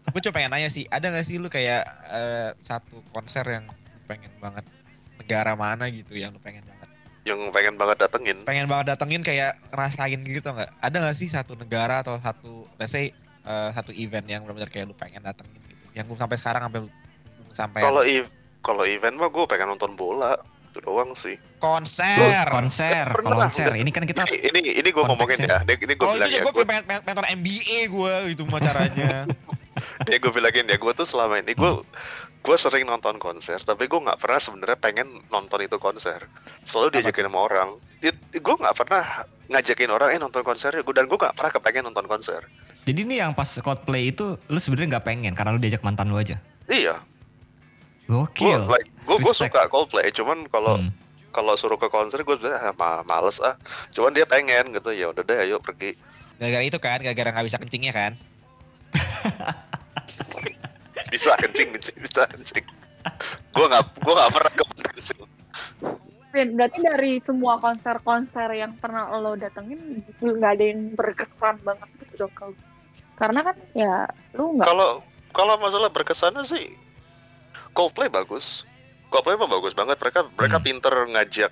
Gue 0.07 0.21
cuma 0.23 0.33
pengen 0.33 0.49
nanya 0.49 0.69
sih, 0.69 0.89
ada 0.89 1.13
gak 1.13 1.25
sih 1.25 1.37
lu 1.37 1.45
kayak 1.45 1.83
eh, 2.09 2.49
satu 2.57 3.05
konser 3.09 3.45
yang 3.45 3.65
pengen 4.05 4.33
banget 4.37 4.65
negara 5.17 5.53
mana 5.53 5.85
gitu 5.89 6.13
yang 6.13 6.33
lu 6.33 6.39
pengen 6.39 6.65
banget 6.65 6.89
Yang 7.21 7.39
pengen 7.51 7.75
banget 7.75 7.97
datengin. 7.99 8.37
pengen 8.41 8.65
banget 8.65 8.95
datengin 8.95 9.21
kayak 9.21 9.59
ngerasain 9.67 10.15
gitu 10.23 10.47
nggak 10.47 10.71
ada 10.79 10.95
nggak 10.95 11.13
sih 11.13 11.27
satu 11.27 11.53
negara 11.53 11.99
atau 12.01 12.15
satu 12.17 12.65
let's 12.79 12.89
say 12.89 13.11
eh, 13.43 13.69
satu 13.75 13.91
event 13.93 14.23
yang 14.25 14.41
benar-benar 14.41 14.71
kayak 14.71 14.87
lu 14.87 14.95
pengen 14.95 15.19
datengin 15.21 15.59
yang 15.97 16.05
gue 16.05 16.15
sampai 16.15 16.38
sekarang 16.38 16.62
sampai 16.63 16.79
sampai 17.51 17.81
Kalau 17.81 18.01
ev- 18.01 18.31
kalau 18.62 18.83
event 18.86 19.17
mah 19.17 19.29
gue 19.29 19.43
pengen 19.45 19.73
nonton 19.73 19.97
bola. 19.97 20.38
Itu 20.67 20.83
doang 20.83 21.17
sih. 21.17 21.33
konser 21.57 22.45
Konser, 22.47 23.10
Pernah, 23.10 23.49
konser. 23.49 23.73
udah. 23.73 23.81
Ini 23.81 23.89
kan 23.89 24.05
kita 24.05 24.29
Ini 24.29 24.53
ini, 24.53 24.60
ini 24.77 24.89
gue 24.93 25.01
ngomongin 25.01 25.41
ya. 25.41 25.65
Ini, 25.65 25.73
ini 25.75 25.93
gue 25.95 26.05
kalau 26.05 26.13
bilang 26.13 26.29
itu 26.29 26.38
ya. 26.38 26.43
gue 26.43 26.53
Gue 26.53 26.63
pengen, 26.63 26.83
pengen, 26.86 27.01
pengen 27.01 27.15
nonton 27.17 27.27
NBA 27.33 27.79
gue 27.89 28.13
itu 28.29 28.43
mau 28.45 28.62
caranya 28.62 29.25
ya 30.12 30.17
gue 30.17 30.31
bilangin 30.31 30.69
ya. 30.69 30.77
Gue 30.77 30.93
tuh 30.93 31.07
selama 31.10 31.41
ini 31.41 31.57
gue 31.57 31.71
gue 32.38 32.55
sering 32.55 32.86
nonton 32.86 33.17
konser, 33.17 33.57
tapi 33.60 33.89
gue 33.89 33.99
nggak 33.99 34.21
pernah 34.21 34.38
sebenarnya 34.38 34.77
pengen 34.77 35.07
nonton 35.27 35.60
itu 35.60 35.75
konser. 35.77 36.29
Selalu 36.62 36.95
diajakin 36.95 37.25
sama 37.25 37.39
orang. 37.41 37.69
Gue 38.31 38.55
nggak 38.55 38.75
pernah 38.77 39.03
ngajakin 39.47 39.89
orang 39.89 40.10
eh 40.13 40.19
nonton 40.19 40.43
konser 40.43 40.75
gue 40.75 40.93
dan 40.93 41.10
gue 41.10 41.17
nggak 41.17 41.33
pernah 41.33 41.51
kepengen 41.51 41.89
nonton 41.89 42.05
konser. 42.05 42.45
Jadi 42.88 43.04
ini 43.04 43.19
yang 43.19 43.36
pas 43.36 43.52
Coldplay 43.52 44.10
itu 44.10 44.39
lu 44.41 44.56
sebenarnya 44.56 44.95
nggak 44.95 45.06
pengen 45.06 45.34
karena 45.34 45.52
lu 45.52 45.60
diajak 45.60 45.84
mantan 45.84 46.08
lu 46.08 46.15
aja. 46.15 46.39
Iya, 46.65 47.04
gue 48.06 48.15
Gokil. 48.17 48.63
like 48.65 48.88
gue 49.04 49.17
gue 49.17 49.34
suka 49.34 49.67
Coldplay, 49.67 50.08
cuman 50.10 50.47
kalau 50.47 50.80
Hmm. 50.80 50.95
kalau 51.30 51.54
suruh 51.54 51.76
ke 51.76 51.88
konser 51.88 52.23
gue 52.23 52.34
bilang 52.34 52.56
ah, 52.56 52.71
ma- 52.71 53.04
males 53.04 53.38
ah. 53.39 53.60
Cuman 53.91 54.12
dia 54.12 54.23
pengen 54.23 54.71
gitu 54.71 54.89
ya 54.89 55.12
udah 55.12 55.19
deh 55.21 55.38
ayo 55.38 55.60
pergi. 55.60 56.00
gara-gara 56.38 56.63
itu 56.63 56.78
kan 56.78 57.02
gara-gara 57.02 57.30
nggak 57.32 57.45
bisa 57.45 57.58
kencingnya 57.58 57.91
kan 57.91 58.12
Bisa 61.08 61.34
kencing 61.36 61.71
kencing 61.71 61.97
bisa 61.97 62.21
kencing. 62.26 62.65
gue 63.50 63.65
nggak 63.65 63.84
gue 63.97 64.13
nggak 64.13 64.32
pernah 64.32 64.52
ke 64.52 64.63
kencing. 64.91 65.19
Berarti 66.54 66.78
dari 66.80 67.12
semua 67.19 67.58
konser-konser 67.58 68.54
yang 68.54 68.76
pernah 68.76 69.10
lo 69.13 69.34
datengin 69.34 70.04
nggak 70.15 70.52
ada 70.52 70.63
yang 70.63 70.93
berkesan 70.93 71.58
banget 71.62 71.89
gitu 72.00 72.13
dong 72.21 72.34
kalau 72.34 72.54
karena 73.17 73.39
kan 73.41 73.56
ya 73.73 74.06
lu 74.38 74.56
nggak 74.56 74.69
Kalau 74.69 75.01
kalau 75.34 75.53
masalah 75.58 75.89
berkesannya 75.89 76.45
sih 76.45 76.71
Coldplay 77.73 78.10
bagus. 78.10 78.65
Coldplay 79.13 79.38
mah 79.38 79.45
bagus 79.45 79.77
banget. 79.77 80.01
Mereka 80.01 80.34
mereka 80.34 80.58
Hmm. 80.58 80.65
pinter 80.65 80.93
ngajak 81.13 81.51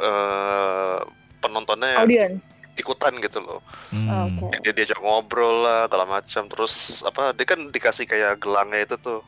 eh 0.00 0.98
penontonnya 1.38 2.02
audience 2.02 2.42
ikutan 2.74 3.20
gitu 3.22 3.38
loh. 3.38 3.60
Hmm. 3.92 4.34
Oke. 4.34 4.58
Dia 4.66 4.72
diajak 4.74 4.98
ngobrol 4.98 5.62
lah 5.62 5.86
segala 5.86 6.06
macam. 6.10 6.48
Terus 6.50 7.04
apa 7.06 7.36
dia 7.36 7.46
kan 7.46 7.70
dikasih 7.70 8.08
kayak 8.08 8.42
gelangnya 8.42 8.82
itu 8.82 8.96
tuh 8.98 9.20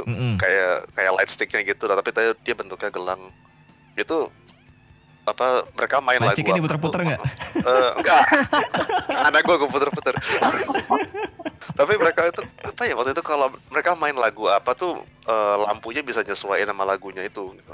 Mm-mm. 0.00 0.40
kayak 0.40 0.88
kayak 0.96 1.12
light 1.14 1.30
sticknya 1.30 1.60
gitu 1.62 1.86
lah. 1.86 1.94
Tapi 2.00 2.10
tadi 2.10 2.34
dia 2.42 2.54
bentuknya 2.56 2.90
gelang. 2.90 3.30
Itu 3.94 4.32
apa 5.30 5.46
mereka 5.70 5.96
main 5.98 6.18
Light 6.18 6.34
lagu 6.34 6.42
apa 6.50 6.58
diputer-puter 6.58 6.98
tuh? 6.98 7.06
nggak? 7.08 7.20
Eh, 7.60 7.90
enggak. 7.96 8.22
Anak 9.22 9.40
gue 9.42 9.54
gue 9.54 9.68
puter-puter. 9.68 10.14
Tapi 11.78 11.92
mereka 11.96 12.26
itu 12.26 12.40
apa 12.60 12.82
ya 12.82 12.92
waktu 12.92 13.12
itu 13.12 13.22
kalau 13.22 13.48
mereka 13.68 13.94
main 13.94 14.12
lagu 14.12 14.46
apa 14.46 14.72
tuh 14.72 14.98
eh, 15.24 15.56
lampunya 15.62 16.00
bisa 16.00 16.20
nyesuaiin 16.20 16.66
sama 16.66 16.84
lagunya 16.84 17.22
itu 17.22 17.52
gitu. 17.52 17.72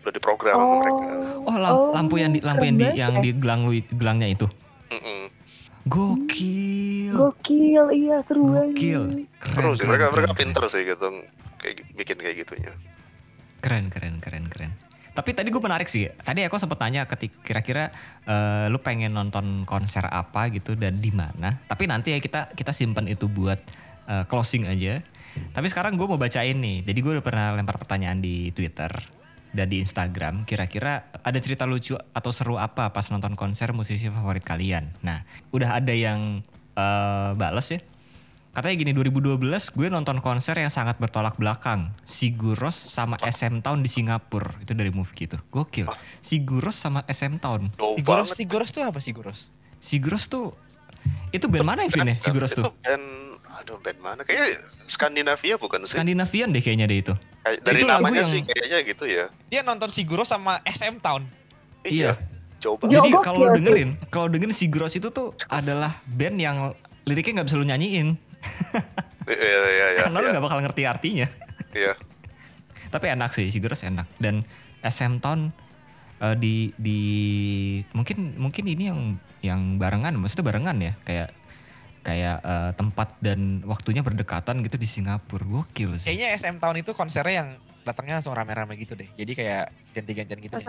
Udah 0.00 0.12
diprogram 0.12 0.54
sama 0.54 0.74
mereka. 0.80 1.04
Oh, 1.40 1.56
lam- 1.56 1.92
lampu 1.94 2.14
yang 2.16 2.30
di 2.30 2.40
lampu 2.40 2.64
yang 2.64 2.76
di 2.76 2.86
keren 2.86 2.96
yang 2.96 3.12
banget 3.12 3.24
di 3.24 3.30
gelang 3.36 3.60
lu 3.62 3.72
gelangnya 3.92 4.28
itu. 4.28 4.46
Mm-mm. 4.90 5.22
Gokil. 5.84 7.12
ya. 7.12 7.12
gokil 7.14 7.84
iya 7.92 8.16
seru 8.24 8.48
Gokil. 8.48 9.02
banget 9.04 9.28
Keren, 9.38 9.54
Terus 9.54 9.74
sih 9.74 9.84
keren, 9.84 9.88
mereka 9.90 10.02
keren, 10.02 10.14
mereka 10.14 10.26
keren. 10.26 10.40
pinter 10.40 10.64
sih 10.66 10.82
gitu 10.82 11.06
kayak 11.58 11.74
bikin 11.92 12.16
kayak 12.16 12.36
gitunya. 12.40 12.72
Keren, 13.60 13.84
keren, 13.88 14.14
keren, 14.18 14.44
keren. 14.48 14.72
Tapi 15.14 15.30
tadi 15.30 15.48
gue 15.54 15.62
menarik 15.62 15.86
sih. 15.86 16.10
Tadi 16.10 16.42
aku 16.42 16.58
sempat 16.58 16.82
tanya 16.82 17.06
ketik 17.06 17.38
kira-kira 17.46 17.94
eh, 18.26 18.66
lu 18.66 18.82
pengen 18.82 19.14
nonton 19.14 19.62
konser 19.62 20.02
apa 20.10 20.50
gitu 20.50 20.74
dan 20.74 20.98
di 20.98 21.14
mana. 21.14 21.54
Tapi 21.70 21.86
nanti 21.86 22.10
ya 22.10 22.18
kita 22.18 22.50
kita 22.50 22.74
simpen 22.74 23.06
itu 23.06 23.30
buat 23.30 23.62
eh, 24.10 24.24
closing 24.26 24.66
aja. 24.66 24.98
Tapi 25.54 25.66
sekarang 25.70 25.94
gue 25.94 26.06
mau 26.10 26.18
bacain 26.18 26.58
nih. 26.58 26.82
Jadi 26.82 26.98
gue 26.98 27.12
udah 27.18 27.24
pernah 27.24 27.54
lempar 27.54 27.78
pertanyaan 27.78 28.18
di 28.18 28.50
Twitter 28.50 28.90
dan 29.54 29.70
di 29.70 29.78
Instagram. 29.78 30.42
Kira-kira 30.42 31.06
ada 31.22 31.38
cerita 31.38 31.62
lucu 31.62 31.94
atau 31.94 32.30
seru 32.34 32.58
apa 32.58 32.90
pas 32.90 33.06
nonton 33.14 33.38
konser 33.38 33.70
musisi 33.70 34.10
favorit 34.10 34.42
kalian? 34.42 34.90
Nah, 35.06 35.22
udah 35.54 35.78
ada 35.78 35.94
yang 35.94 36.42
eh, 36.74 37.30
bales 37.38 37.70
ya. 37.70 37.78
Katanya 38.54 38.74
gini 38.78 38.92
2012 38.94 39.42
gue 39.74 39.86
nonton 39.90 40.22
konser 40.22 40.54
yang 40.54 40.70
sangat 40.70 40.94
bertolak 40.96 41.34
belakang. 41.34 41.90
Siguros 42.00 42.78
sama 42.78 43.18
SM 43.18 43.58
Town 43.60 43.82
di 43.82 43.90
Singapura. 43.90 44.54
Itu 44.62 44.72
dari 44.72 44.88
movie 44.88 45.26
gitu. 45.26 45.34
Gokil. 45.50 45.90
Siguros 46.22 46.78
sama 46.78 47.02
SM 47.04 47.42
Town. 47.42 47.74
Banget. 47.98 48.38
Sigoros 48.38 48.70
tuh 48.70 48.86
apa 48.86 49.02
Sigoros 49.02 49.50
Siguros 49.76 50.30
tuh 50.30 50.54
itu 51.30 51.44
band 51.44 51.66
mana 51.66 51.80
ya 51.82 51.90
Vin 51.90 52.08
ya? 52.08 52.16
Siguros 52.16 52.54
itu 52.54 52.62
tuh. 52.62 52.72
band 52.78 53.04
aduh 53.58 53.76
band 53.76 53.98
mana? 53.98 54.20
Kayaknya 54.22 54.56
Skandinavia 54.86 55.58
bukan 55.58 55.82
sih? 55.82 55.92
Skandinavian 55.92 56.48
deh 56.48 56.62
kayaknya 56.62 56.86
deh 56.86 56.98
itu. 57.02 57.14
Kayak- 57.42 57.60
dari 57.60 57.76
Itu 57.76 57.86
lagu 57.86 58.00
namanya 58.00 58.20
yang- 58.22 58.32
sih 58.32 58.42
kayaknya 58.46 58.78
gitu 58.86 59.04
ya. 59.04 59.24
dia 59.50 59.60
nonton 59.60 59.90
Sigoros 59.90 60.30
sama 60.30 60.62
SM 60.62 60.96
Town 60.98 61.26
Iya. 61.82 62.16
Jauh 62.62 62.80
Yo, 62.80 62.80
banget. 62.80 62.96
Jadi 62.96 63.10
kalau 63.20 63.46
dengerin, 63.52 63.90
kalau 64.08 64.26
dengerin 64.30 64.56
Siguros 64.56 64.94
itu 64.94 65.10
tuh 65.10 65.36
adalah 65.46 65.92
band 66.06 66.38
yang 66.38 66.56
liriknya 67.04 67.42
nggak 67.42 67.48
bisa 67.50 67.58
lu 67.58 67.66
nyanyiin. 67.66 68.16
Iya 69.24 69.40
iya 69.40 69.86
iya. 69.96 70.02
karena 70.04 70.20
lu 70.20 70.26
iya. 70.28 70.32
nggak 70.36 70.44
bakal 70.44 70.58
ngerti 70.60 70.82
artinya. 70.84 71.26
Iya. 71.72 71.96
Tapi 72.92 73.06
enak 73.08 73.32
sih, 73.32 73.48
Siguros 73.48 73.80
enak. 73.80 74.04
Dan 74.20 74.44
SM 74.84 75.16
Town 75.24 75.48
eh, 76.20 76.36
di 76.36 76.76
di 76.76 77.00
mungkin 77.96 78.36
mungkin 78.36 78.64
ini 78.68 78.92
yang 78.92 79.00
yang 79.40 79.60
barengan, 79.80 80.12
maksudnya 80.20 80.44
barengan 80.44 80.76
ya, 80.76 80.92
kayak 81.08 81.28
kayak 82.04 82.36
eh, 82.44 82.70
tempat 82.76 83.16
dan 83.24 83.64
waktunya 83.64 84.04
berdekatan 84.04 84.60
gitu 84.60 84.76
di 84.76 84.84
Singapura. 84.84 85.44
Gokil 85.44 85.96
sih. 85.96 86.12
kayaknya 86.12 86.36
SM 86.36 86.56
Town 86.60 86.76
itu 86.76 86.92
konsernya 86.92 87.48
yang 87.48 87.50
datangnya 87.84 88.16
langsung 88.16 88.32
rame-rame 88.32 88.80
gitu 88.80 88.96
deh 88.96 89.04
jadi 89.12 89.32
kayak 89.36 89.64
ganti-gantian 89.92 90.40
gitu 90.40 90.56
deh. 90.56 90.66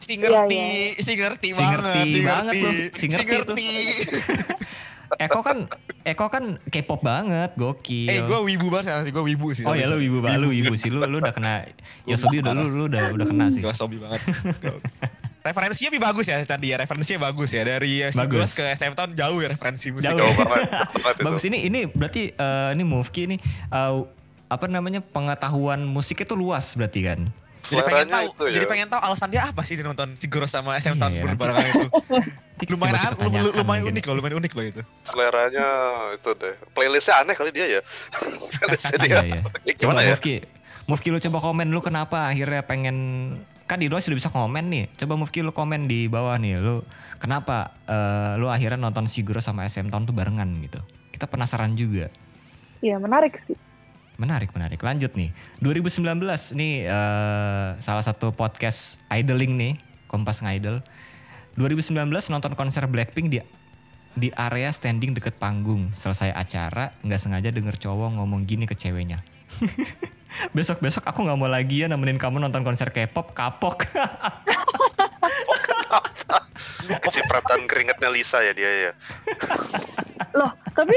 Si 0.00 0.16
Iya, 0.16 0.24
ngerti, 0.24 0.56
iya. 0.56 1.04
si 1.04 1.12
ngerti 1.12 1.48
Si 1.52 1.56
banget, 1.56 1.80
ngerti 1.80 2.00
si 2.00 2.20
banget 2.24 2.54
ngerti, 2.56 2.60
lu, 2.64 2.72
si 2.96 3.04
ngerti 3.12 3.34
itu. 3.36 3.54
Eko 5.16 5.40
kan 5.42 5.70
Eko 6.06 6.26
kan 6.30 6.58
K-pop 6.70 7.02
banget, 7.02 7.54
gokil. 7.58 8.10
Eh 8.10 8.22
gue 8.22 8.38
wibu 8.46 8.70
banget 8.70 8.90
sekarang 8.90 9.04
sih, 9.06 9.12
gue 9.14 9.24
wibu 9.26 9.48
sih. 9.54 9.64
Oh 9.66 9.74
ya 9.74 9.86
lu 9.90 9.98
wibu 9.98 10.18
banget, 10.22 10.38
lu 10.42 10.48
wibu 10.50 10.74
sih. 10.74 10.90
Lu 10.90 11.02
lu 11.06 11.18
udah 11.18 11.34
kena 11.34 11.66
Yosobi 12.06 12.42
udah 12.42 12.52
lu 12.54 12.70
lu 12.70 12.84
udah 12.90 13.14
udah 13.14 13.26
kena 13.26 13.50
sih. 13.50 13.62
Gue 13.62 13.74
sobi 13.74 13.98
banget. 13.98 14.22
Referensinya 15.46 15.94
lebih 15.94 16.02
bagus 16.02 16.26
ya 16.26 16.42
tadi 16.42 16.74
ya, 16.74 16.76
referensinya 16.82 17.30
bagus 17.30 17.54
ya. 17.54 17.62
Dari 17.62 18.02
uh, 18.02 18.10
Bagus. 18.18 18.58
Ke 18.58 18.66
SM 18.74 18.98
Town 18.98 19.14
jauh 19.14 19.38
ya 19.38 19.46
referensi 19.54 19.94
musik. 19.94 20.10
Jauh. 20.10 20.18
Jauh 20.18 20.34
banget. 20.34 20.70
Bagus 21.26 21.46
ini 21.46 21.70
ini 21.70 21.86
berarti 21.86 22.34
eh, 22.34 22.70
ini 22.74 22.82
Mufki 22.82 23.30
ini 23.30 23.38
eh, 23.70 23.94
apa 24.50 24.66
namanya 24.66 24.98
pengetahuan 24.98 25.86
musiknya 25.86 26.26
tuh 26.26 26.38
luas 26.42 26.74
berarti 26.74 27.00
kan. 27.06 27.30
Jadi 27.66 27.82
pengen 27.82 28.06
tahu, 28.08 28.26
itu 28.30 28.42
ya. 28.46 28.52
jadi 28.54 28.66
pengen 28.70 28.86
tahu 28.90 29.00
alasan 29.02 29.28
dia 29.34 29.42
apa 29.42 29.62
sih 29.66 29.74
dia 29.74 29.86
nonton 29.86 30.14
Sigoros 30.14 30.50
sama 30.54 30.78
SM 30.78 30.94
Town 30.98 31.10
Iya, 31.10 31.22
berbarengan 31.26 31.64
itu. 31.66 31.88
Lumayan 32.72 33.12
lumayan 33.52 33.84
mungkin. 33.84 33.92
unik 33.92 34.04
loh, 34.08 34.14
lumayan 34.16 34.34
unik 34.40 34.52
loh 34.56 34.64
itu. 34.64 34.82
Seleranya 35.04 35.66
itu 36.16 36.30
deh. 36.40 36.54
Playlistnya 36.72 37.14
aneh 37.20 37.34
kali 37.36 37.50
dia 37.52 37.66
ya. 37.68 37.80
Playlistnya 38.56 38.96
dia. 38.96 39.08
Iya, 39.08 39.20
iya. 39.28 39.40
Ya, 39.68 39.72
Coba 39.76 40.00
ya? 40.00 40.16
Mufki, 40.16 40.34
Mufki 40.88 41.08
lu 41.12 41.18
coba 41.20 41.38
komen 41.42 41.68
lu 41.68 41.80
kenapa 41.84 42.32
akhirnya 42.32 42.64
pengen 42.64 42.96
kan 43.66 43.82
di 43.82 43.90
sudah 43.90 44.16
bisa 44.16 44.30
komen 44.32 44.72
nih. 44.72 44.84
Coba 44.96 45.18
Mufki 45.20 45.44
lu 45.44 45.52
komen 45.52 45.84
di 45.90 46.08
bawah 46.08 46.38
nih. 46.40 46.62
Lu 46.62 46.80
kenapa 47.20 47.76
eh, 47.84 48.40
lu 48.40 48.48
akhirnya 48.48 48.80
nonton 48.80 49.04
Siguro 49.04 49.42
sama 49.42 49.68
SM 49.68 49.92
Town 49.92 50.08
tuh 50.08 50.16
barengan 50.16 50.48
gitu. 50.64 50.80
Kita 51.12 51.28
penasaran 51.28 51.76
juga. 51.76 52.08
Iya 52.80 52.96
menarik 52.96 53.36
sih. 53.44 53.65
Menarik, 54.16 54.48
menarik. 54.56 54.80
Lanjut 54.80 55.12
nih. 55.12 55.28
2019 55.60 56.56
nih 56.56 56.88
eh, 56.88 57.68
salah 57.84 58.04
satu 58.04 58.32
podcast 58.32 58.96
idling 59.12 59.56
nih, 59.60 59.72
Kompas 60.08 60.40
Ngidol. 60.40 60.80
2019 61.60 62.08
nonton 62.32 62.52
konser 62.56 62.84
Blackpink 62.88 63.28
di 63.28 63.38
di 64.16 64.32
area 64.32 64.72
standing 64.72 65.12
deket 65.12 65.36
panggung. 65.36 65.92
Selesai 65.92 66.32
acara, 66.32 66.96
nggak 67.04 67.20
sengaja 67.20 67.52
denger 67.52 67.76
cowok 67.76 68.16
ngomong 68.16 68.48
gini 68.48 68.64
ke 68.64 68.72
ceweknya. 68.72 69.20
Besok-besok 70.56 71.04
aku 71.04 71.20
nggak 71.28 71.36
mau 71.36 71.48
lagi 71.52 71.84
ya 71.84 71.86
nemenin 71.92 72.16
kamu 72.16 72.40
nonton 72.40 72.64
konser 72.64 72.88
K-pop 72.88 73.36
kapok. 73.36 73.84
Kecipratan 77.04 77.68
keringetnya 77.68 78.08
Lisa 78.08 78.40
ya 78.40 78.56
dia 78.56 78.70
ya. 78.88 78.92
Loh, 80.32 80.56
tapi 80.72 80.96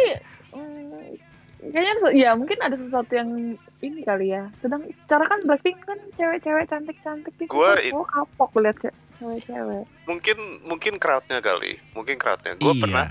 kayaknya 1.62 1.94
ya 2.14 2.32
mungkin 2.34 2.56
ada 2.60 2.74
sesuatu 2.74 3.12
yang 3.12 3.56
ini 3.80 4.02
kali 4.02 4.32
ya. 4.32 4.48
Sedang 4.60 4.88
secara 4.88 5.28
kan 5.28 5.40
Blackpink 5.44 5.84
kan 5.84 6.00
cewek-cewek 6.16 6.68
cantik-cantik 6.68 7.36
gitu. 7.36 7.52
It- 7.52 7.92
gua 7.92 8.06
kapok 8.06 8.56
lihat 8.58 8.80
ce- 8.80 8.96
cewek-cewek. 9.16 9.84
Mungkin 10.06 10.38
mungkin 10.64 10.94
crowdnya 10.98 11.40
kali, 11.40 11.76
mungkin 11.92 12.16
crowdnya. 12.16 12.56
Gue 12.56 12.72
Iya. 12.72 12.82
pernah, 12.82 13.06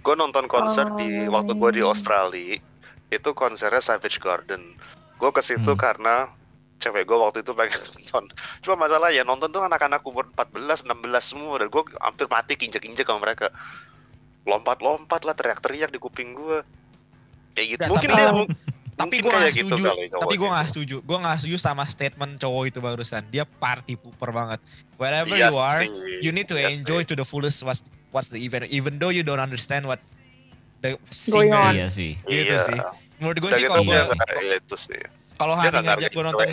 gue 0.00 0.14
nonton 0.14 0.44
konser 0.44 0.84
di 0.94 1.24
Oh. 1.24 1.32
waktu 1.32 1.52
gue 1.54 1.70
di 1.72 1.82
Australia. 1.82 2.60
Itu 3.08 3.32
konsernya 3.32 3.80
Savage 3.80 4.18
Garden. 4.18 4.76
Gue 5.16 5.30
ke 5.30 5.40
situ 5.40 5.72
Hmm. 5.72 5.80
karena 5.80 6.28
cewek 6.76 7.04
gue 7.04 7.16
waktu 7.16 7.40
itu 7.40 7.52
pengen 7.52 7.80
nonton. 8.12 8.24
Cuma 8.60 8.76
masalah 8.78 9.08
ya 9.08 9.22
nonton 9.22 9.48
tuh 9.48 9.62
anak-anak 9.62 10.04
umur 10.04 10.28
14, 10.30 10.84
16 10.84 11.24
semua 11.24 11.56
dan 11.56 11.68
gue 11.68 11.82
hampir 11.98 12.26
mati 12.28 12.52
injek-injek 12.54 13.06
sama 13.06 13.22
mereka. 13.22 13.48
Lompat-lompat 14.44 15.24
lah, 15.24 15.32
teriak-teriak 15.32 15.88
di 15.88 15.96
kuping 15.96 16.36
gue. 16.36 16.60
Kayak 17.54 17.66
gitu. 17.70 17.80
Ya, 17.80 17.88
mungkin 17.88 18.08
tapi- 18.08 18.20
dia 18.20 18.72
Tapi 18.94 19.18
gue 19.18 19.26
gak 19.26 19.50
gitu 19.52 19.74
setuju. 19.74 19.90
kali 19.90 20.06
tapi 20.06 20.34
gue 20.38 20.48
gak 20.48 20.66
setuju. 20.70 20.96
Gue 21.02 21.18
gak 21.18 21.36
setuju 21.42 21.56
sama 21.58 21.82
statement 21.82 22.38
cowok 22.38 22.62
itu 22.64 22.78
barusan. 22.78 23.26
Dia 23.26 23.42
party 23.42 23.98
pooper 23.98 24.30
banget. 24.30 24.62
Wherever 24.94 25.34
Iya 25.34 25.50
you 25.50 25.58
are, 25.58 25.82
you 26.20 26.30
need 26.30 26.46
to 26.46 26.54
iya 26.54 26.70
enjoy 26.70 27.02
to 27.02 27.12
the 27.12 27.26
fullest 27.26 27.58
what's 27.62 27.82
what's 28.10 28.30
the 28.30 28.38
event. 28.38 28.70
Even 28.70 28.94
though 28.96 29.10
you 29.10 29.26
don't 29.26 29.42
understand 29.42 29.82
what 29.82 29.98
the 30.78 30.94
Going 31.26 31.50
singer. 31.50 31.58
on. 31.60 31.74
Iya 31.74 31.90
sih. 31.90 32.14
Gitu 32.22 32.54
Iya. 32.54 32.62
sih. 32.62 32.78
Menurut 33.18 33.38
gue 33.40 33.50
sih 33.52 33.62
gitu 33.62 33.70
kalau 33.72 33.82
gue 33.82 33.98
iya, 34.40 34.54
itu 34.56 34.76
sih. 34.78 35.00
kalau 35.34 35.54
hari 35.54 35.74
ngajak 35.74 36.10
gue 36.10 36.22
nonton 36.22 36.46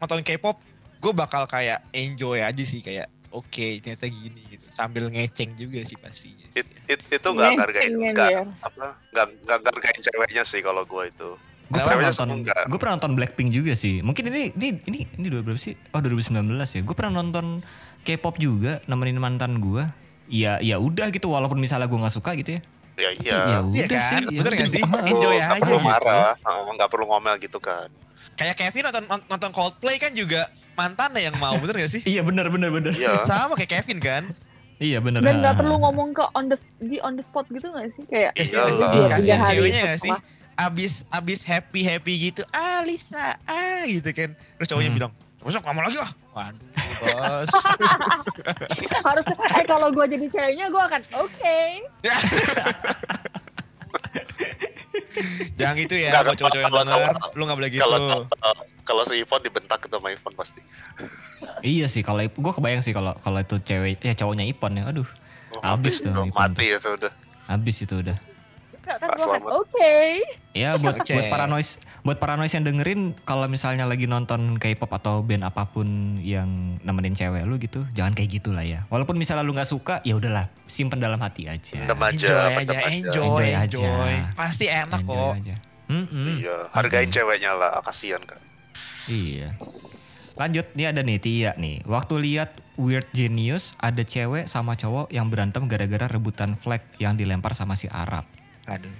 nonton 0.00 0.18
K-pop, 0.22 0.56
gue 0.98 1.12
bakal 1.12 1.44
kayak 1.44 1.84
enjoy 1.92 2.40
aja 2.40 2.64
sih 2.64 2.80
kayak 2.80 3.12
oke 3.30 3.66
ternyata 3.80 4.06
gini 4.06 4.40
gitu 4.48 4.64
sambil 4.68 5.08
ngeceng 5.08 5.54
juga 5.54 5.80
sih 5.84 5.96
pastinya. 5.96 6.46
sih. 6.50 6.64
It, 6.64 6.68
it, 6.88 7.00
itu 7.08 7.28
nggak 7.28 7.50
ngargain 7.56 7.92
ya 7.92 8.10
nggak 8.12 8.30
apa 8.60 8.86
nggak 9.12 9.26
nggak 9.44 9.58
ngargain 9.64 10.00
ceweknya 10.00 10.44
sih 10.44 10.60
kalau 10.60 10.82
gue 10.84 11.04
itu. 11.08 11.30
Gue 11.68 11.84
pernah 11.84 12.08
Ceweknya 12.08 12.24
nonton, 12.24 12.38
gue 12.72 12.78
pernah 12.80 12.94
nonton 12.96 13.12
Blackpink 13.12 13.50
juga 13.52 13.72
sih. 13.76 14.00
Mungkin 14.00 14.32
ini 14.32 14.56
ini 14.56 14.68
ini 14.88 14.98
ini 15.20 15.26
dua 15.28 15.44
berapa 15.44 15.60
sih? 15.60 15.76
Oh 15.92 16.00
2019 16.00 16.48
ya. 16.48 16.80
Gue 16.80 16.96
pernah 16.96 17.20
nonton 17.20 17.60
K-pop 18.08 18.40
juga, 18.40 18.80
nemenin 18.88 19.20
mantan 19.20 19.60
gue. 19.60 19.84
Ya 20.32 20.56
ya 20.64 20.80
udah 20.80 21.12
gitu, 21.12 21.28
walaupun 21.28 21.60
misalnya 21.60 21.84
gue 21.84 22.00
nggak 22.00 22.16
suka 22.16 22.32
gitu 22.40 22.56
ya. 22.56 22.60
Ya 22.98 23.10
iya. 23.20 23.36
Ya 23.36 23.58
Iya 23.60 23.84
udah 23.84 24.00
kan? 24.00 24.08
sih. 24.08 24.22
ya 24.32 24.40
Bener 24.40 24.52
gak 24.56 24.70
sih? 24.72 24.80
Heeh. 24.82 25.10
Enjoy 25.12 25.36
aja 25.36 25.60
perlu 25.60 25.76
gitu. 25.76 25.86
marah, 25.92 26.34
Heeh, 26.40 26.70
nggak 26.72 26.88
perlu 26.88 27.04
ngomel 27.04 27.34
gitu 27.36 27.58
kan. 27.60 27.88
Kayak 28.34 28.56
Kevin 28.56 28.82
nonton 28.88 29.04
nonton 29.28 29.50
Coldplay 29.52 29.96
kan 30.00 30.16
juga 30.16 30.48
mantannya 30.78 31.26
yang 31.26 31.36
mau 31.36 31.58
bener 31.58 31.74
gak 31.82 31.90
sih? 31.90 32.02
Iya 32.06 32.22
benar 32.22 32.46
benar 32.48 32.70
benar. 32.70 32.94
Iya. 32.94 33.26
Sama 33.26 33.58
kayak 33.58 33.82
Kevin 33.82 33.98
kan? 33.98 34.22
Iya 34.78 35.02
benar. 35.02 35.18
Dan 35.20 35.42
nggak 35.42 35.58
perlu 35.58 35.74
ngomong 35.82 36.14
ke 36.14 36.22
on 36.32 36.46
the 36.46 36.54
di 36.78 37.02
on 37.02 37.18
the 37.18 37.24
spot 37.26 37.50
gitu 37.50 37.66
nggak 37.66 37.90
sih 37.92 38.06
kayak 38.06 38.30
Iya 38.32 38.62
Dua, 38.70 38.86
tiga 38.94 39.06
kasihan 39.10 39.40
hari 39.42 39.50
ceweknya 39.58 39.82
gak 39.84 39.98
sih? 39.98 40.12
Abis 40.54 40.92
abis 41.10 41.40
happy 41.42 41.82
happy 41.82 42.14
gitu, 42.30 42.42
ah 42.50 42.82
Lisa, 42.82 43.38
ah 43.42 43.82
gitu 43.86 44.10
kan. 44.10 44.34
Terus 44.34 44.66
cowoknya 44.66 44.90
Hmm. 44.90 44.98
bilang, 44.98 45.12
besok 45.38 45.62
kamu 45.62 45.82
lagi 45.82 45.98
ah. 45.98 46.10
Waduh, 46.34 46.66
bos. 46.98 47.50
harus 49.06 49.24
eh 49.26 49.64
kalau 49.66 49.90
gue 49.90 50.06
jadi 50.08 50.26
ceweknya 50.30 50.66
gue 50.66 50.82
akan 50.82 51.02
oke. 51.18 51.58
Jangan 55.58 55.74
gitu 55.76 55.94
ya, 55.94 56.10
Nggak, 56.10 56.22
buat 56.24 56.36
cowok-cowok 56.38 56.60
yang 56.60 56.70
kalau- 56.70 56.86
denger, 56.86 57.10
kalau- 57.10 57.32
lu 57.34 57.42
gak 57.44 57.56
boleh 57.56 57.70
gitu. 57.70 57.82
Kalau 57.82 57.98
kalau- 58.00 58.66
kalau 58.84 59.02
si 59.04 59.14
Ivon 59.18 59.40
dibentak 59.42 59.78
ketemu 59.80 60.06
Ivon 60.10 60.32
pasti. 60.34 60.60
Iya 61.60 61.86
sih 61.86 62.00
kalau 62.00 62.22
gue 62.22 62.52
kebayang 62.52 62.80
sih 62.80 62.90
kalau 62.90 63.12
kalau 63.16 63.38
itu 63.38 63.58
cewek 63.58 63.98
ya 63.98 64.14
cowoknya 64.14 64.44
Ipon 64.44 64.74
ya. 64.74 64.84
Aduh, 64.86 65.08
Oh, 65.50 65.64
Abis 65.64 65.98
mati, 65.98 66.04
tuh, 66.04 66.12
udah 66.12 66.24
Ipon 66.26 66.40
Mati 66.46 66.64
ya 66.66 66.78
sudah. 66.78 67.12
habis 67.46 67.76
itu 67.78 67.94
udah. 67.96 68.16
Kan 68.90 69.04
Pak 69.04 69.18
Selamat. 69.18 69.50
oke. 69.54 69.94
Ya 70.52 70.74
buat 70.80 70.96
Oke. 70.96 71.12
buat 71.12 71.28
para 71.28 71.44
noise 71.44 71.76
buat 72.00 72.16
para 72.16 72.34
noise 72.34 72.50
yang 72.50 72.64
dengerin 72.64 73.12
kalau 73.22 73.44
misalnya 73.44 73.84
lagi 73.84 74.04
nonton 74.04 74.56
K-pop 74.56 74.88
atau 74.90 75.20
band 75.20 75.44
apa 75.44 75.66
pun 75.66 75.84
yang 76.18 76.48
nemenin 76.80 77.12
cewek 77.12 77.44
lu 77.44 77.56
gitu, 77.56 77.84
jangan 77.92 78.12
kayak 78.12 78.40
gitu 78.40 78.50
lah 78.50 78.64
ya. 78.64 78.88
Walaupun 78.88 79.14
misalnya 79.14 79.44
lu 79.44 79.52
nggak 79.52 79.68
suka, 79.68 80.00
ya 80.02 80.14
udahlah, 80.14 80.48
simpen 80.64 80.96
dalam 80.96 81.18
hati 81.18 81.44
aja. 81.44 81.76
Pendem 81.76 82.00
aja, 82.00 82.26
enjoy 82.26 82.40
aja, 82.56 82.78
enjoy, 82.88 83.26
Enjoy 83.28 83.48
aja. 83.50 83.60
enjoy. 83.76 84.14
Pasti 84.32 84.64
enak 84.66 85.00
Enjoy 85.02 85.14
kok. 85.14 85.34
aja. 85.36 85.56
Mm-mm. 85.88 86.26
Iya, 86.38 86.56
hargain 86.70 87.06
Mm-mm. 87.06 87.16
ceweknya 87.16 87.52
lah, 87.52 87.80
kasihan 87.80 88.20
kan. 88.20 88.40
Iya. 89.06 89.56
Lanjut, 90.34 90.70
nih 90.72 90.86
ada 90.86 91.02
nih 91.02 91.18
Tia 91.18 91.50
nih. 91.56 91.82
Waktu 91.82 92.14
lihat 92.20 92.50
Weird 92.76 93.10
Genius, 93.10 93.74
ada 93.76 94.00
cewek 94.00 94.46
sama 94.46 94.76
cowok 94.76 95.10
yang 95.10 95.26
berantem 95.26 95.66
gara-gara 95.66 96.06
rebutan 96.06 96.54
flag 96.54 96.78
yang 96.96 97.18
dilempar 97.18 97.52
sama 97.52 97.74
si 97.74 97.90
Arab. 97.90 98.22
Aduh. 98.68 98.92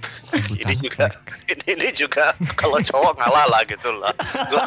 Ini 0.49 0.75
juga, 0.81 1.07
ini, 1.53 1.65
ini 1.77 1.89
juga 1.93 2.33
kalau 2.57 2.81
cowok 2.81 3.13
ngalah 3.21 3.47
lah 3.53 3.63
gitu 3.69 3.91
lah. 4.01 4.13
Gua, 4.51 4.65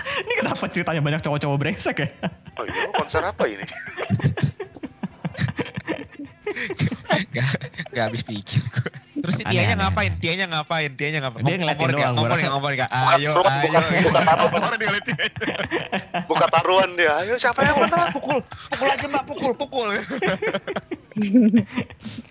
Ini 0.00 0.32
kenapa 0.40 0.64
ceritanya 0.72 1.04
banyak 1.04 1.20
cowok-cowok 1.20 1.56
brengsek 1.60 1.96
ya? 2.00 2.08
oh 2.56 2.64
iya, 2.64 2.88
konser 2.96 3.20
apa 3.20 3.44
ini? 3.44 3.64
Gak, 7.30 7.46
gak 7.94 8.04
habis 8.10 8.26
pikir 8.26 8.58
gue. 8.58 8.90
Terus 9.22 9.34
si 9.38 9.44
Tianya 9.46 9.76
ngapain? 9.78 10.12
Tianya 10.18 10.46
ngapain? 10.50 10.90
Tianya 10.98 11.20
ngapain? 11.22 11.44
Dia 11.46 11.56
ngeliatin 11.62 11.88
doang, 11.94 12.14
nggak? 12.16 12.38
Ngomong 12.50 12.72
nggak? 12.74 12.90
Bukan, 12.90 13.14
Ayo, 13.14 13.30
bukan, 13.36 13.52
ayo. 13.54 14.00
bukan 14.02 14.22
taruhan. 14.26 14.60
Buka 16.26 16.46
taruhan 16.50 16.90
dia. 16.98 17.12
Ayo 17.22 17.34
siapa 17.38 17.60
yang 17.62 17.76
menang? 17.78 18.10
Pukul, 18.10 18.38
pukul 18.42 18.88
aja 18.90 19.06
mbak, 19.06 19.24
pukul, 19.28 19.52
pukul. 19.54 19.88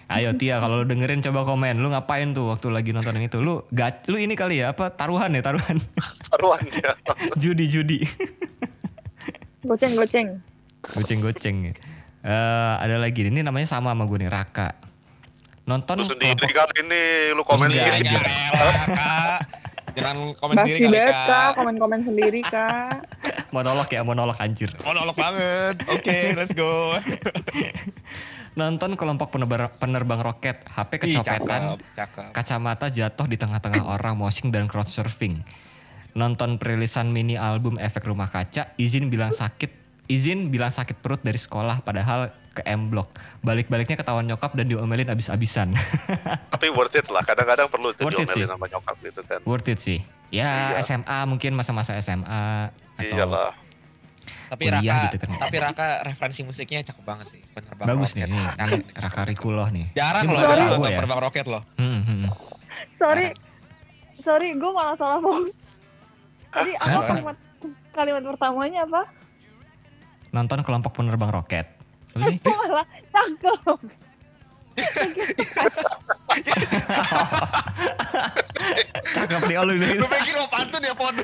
Ayo 0.09 0.33
Tia, 0.33 0.57
kalau 0.57 0.81
lu 0.81 0.85
dengerin 0.85 1.21
coba 1.21 1.45
komen. 1.45 1.77
Lu 1.77 1.93
ngapain 1.93 2.33
tuh 2.33 2.49
waktu 2.49 2.73
lagi 2.73 2.89
nontonin 2.89 3.29
itu? 3.29 3.37
Lu 3.37 3.69
gak, 3.69 4.09
lu 4.09 4.17
ini 4.17 4.33
kali 4.33 4.57
ya 4.57 4.73
apa 4.73 4.89
taruhan 4.89 5.29
ya 5.29 5.45
taruhan? 5.45 5.77
Taruhan 6.33 6.65
dia. 6.65 6.97
Judi-judi. 7.41 8.01
Goceng 9.61 9.93
goceng. 9.93 10.41
Goceng-goceng. 10.97 11.77
Eh 12.19 12.73
ada 12.75 12.97
lagi 12.97 13.21
ini 13.21 13.45
namanya 13.45 13.69
sama 13.69 13.93
sama 13.93 14.03
gue 14.03 14.17
nih 14.19 14.31
Raka. 14.33 14.73
Nonton 15.63 16.01
Lu 16.01 16.09
sendiri 16.09 16.33
kelompok 16.33 16.57
kan 16.57 16.69
ini, 16.81 17.03
lu 17.29 17.43
komen 17.45 17.69
sendiri. 17.69 18.01
sendiri 18.01 18.01
Jangan 18.01 18.17
aja. 18.17 18.19
rela, 18.25 18.73
Kak. 18.89 19.39
Jangan 19.99 20.15
komen 20.33 20.55
sendiri 20.55 20.73
Basi 20.73 20.85
kali, 20.85 20.95
banget 20.95 21.11
kak, 21.11 21.27
Kak. 21.27 21.49
komen-komen 21.53 21.99
sendiri 22.01 22.41
kak. 22.41 22.91
monolog 23.49 23.89
ya 23.89 24.01
monolog 24.01 24.37
anjir. 24.37 24.69
Monolog 24.81 25.13
banget. 25.13 25.75
Oke, 25.87 26.17
let's 26.33 26.53
go. 26.53 26.97
Nonton 28.51 28.93
kelompok 28.93 29.29
penerbang, 29.29 29.69
penerbang 29.71 30.19
roket, 30.19 30.65
HP 30.65 30.91
Ih, 30.97 31.01
kecopetan, 31.15 31.61
cakep, 31.73 31.79
cakep. 31.93 32.29
kacamata 32.31 32.87
jatuh 32.87 33.25
di 33.25 33.35
tengah-tengah 33.35 33.85
orang 33.93 34.15
moshing 34.15 34.49
dan 34.49 34.65
crowd 34.65 34.87
surfing. 34.87 35.41
Nonton 36.11 36.57
perilisan 36.57 37.07
mini 37.07 37.33
album 37.33 37.77
Efek 37.77 38.03
Rumah 38.03 38.27
Kaca, 38.27 38.73
izin 38.75 39.07
bilang 39.07 39.29
sakit, 39.29 39.69
izin 40.05 40.49
bilang 40.49 40.69
sakit 40.69 40.97
perut 40.97 41.21
dari 41.21 41.37
sekolah 41.37 41.79
padahal 41.79 42.29
ke 42.49 42.65
M 42.65 42.89
Block. 42.89 43.13
Balik-baliknya 43.39 43.93
ketahuan 43.95 44.25
nyokap 44.25 44.51
dan 44.51 44.65
diomelin 44.65 45.07
abis-abisan. 45.07 45.69
Tapi 46.53 46.67
worth 46.69 46.97
it 46.97 47.07
lah. 47.07 47.21
Kadang-kadang 47.21 47.69
perlu 47.69 47.93
Worth 47.95 48.17
it 48.17 48.27
sih. 48.27 48.41
diomelin 48.41 48.49
sama 48.49 48.65
nyokap 48.67 48.95
gitu 48.99 49.21
kan. 49.23 49.39
Worth 49.45 49.69
it 49.69 49.79
sih. 49.79 49.99
Ya 50.29 50.73
Iya. 50.73 50.81
SMA 50.81 51.19
mungkin 51.25 51.53
masa-masa 51.53 51.93
SMA 51.97 52.73
atau 52.95 53.15
Iyalah. 53.15 53.53
Tapi 54.49 54.63
kuliah 54.65 54.81
Raka, 54.81 55.05
gitu 55.13 55.17
kan. 55.21 55.29
tapi 55.37 55.55
Raka 55.61 55.87
referensi 56.01 56.41
musiknya 56.41 56.81
cakep 56.81 57.05
banget 57.05 57.27
sih. 57.29 57.41
Penerbang 57.53 57.85
bagus 57.85 58.17
nih, 58.17 58.25
roket. 58.25 58.33
nih, 58.33 58.65
nih 58.65 58.81
Raka 58.97 59.21
Rikuloh 59.29 59.67
nih. 59.69 59.85
Jarang 59.93 60.25
loh 60.25 60.41
gue 60.81 60.89
ya. 60.89 60.97
penerbang 60.97 61.21
roket 61.21 61.45
loh. 61.45 61.63
Hmm, 61.77 62.01
hmm. 62.01 62.23
Sorry, 62.89 63.29
sorry, 64.25 64.57
gue 64.57 64.71
malah 64.73 64.97
salah 64.97 65.21
fokus. 65.21 65.77
Tadi 66.49 66.73
apa 66.81 66.99
kalimat 67.13 67.37
kalimat 67.93 68.23
pertamanya 68.25 68.81
apa? 68.89 69.01
Nonton 70.33 70.65
kelompok 70.65 70.97
penerbang 70.97 71.29
roket. 71.29 71.69
Apa 72.17 72.25
sih? 72.25 72.41
Gue 72.41 72.57
malah 72.65 72.87
cakep. 73.13 73.79
Cakep 79.13 79.41
nih, 79.49 79.57
oh, 79.59 79.65
lu 79.67 79.73
Lu 79.75 80.07
pikir 80.07 80.35
mau 80.37 80.49
pantun 80.49 80.81
ya, 80.81 80.93
Pon? 80.95 81.15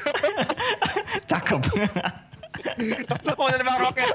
Cakep. 1.31 1.61
Mau 3.37 3.45
penerbang 3.47 3.77
roket. 3.77 4.09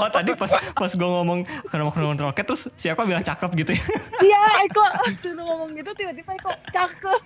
oh, 0.00 0.08
tadi 0.08 0.30
pas 0.32 0.52
pas 0.56 0.92
gue 0.92 1.08
ngomong 1.08 1.44
kelompok 1.68 1.92
penerbang 2.00 2.32
roket 2.32 2.44
terus 2.48 2.72
siapa 2.74 3.04
bilang 3.04 3.24
cakep 3.24 3.50
gitu 3.58 3.72
ya. 3.76 3.84
Iya, 4.22 4.42
Eko, 4.64 4.84
suruh 5.20 5.44
ngomong 5.44 5.70
gitu 5.76 5.90
tiba-tiba 5.92 6.32
Eko 6.36 6.52
cakep. 6.72 7.22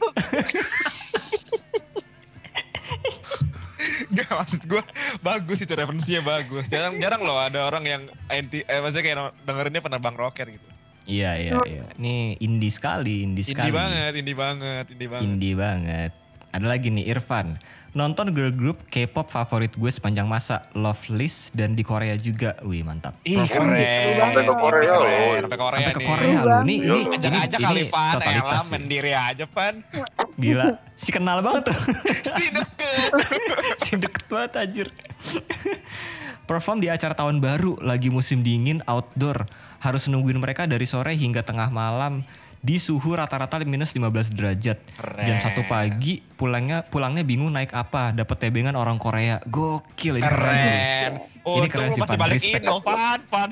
Gak 4.16 4.30
maksud 4.32 4.62
gue 4.64 4.82
bagus 5.20 5.58
itu 5.62 5.72
referensinya 5.76 6.22
bagus. 6.24 6.64
Jarang 6.66 6.98
jarang 6.98 7.22
loh 7.22 7.38
ada 7.38 7.68
orang 7.68 7.84
yang 7.84 8.02
anti 8.26 8.64
eh 8.66 8.80
maksudnya 8.80 9.04
kayak 9.04 9.18
dengerinnya 9.44 9.82
penerbang 9.84 10.16
roket 10.16 10.48
gitu. 10.50 10.66
iya, 11.06 11.38
iya, 11.38 11.54
iya. 11.62 11.86
Ini 12.02 12.42
indie 12.42 12.72
sekali, 12.74 13.22
indie 13.22 13.46
sekali. 13.46 13.70
Indie 13.70 13.78
banget, 13.78 14.12
indie 14.18 14.34
banget, 14.34 14.84
indie 14.90 15.06
banget. 15.06 15.22
Indie 15.22 15.54
banget. 15.54 16.10
Ada 16.50 16.66
lagi 16.66 16.88
nih 16.90 17.04
Irfan. 17.14 17.60
Nonton 17.96 18.28
girl 18.36 18.52
group 18.52 18.84
K-pop 18.92 19.32
favorit 19.32 19.72
gue 19.72 19.88
sepanjang 19.88 20.28
masa, 20.28 20.68
Loveless 20.76 21.48
dan 21.56 21.72
di 21.72 21.80
Korea 21.80 22.12
juga. 22.20 22.60
Wih, 22.60 22.84
mantap. 22.84 23.16
Ih 23.24 23.40
keren. 23.48 24.20
Sampai 24.20 24.44
ke 24.44 24.54
Korea 24.54 24.94
loh. 25.00 25.08
Sampai 25.40 25.58
Korea 25.58 25.78
Sampai 25.80 25.94
ke. 25.96 26.04
Korea 26.04 26.38
loh. 26.44 26.60
Ini 26.68 26.74
ini. 26.84 27.00
Ajak 27.16 27.32
ini, 27.32 27.38
aja 27.40 27.56
kali 27.56 27.82
Ella 27.88 28.58
sih. 28.60 28.70
mendiri 28.76 29.12
aja 29.16 29.44
Van. 29.48 29.74
Gila, 30.36 30.68
si 30.92 31.08
kenal 31.08 31.40
banget 31.40 31.72
tuh. 31.72 31.78
Si 32.36 32.46
deket. 32.52 33.10
si 33.82 33.92
deket 33.96 34.24
banget 34.28 34.52
anjir. 34.60 34.88
Perform 36.44 36.78
di 36.84 36.92
acara 36.92 37.16
tahun 37.16 37.40
baru, 37.40 37.80
lagi 37.80 38.12
musim 38.12 38.44
dingin, 38.44 38.84
outdoor. 38.84 39.48
Harus 39.80 40.06
nungguin 40.12 40.36
mereka 40.36 40.68
dari 40.68 40.84
sore 40.84 41.16
hingga 41.16 41.40
tengah 41.40 41.72
malam 41.72 42.28
di 42.58 42.76
suhu 42.76 43.12
rata-rata 43.12 43.60
minus 43.62 43.90
15 43.90 44.02
derajat. 44.30 44.78
Jam 45.18 45.36
Keren. 45.38 45.56
1 45.58 45.64
pagi 45.64 46.18
pulangnya 46.34 46.82
pulangnya 46.82 47.22
bingung 47.22 47.48
naik 47.48 47.70
apa, 47.70 48.10
dapat 48.10 48.36
tebengan 48.38 48.72
orang 48.72 48.96
Korea. 48.96 49.38
Gokil 49.42 50.16
ini 50.16 50.22
keren. 50.22 50.50
Keren. 50.50 51.12
Oh, 51.42 51.62
Ini 51.62 51.68
keren 51.68 51.90
sih, 51.90 52.02
balik 52.02 52.36
Respect. 52.36 52.58
Indo, 52.60 52.82
Van, 52.82 53.20
Van. 53.24 53.48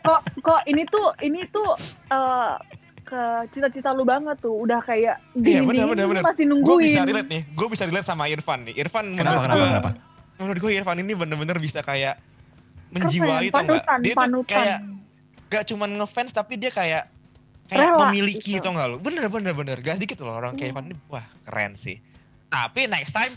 kok 0.00 0.20
kok 0.40 0.60
ini 0.64 0.82
tuh 0.86 1.06
ini 1.20 1.44
tuh 1.46 1.68
eh, 2.08 2.52
ke 3.02 3.20
cita-cita 3.48 3.92
lu 3.92 4.02
banget 4.02 4.34
tuh 4.40 4.56
udah 4.56 4.80
kayak 4.80 5.20
Iya 5.36 5.60
dingin 5.60 5.62
benar 5.62 5.84
dingin 5.84 5.90
benar 5.92 6.04
lu 6.04 6.10
benar. 6.10 6.24
masih 6.24 6.42
Gue 6.42 6.50
nungguin 6.50 6.82
bisa 6.82 7.00
relate 7.04 7.28
nih. 7.28 7.42
Gue 7.52 7.66
bisa 7.68 7.84
relate 7.84 8.06
sama 8.06 8.24
Irfan 8.26 8.64
nih. 8.64 8.74
Irfan 8.76 9.04
Kenapa 9.12 9.22
menurut 9.30 9.44
kenapa 9.44 9.56
gua- 9.56 9.70
kenapa? 9.70 9.90
Menurut 10.36 10.58
gue 10.58 10.70
Irfan 10.72 10.96
ini 10.98 11.12
bener-bener 11.12 11.56
bisa 11.58 11.80
kayak 11.80 12.14
Keren, 12.16 12.92
menjiwai 12.96 13.46
tau 13.46 13.60
nggak? 13.60 13.76
panutan 13.76 13.98
Dia 14.00 14.08
tuh 14.08 14.18
panutan 14.18 14.56
kayak 14.56 14.78
gak 15.46 15.64
cuman 15.64 15.90
ngefans 15.94 16.30
tapi 16.32 16.54
dia 16.56 16.70
kayak 16.70 17.02
kayak 17.66 17.82
Rela 17.92 17.98
memiliki 18.08 18.56
gitu. 18.56 18.64
tau 18.64 18.72
gak 18.72 18.88
lu? 18.88 18.96
Bener 18.98 19.26
bener 19.26 19.52
bener. 19.52 19.76
Gak 19.78 19.98
sedikit 19.98 20.22
loh 20.22 20.34
orang 20.34 20.54
kayak 20.54 20.70
Iya. 20.70 20.74
Irfan 20.74 20.84
ini. 20.86 20.96
Wah 21.06 21.26
keren 21.42 21.72
sih. 21.74 21.96
Tapi 22.46 22.86
next 22.86 23.10
time 23.10 23.32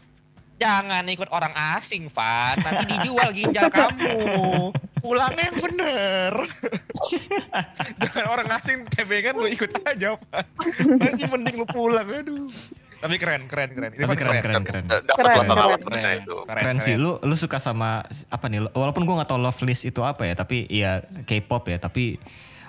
jangan 0.56 1.04
ikut 1.08 1.30
orang 1.30 1.54
asing, 1.76 2.08
Van. 2.08 2.56
Nanti 2.58 2.84
dijual 2.90 3.30
ginjal 3.32 3.68
kamu. 3.80 4.16
Pulangnya 5.00 5.44
yang 5.48 5.58
bener. 5.58 6.34
jangan 8.04 8.26
orang 8.28 8.48
asing 8.54 8.84
tebengan 8.88 9.36
lu 9.36 9.48
ikut 9.48 9.72
aja, 9.84 10.16
Van. 10.16 10.46
Masih 11.00 11.28
mending 11.28 11.56
lu 11.58 11.66
pulang. 11.66 12.06
Aduh. 12.06 12.52
Tapi 13.00 13.16
keren, 13.16 13.48
keren, 13.48 13.72
keren. 13.72 13.96
Tapi 13.96 14.16
keren 14.20 14.44
keren 14.44 14.64
keren. 14.68 14.84
Dapat 14.84 15.08
Keren, 15.08 15.32
lah 15.32 15.46
pengalaman 15.48 15.80
Keren, 15.80 16.04
nah 16.04 16.14
itu. 16.20 16.36
Keren 16.44 16.78
sih, 16.84 16.96
lu 17.00 17.16
lu 17.24 17.36
suka 17.40 17.56
sama 17.56 18.04
apa 18.28 18.46
nih? 18.52 18.68
Walaupun 18.76 19.08
gua 19.08 19.24
nggak 19.24 19.32
tahu 19.32 19.40
Loveless 19.40 19.88
itu 19.88 20.04
apa 20.04 20.28
ya, 20.28 20.36
tapi 20.36 20.68
ya 20.68 21.00
K-pop 21.24 21.72
ya, 21.72 21.80
tapi 21.80 22.20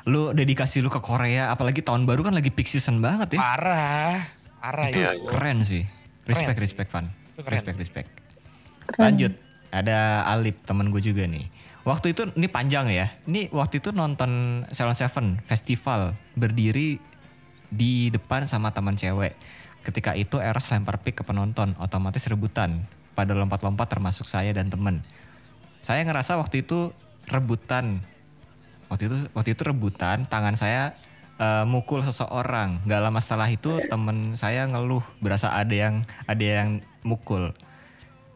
lu 0.09 0.33
dedikasi 0.33 0.81
lu 0.81 0.89
ke 0.89 1.03
Korea, 1.03 1.53
apalagi 1.53 1.85
tahun 1.85 2.09
baru 2.09 2.25
kan 2.25 2.35
lagi 2.37 2.49
peak 2.49 2.69
season 2.69 3.01
banget 3.05 3.37
ya. 3.37 3.41
Parah. 3.41 4.17
Parah 4.61 4.87
itu 4.93 5.01
ya. 5.01 5.13
keren 5.29 5.65
sih. 5.65 5.85
Respect, 6.29 6.57
sih. 6.57 6.65
respect, 6.65 6.89
Van. 6.93 7.07
Itu 7.35 7.41
keren 7.43 7.55
Respect, 7.57 7.77
sih. 7.77 7.83
respect. 7.83 8.09
Lanjut, 9.01 9.33
ada 9.73 10.25
Alip, 10.29 10.63
temen 10.67 10.93
gue 10.93 11.03
juga 11.03 11.25
nih. 11.27 11.49
Waktu 11.81 12.13
itu, 12.13 12.29
ini 12.37 12.47
panjang 12.47 12.93
ya. 12.93 13.09
Ini 13.25 13.49
waktu 13.51 13.81
itu 13.81 13.91
nonton 13.91 14.63
Salon 14.71 14.95
Seven 14.95 15.41
Festival, 15.49 16.13
berdiri 16.37 17.01
di 17.73 18.13
depan 18.13 18.45
sama 18.45 18.75
teman 18.75 18.99
cewek. 18.99 19.33
Ketika 19.81 20.13
itu 20.13 20.37
Eros 20.37 20.69
lempar 20.69 21.01
pick 21.01 21.17
ke 21.17 21.25
penonton, 21.25 21.73
otomatis 21.81 22.29
rebutan. 22.29 22.85
Pada 23.17 23.33
lompat-lompat 23.33 23.89
termasuk 23.89 24.29
saya 24.29 24.53
dan 24.53 24.69
temen. 24.69 25.01
Saya 25.81 26.05
ngerasa 26.05 26.37
waktu 26.37 26.63
itu 26.69 26.93
rebutan. 27.33 28.05
Waktu 28.91 29.07
itu 29.07 29.17
waktu 29.33 29.51
itu 29.55 29.63
rebutan, 29.63 30.27
tangan 30.27 30.59
saya 30.59 30.99
eh, 31.39 31.65
mukul 31.65 32.03
seseorang. 32.03 32.83
Gak 32.85 33.01
lama 33.01 33.23
setelah 33.23 33.47
itu 33.47 33.79
temen 33.87 34.35
saya 34.35 34.67
ngeluh 34.67 35.01
berasa 35.23 35.55
ada 35.55 35.73
yang 35.73 36.03
ada 36.27 36.43
yang 36.43 36.83
mukul. 37.07 37.55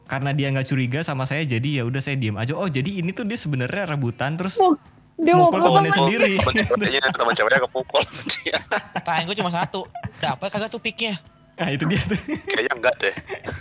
Karena 0.05 0.37
dia 0.37 0.53
nggak 0.53 0.69
curiga 0.69 1.01
sama 1.01 1.25
saya, 1.25 1.49
jadi 1.49 1.81
ya 1.81 1.83
udah 1.89 1.99
saya 1.99 2.21
diem 2.21 2.37
aja. 2.37 2.53
Oh 2.55 2.69
jadi 2.69 3.03
ini 3.03 3.11
tuh 3.17 3.25
dia 3.25 3.41
sebenarnya 3.41 3.89
rebutan 3.89 4.37
terus 4.37 4.61
Oh, 4.61 4.77
dia 5.17 5.33
mukul 5.33 5.65
pulang 5.65 5.81
temennya 5.81 5.93
sendiri. 5.97 6.33
Temen 6.39 7.35
ceweknya, 7.35 7.59
kepukul. 7.65 8.03
Pertanyaan 9.01 9.25
gue 9.27 9.37
cuma 9.41 9.51
satu. 9.51 9.89
Dapat 10.21 10.49
kagak 10.53 10.69
tuh 10.69 10.83
picknya? 10.83 11.17
Nah 11.55 11.69
itu 11.71 11.85
dia 11.87 12.03
tuh. 12.03 12.19
Kayaknya 12.51 12.73
enggak 12.75 12.95
deh. 12.99 13.15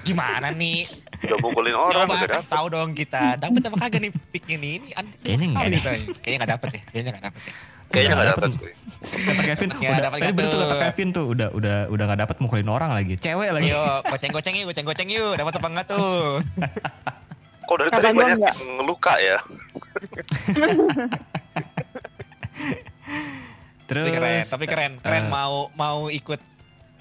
Gimana 0.03 0.47
nih? 0.49 0.89
Udah 1.23 1.37
mukulin 1.39 1.71
orang 1.71 1.93
Coba 1.93 2.03
udah 2.03 2.15
kasih 2.17 2.29
dapet. 2.33 2.49
tahu 2.49 2.65
dong 2.67 2.89
kita. 2.91 3.23
Dapat 3.37 3.61
apa 3.63 3.77
kagak 3.79 3.99
nih 4.01 4.11
picknya 4.29 4.57
nih? 4.57 4.71
Ini 4.75 4.89
aneh 4.93 5.13
Kayaknya 5.21 5.45
sekali 5.45 5.69
nggak 5.69 5.83
tanya. 5.83 6.05
Kayaknya 6.15 6.37
nggak 6.37 6.51
dapat 6.51 6.67
ya. 6.69 6.81
Kayaknya 6.83 7.09
nggak 7.09 7.23
dapat 7.23 7.41
ya. 7.43 7.53
Kayaknya 7.93 8.09
enggak 8.09 8.25
Dapet. 8.25 8.41
dapet. 8.41 8.51
sih. 8.57 8.73
Kata 9.13 9.41
Kevin, 9.45 9.69
Ya, 9.77 9.89
udah, 9.91 10.01
dapat 10.01 10.17
tadi 10.17 10.33
bener 10.33 10.49
tuh 10.49 10.59
kata. 10.59 10.75
Kevin 10.81 11.07
tuh 11.09 11.25
udah 11.29 11.47
udah 11.53 11.77
udah 11.87 12.03
nggak 12.09 12.19
dapat 12.25 12.35
mukulin 12.41 12.65
orang 12.67 12.91
lagi. 12.91 13.13
Cewek 13.15 13.49
lagi. 13.53 13.69
Ayo, 13.69 13.83
goceng-goceng 14.03 14.55
yuk, 14.57 14.65
goceng-goceng 14.67 15.07
yuk. 15.07 15.33
Dapat 15.37 15.53
apa 15.53 15.67
enggak 15.69 15.85
tuh? 15.87 16.41
Kok 17.63 17.75
dari 17.77 17.89
tadi 17.89 18.05
banyak 18.09 18.35
enggak. 18.35 18.55
yang 18.57 18.81
luka 18.81 19.13
ya? 19.15 19.37
Terus 23.83 24.05
Tapi 24.05 24.15
keren, 24.15 24.41
tapi 24.43 24.65
keren. 24.65 24.91
Keren 24.97 25.23
eh, 25.23 25.29
mau 25.29 25.53
mau 25.75 26.07
ikut 26.09 26.39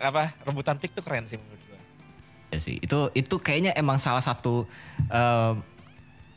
apa 0.03 0.35
rebutan 0.43 0.77
pick 0.77 0.91
tuh 0.91 1.01
keren 1.01 1.25
sih 1.25 1.39
menurut 1.39 1.63
gue. 1.63 1.79
Ya 2.51 2.59
sih, 2.59 2.77
itu 2.77 3.09
itu 3.13 3.35
kayaknya 3.39 3.73
emang 3.73 3.97
salah 3.97 4.21
satu 4.21 4.67
eh, 5.09 5.53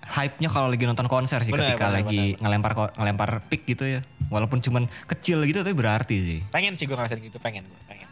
hype-nya 0.05 0.47
kalau 0.47 0.70
lagi 0.70 0.86
nonton 0.86 1.09
konser 1.09 1.41
sih 1.41 1.49
Bener, 1.49 1.74
ketika 1.74 1.89
bener, 1.89 1.97
lagi 1.99 2.22
ngelempar 2.38 2.72
ko- 2.72 2.93
ngelempar 2.93 3.41
pick 3.49 3.66
gitu 3.66 3.89
ya. 3.89 4.05
Walaupun 4.28 4.61
cuman 4.61 4.86
kecil 5.05 5.41
gitu 5.43 5.61
tapi 5.61 5.74
berarti 5.74 6.16
sih. 6.18 6.39
Pengen 6.47 6.78
sih 6.78 6.86
gue 6.86 6.93
ngerasain 6.93 7.18
gitu, 7.20 7.38
pengen 7.38 7.66
gue, 7.66 7.80
pengen. 7.86 8.09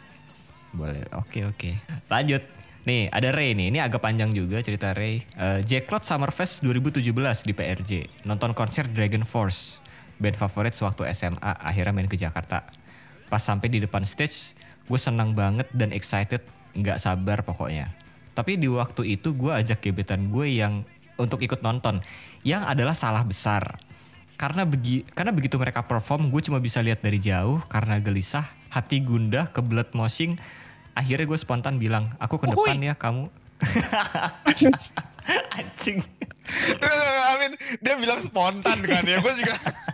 Boleh. 0.74 1.06
Oke, 1.14 1.46
oke. 1.46 1.70
Lanjut. 2.10 2.42
Nih, 2.84 3.08
ada 3.08 3.32
Ray 3.32 3.56
nih. 3.56 3.72
Ini 3.72 3.78
agak 3.80 4.04
panjang 4.04 4.28
juga 4.30 4.60
cerita 4.60 4.92
Ray. 4.92 5.24
Eh 5.32 5.64
Jacklot 5.64 6.04
Summerfest 6.04 6.60
2017 6.60 7.00
di 7.40 7.52
PRJ. 7.52 7.90
Nonton 8.22 8.52
konser 8.52 8.84
Dragon 8.84 9.24
Force. 9.24 9.80
Band 10.14 10.36
favorit 10.36 10.70
sewaktu 10.70 11.08
SMA. 11.10 11.40
Akhirnya 11.40 11.90
main 11.90 12.06
ke 12.06 12.14
Jakarta. 12.14 12.68
Pas 13.24 13.40
sampai 13.40 13.66
di 13.66 13.80
depan 13.80 14.04
stage, 14.04 14.52
gue 14.88 15.00
senang 15.00 15.32
banget 15.32 15.68
dan 15.72 15.90
excited. 15.90 16.44
Nggak 16.74 16.98
sabar 16.98 17.40
pokoknya. 17.46 17.94
Tapi 18.34 18.58
di 18.58 18.66
waktu 18.66 19.14
itu 19.14 19.30
gue 19.32 19.54
ajak 19.54 19.78
gebetan 19.80 20.28
gue 20.28 20.58
yang 20.58 20.82
untuk 21.14 21.40
ikut 21.40 21.62
nonton. 21.62 22.02
Yang 22.42 22.62
adalah 22.66 22.94
salah 22.94 23.22
besar. 23.22 23.78
Karena 24.34 24.66
begi 24.66 25.06
karena 25.14 25.30
begitu 25.30 25.54
mereka 25.54 25.86
perform, 25.86 26.28
gue 26.34 26.42
cuma 26.42 26.58
bisa 26.58 26.82
lihat 26.82 26.98
dari 26.98 27.22
jauh 27.22 27.62
karena 27.70 28.02
gelisah, 28.02 28.44
hati 28.74 28.98
gundah, 28.98 29.54
kebelet 29.54 29.94
moshing. 29.94 30.34
Akhirnya 30.94 31.26
gue 31.26 31.38
spontan 31.38 31.78
bilang, 31.78 32.10
aku 32.18 32.42
ke 32.42 32.50
depan 32.50 32.78
ya 32.82 32.94
kamu. 32.98 33.30
Anjing. 35.58 36.02
Amin, 37.30 37.56
dia 37.80 37.94
bilang 37.96 38.18
spontan 38.18 38.82
kan 38.82 39.02
ya. 39.06 39.22
Gue 39.22 39.32
juga 39.38 39.54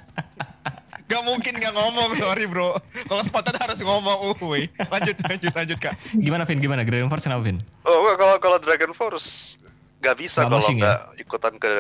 Gak 1.11 1.23
mungkin 1.23 1.53
gak 1.55 1.75
ngomong, 1.75 2.15
sorry 2.15 2.47
bro. 2.47 2.79
Kalau 3.03 3.23
spontan 3.23 3.59
harus 3.59 3.79
ngomong, 3.81 4.31
uhuy. 4.31 4.71
Lanjut, 4.79 5.17
lanjut, 5.21 5.53
lanjut 5.53 5.79
kak. 5.81 5.95
Gimana 6.13 6.47
Vin? 6.47 6.59
Gimana? 6.59 6.81
Dragon 6.81 7.11
Force 7.11 7.27
kenapa 7.27 7.43
Vin? 7.43 7.59
Oh 7.83 8.07
kalau 8.15 8.39
kalau 8.39 8.57
Dragon 8.57 8.93
Force 8.93 9.59
nggak 10.01 10.17
bisa 10.17 10.41
kalau 10.41 10.63
ya? 10.63 10.73
nggak 10.73 10.99
ikutan 11.21 11.55
ke 11.57 11.73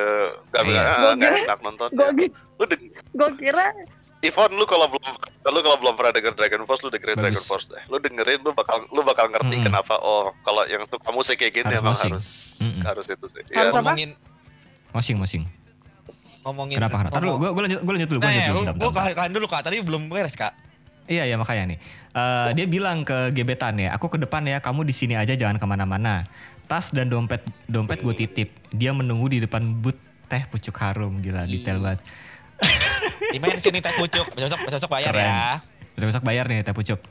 nggak 0.50 0.62
Iya. 0.66 0.82
kira- 1.16 1.40
enak 1.46 1.58
nonton. 1.62 1.88
gue 1.88 2.28
gue 2.68 3.30
kira 3.38 3.72
Ivon 4.20 4.52
lu 4.52 4.68
kalau 4.68 4.84
belum 4.86 5.08
lu 5.46 5.60
kalau 5.62 5.76
belum 5.78 5.94
pernah 5.96 6.12
denger 6.12 6.34
Dragon 6.34 6.60
Force 6.64 6.84
lu 6.84 6.90
dengerin 6.90 7.16
Bagus. 7.16 7.24
Dragon 7.24 7.44
Force 7.46 7.66
deh. 7.70 7.80
Lu 7.86 7.96
dengerin 7.96 8.44
lu 8.44 8.52
bakal 8.52 8.84
lu 8.86 9.00
bakal 9.00 9.30
ngerti 9.30 9.56
Mm-mm. 9.56 9.64
kenapa 9.64 9.96
oh 9.96 10.36
kalau 10.42 10.66
yang 10.66 10.84
suka 10.84 11.08
musik 11.08 11.38
kayak 11.38 11.54
gini 11.54 11.64
Harus 11.66 11.80
emang 11.80 11.96
mosing. 11.96 12.12
harus 12.12 12.28
Mm-mm. 12.60 12.82
harus 12.84 13.06
itu 13.08 13.26
sih. 13.26 13.42
Harus 13.46 13.56
Ya. 13.56 13.62
apa? 13.70 13.80
Ngomongin, 13.80 14.10
mosing. 15.16 15.42
Ngomongin. 16.42 16.76
Kenapa? 16.80 16.96
Kenapa? 17.04 17.12
Ntar 17.12 17.22
dulu, 17.22 17.34
gue 17.36 17.50
gue 17.50 17.62
lanjut, 17.68 17.80
gue 17.80 17.92
lanjut 17.98 18.10
dulu. 18.10 18.20
Gue 18.20 18.26
Nah 18.26 18.32
lanjut 18.32 18.44
ya, 18.44 18.50
dulu. 18.72 18.90
bentar. 18.90 19.12
kalian 19.14 19.32
dulu 19.32 19.46
kak, 19.46 19.60
tadi 19.62 19.76
belum 19.80 20.02
beres 20.08 20.34
kak. 20.34 20.52
Iya 21.04 21.26
iya 21.26 21.34
makanya 21.34 21.74
nih. 21.74 21.78
Eh, 22.10 22.48
dia 22.54 22.66
bilang 22.66 23.02
ke 23.02 23.34
gebetan 23.34 23.74
ya, 23.76 23.90
aku 23.92 24.06
ke 24.06 24.18
depan 24.18 24.46
ya, 24.46 24.62
kamu 24.62 24.86
di 24.86 24.94
sini 24.94 25.18
aja 25.18 25.34
jangan 25.34 25.58
ke 25.58 25.66
mana-mana. 25.66 26.22
Tas 26.70 26.94
dan 26.94 27.10
dompet 27.10 27.42
dompet 27.66 27.98
gue 27.98 28.14
titip. 28.14 28.48
Dia 28.70 28.94
menunggu 28.94 29.26
di 29.26 29.42
depan 29.42 29.82
booth 29.82 29.98
teh 30.30 30.46
pucuk 30.46 30.78
harum 30.78 31.18
gila 31.18 31.42
detail 31.44 31.82
banget. 31.82 32.06
Dimain 33.34 33.58
di 33.58 33.62
sini 33.62 33.82
teh 33.82 33.90
pucuk, 33.98 34.26
besok 34.38 34.60
besok 34.62 34.90
bayar 34.90 35.10
Keren. 35.10 35.26
ya. 35.26 35.42
Besok-besok 35.98 36.22
bayar 36.22 36.44
nih 36.46 36.62
teh 36.62 36.70
pucuk. 36.70 37.02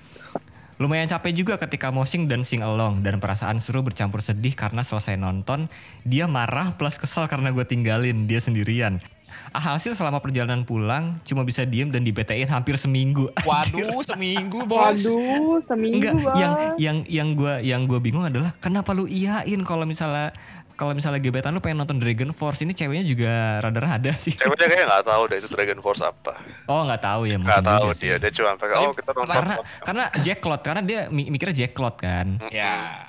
Lumayan 0.79 1.11
capek 1.11 1.35
juga 1.35 1.59
ketika 1.59 1.91
mosing 1.91 2.31
dan 2.31 2.47
sing 2.47 2.63
along 2.63 3.03
dan 3.03 3.19
perasaan 3.19 3.59
seru 3.59 3.83
bercampur 3.83 4.23
sedih 4.23 4.55
karena 4.55 4.79
selesai 4.79 5.19
nonton 5.19 5.67
dia 6.07 6.23
marah 6.23 6.79
plus 6.79 6.95
kesal 6.95 7.27
karena 7.27 7.51
gue 7.51 7.67
tinggalin 7.67 8.31
dia 8.31 8.39
sendirian. 8.39 9.03
Alhasil 9.49 9.91
selama 9.91 10.17
perjalanan 10.17 10.61
pulang 10.61 11.17
cuma 11.21 11.41
bisa 11.41 11.63
diem 11.63 11.87
dan 11.87 12.01
dibetain 12.01 12.45
hampir 12.45 12.75
seminggu. 12.75 13.27
Waduh, 13.43 14.01
seminggu 14.01 14.65
bos. 14.69 14.99
waduh 14.99 15.59
seminggu 15.63 15.97
Enggak, 15.99 16.13
bang 16.15 16.35
yang 16.35 16.53
yang 16.77 16.97
yang 17.07 17.27
gue 17.33 17.53
yang 17.61 17.81
gue 17.83 17.99
bingung 17.99 18.23
adalah 18.23 18.53
kenapa 18.55 18.91
lu 18.91 19.05
iyain 19.05 19.61
kalau 19.61 19.83
misalnya 19.83 20.31
kalau 20.73 20.95
misalnya 20.95 21.19
gebetan 21.19 21.51
lu 21.51 21.59
pengen 21.59 21.75
nonton 21.77 21.99
Dragon 21.99 22.31
Force 22.31 22.61
ini 22.61 22.71
ceweknya 22.71 23.03
juga 23.03 23.31
rada-rada 23.59 24.15
sih. 24.15 24.31
Ceweknya 24.31 24.65
kayaknya 24.65 24.85
nggak 24.87 25.05
tahu 25.05 25.21
deh 25.25 25.37
itu 25.37 25.49
Dragon 25.49 25.79
Force 25.79 25.99
apa. 25.99 26.39
Oh 26.65 26.87
nggak 26.87 27.01
tahu 27.01 27.21
ya 27.25 27.35
mungkin 27.35 27.51
Nggak 27.51 27.67
tahu 27.67 27.83
juga 27.83 27.93
sih. 27.93 28.07
dia, 28.07 28.15
dia 28.17 28.31
cuma 28.31 28.49
pakai 28.55 28.73
Tapi 28.73 28.85
oh 28.85 28.93
kita 28.95 29.11
nonton. 29.11 29.33
Karena 29.33 29.55
karena 29.81 30.03
Jacklot 30.17 30.61
karena 30.63 30.81
dia 30.81 31.01
mi- 31.09 31.27
mikirnya 31.27 31.55
Jacklot 31.57 31.95
kan. 31.97 32.39
Ya. 32.47 33.05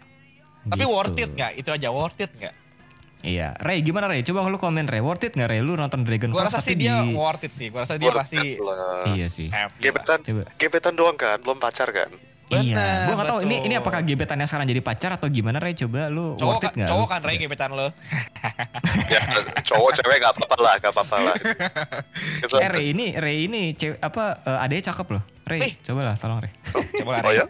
Tapi 0.60 0.82
Gitu. 0.82 0.90
worth 0.90 1.14
it 1.16 1.30
nggak? 1.30 1.52
Itu 1.56 1.70
aja 1.70 1.88
worth 1.88 2.18
it 2.18 2.32
nggak? 2.34 2.54
Iya. 3.20 3.52
Ray 3.60 3.84
gimana 3.84 4.08
Ray? 4.08 4.24
Coba 4.24 4.48
lu 4.48 4.56
komen 4.56 4.88
Ray. 4.88 5.04
Worth 5.04 5.28
it 5.28 5.32
nggak 5.36 5.48
Ray? 5.52 5.60
Lu 5.60 5.76
nonton 5.76 6.04
Dragon 6.08 6.32
Gua 6.32 6.48
Force 6.48 6.56
rasa 6.56 6.64
sih 6.64 6.76
dia 6.76 7.04
di... 7.04 7.12
worth 7.12 7.44
it 7.44 7.52
sih. 7.52 7.68
Gua 7.68 7.84
rasa 7.84 8.00
dia 8.00 8.08
Worth 8.08 8.24
pasti. 8.24 8.56
Iya 9.12 9.26
sih. 9.28 9.48
lah. 9.52 9.68
Gebetan, 9.76 10.18
Coba. 10.24 10.42
gebetan 10.56 10.94
doang 10.96 11.16
kan, 11.20 11.36
belum 11.40 11.60
pacar 11.60 11.92
kan? 11.92 12.08
iya. 12.50 13.06
Gua 13.06 13.14
nggak 13.14 13.28
tahu 13.30 13.38
ini 13.46 13.56
ini 13.62 13.74
apakah 13.78 14.00
gebetannya 14.02 14.42
sekarang 14.48 14.66
jadi 14.66 14.82
pacar 14.82 15.10
atau 15.14 15.28
gimana 15.30 15.62
Ray? 15.62 15.76
Coba 15.76 16.10
lu 16.10 16.34
Cowok 16.34 16.48
worth 16.48 16.64
it 16.64 16.66
kan, 16.66 16.76
nggak? 16.82 16.88
cowok 16.90 17.06
lu? 17.06 17.12
kan 17.12 17.20
Ray 17.22 17.36
gebetan 17.38 17.70
lo. 17.76 17.86
ya, 19.12 19.20
cowok 19.68 19.90
cewek 20.00 20.16
gak 20.18 20.32
apa-apa 20.34 20.56
lah, 20.58 20.74
gak 20.80 20.92
apa-apa 20.96 21.16
lah. 21.20 21.36
Eh 22.64 22.68
Ray 22.72 22.86
ini 22.96 23.06
Ray 23.14 23.46
ini 23.46 23.76
cewek 23.76 24.00
apa 24.02 24.42
eh, 24.42 24.64
adanya 24.64 24.82
cakep 24.90 25.06
loh. 25.12 25.22
Ray, 25.46 25.76
coba 25.82 26.00
lah 26.06 26.14
tolong 26.18 26.40
Ray. 26.42 26.52
Coba 27.02 27.10
lah 27.18 27.20
Oh 27.26 27.30
Ray. 27.30 27.38
ya? 27.42 27.46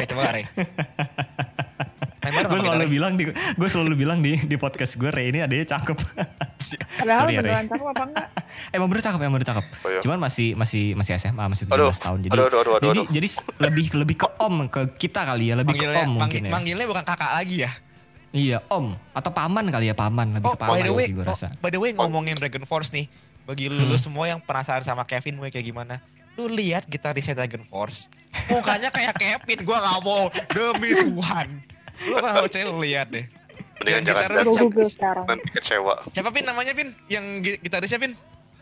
Eh, 0.00 0.06
coba 0.08 0.20
lah 0.24 0.32
Ray. 0.36 0.44
Gue 2.22 2.30
selalu 2.56 2.78
Ray. 2.78 2.88
bilang 2.88 3.12
di 3.12 3.24
gue 3.30 3.68
selalu 3.68 3.94
bilang 3.96 4.18
di 4.18 4.38
di 4.38 4.56
podcast 4.56 4.94
gue 4.94 5.08
Ray 5.08 5.28
ini 5.28 5.40
adanya 5.40 5.66
cakep. 5.68 5.98
Padahal 7.02 7.18
Sorry 7.20 7.32
ya, 7.32 7.40
beneran 7.40 7.58
Ray. 7.58 7.68
cakep 7.68 7.86
apa 7.88 8.02
enggak? 8.04 8.26
emang 8.76 8.86
bener 8.86 9.02
cakep, 9.02 9.18
emang 9.20 9.34
bener 9.34 9.48
cakep. 9.48 9.64
Oh, 9.76 9.88
iya. 9.88 10.00
Cuman 10.00 10.18
masih 10.20 10.48
masih 10.54 10.94
masih 10.94 11.12
SMA, 11.16 11.44
masih 11.44 11.64
17 11.66 11.74
Aduh, 11.74 11.90
tahun. 11.92 12.18
Jadi 12.20 12.32
aduh, 12.32 12.44
aduh, 12.44 12.58
aduh, 12.58 12.72
aduh, 12.72 12.82
jadi 12.84 13.00
aduh. 13.00 13.06
jadi 13.10 13.28
lebih 13.60 13.86
lebih 13.96 14.16
ke 14.16 14.28
om 14.38 14.56
ke 14.66 14.80
kita 14.96 15.20
kali 15.24 15.50
ya, 15.50 15.54
lebih 15.54 15.74
Manggilnya, 15.74 15.92
ke 15.92 16.00
om 16.00 16.10
mungkin 16.12 16.22
manggil- 16.22 16.44
ya. 16.44 16.52
manggilnya 16.52 16.86
bukan 16.86 17.04
kakak 17.04 17.30
lagi 17.32 17.56
ya. 17.60 17.70
Iya, 18.32 18.58
om 18.66 18.86
atau 19.12 19.28
paman 19.28 19.66
kali 19.68 19.86
ya, 19.86 19.94
paman 19.94 20.26
lebih 20.32 20.46
Oh, 20.46 20.54
ke 20.54 20.62
paman 20.62 20.72
by 20.72 20.80
the 20.80 20.92
way, 20.94 21.04
sih 21.04 21.12
gue 21.12 21.20
oh, 21.20 21.28
rasa. 21.28 21.48
by 21.58 21.68
the 21.68 21.76
way 21.76 21.90
ngomongin 21.92 22.32
Dragon 22.34 22.64
Force 22.64 22.88
nih, 22.88 23.04
bagi 23.44 23.66
lu, 23.66 23.82
lu 23.82 23.92
Hmm. 23.92 24.00
semua 24.00 24.24
yang 24.26 24.40
penasaran 24.40 24.80
sama 24.80 25.04
Kevin 25.04 25.36
gue 25.36 25.50
kayak 25.50 25.66
gimana, 25.66 26.00
lu 26.32 26.48
lihat 26.48 26.86
gitarisnya 26.86 27.36
Dragon 27.36 27.60
Force, 27.62 28.08
mukanya 28.48 28.88
kayak 28.88 29.12
Kevin, 29.14 29.58
gua 29.62 29.76
nggak 29.80 30.00
mau 30.00 30.22
demi 30.48 30.88
Tuhan. 30.96 31.48
Lu 32.04 32.16
kalau 32.16 32.46
cewek 32.46 32.66
lu 32.66 32.80
lihat 32.80 33.08
deh. 33.08 33.26
mendingan 33.74 34.02
jangan 34.06 34.46
google 34.46 34.86
sekarang. 34.86 35.24
nanti 35.26 35.48
kecewa. 35.50 36.06
siapa 36.08 36.30
pin 36.30 36.42
namanya 36.42 36.70
pin? 36.70 36.94
Yang 37.06 37.24
gi- 37.40 37.60
gitarisnya 37.60 37.98
pin? 37.98 38.12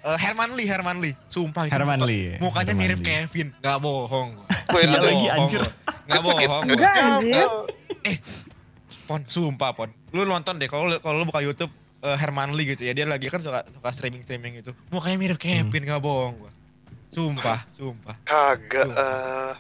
Eh, 0.01 0.17
Herman 0.17 0.57
Lee, 0.57 0.65
Herman 0.65 0.97
Lee. 0.99 1.13
Sumpah 1.27 1.65
itu 1.65 1.77
Herman 1.77 2.01
muka- 2.01 2.09
Lee. 2.09 2.41
Mukanya 2.41 2.73
Herman 2.73 2.81
mirip 2.81 2.99
Lee. 2.99 3.07
Kevin, 3.07 3.49
nggak 3.55 3.79
bohong. 3.79 4.29
gua. 4.33 4.45
Gue 4.67 4.81
lagi, 4.83 4.97
bohong, 4.97 5.29
anjir. 5.37 5.61
Nggak 6.07 6.23
bohong. 6.23 6.65
Enggak 6.67 6.95
anjir. 6.97 7.49
Pon, 9.05 9.21
sumpah 9.27 9.71
Pon. 9.73 9.91
Lu 10.11 10.25
nonton 10.25 10.57
deh 10.57 10.67
kalau 10.67 10.89
lu- 10.89 11.01
kalau 11.01 11.17
lu 11.17 11.27
buka 11.27 11.41
YouTube 11.41 11.69
eh, 12.01 12.17
Herman 12.17 12.57
Lee 12.57 12.65
gitu 12.71 12.83
ya, 12.83 12.97
dia 12.97 13.05
lagi 13.05 13.29
kan 13.29 13.39
suka 13.39 13.61
suka 13.67 13.89
streaming 13.91 14.23
streaming 14.23 14.57
itu. 14.57 14.73
Mukanya 14.89 15.19
mirip 15.19 15.37
Hmm. 15.37 15.69
Kevin, 15.69 15.83
nggak 15.85 16.01
bohong 16.01 16.35
gua. 16.39 16.53
Sumpah, 17.11 17.61
sumpah. 17.71 18.17
Kagak. 18.23 18.87
Tuh. 18.89 19.55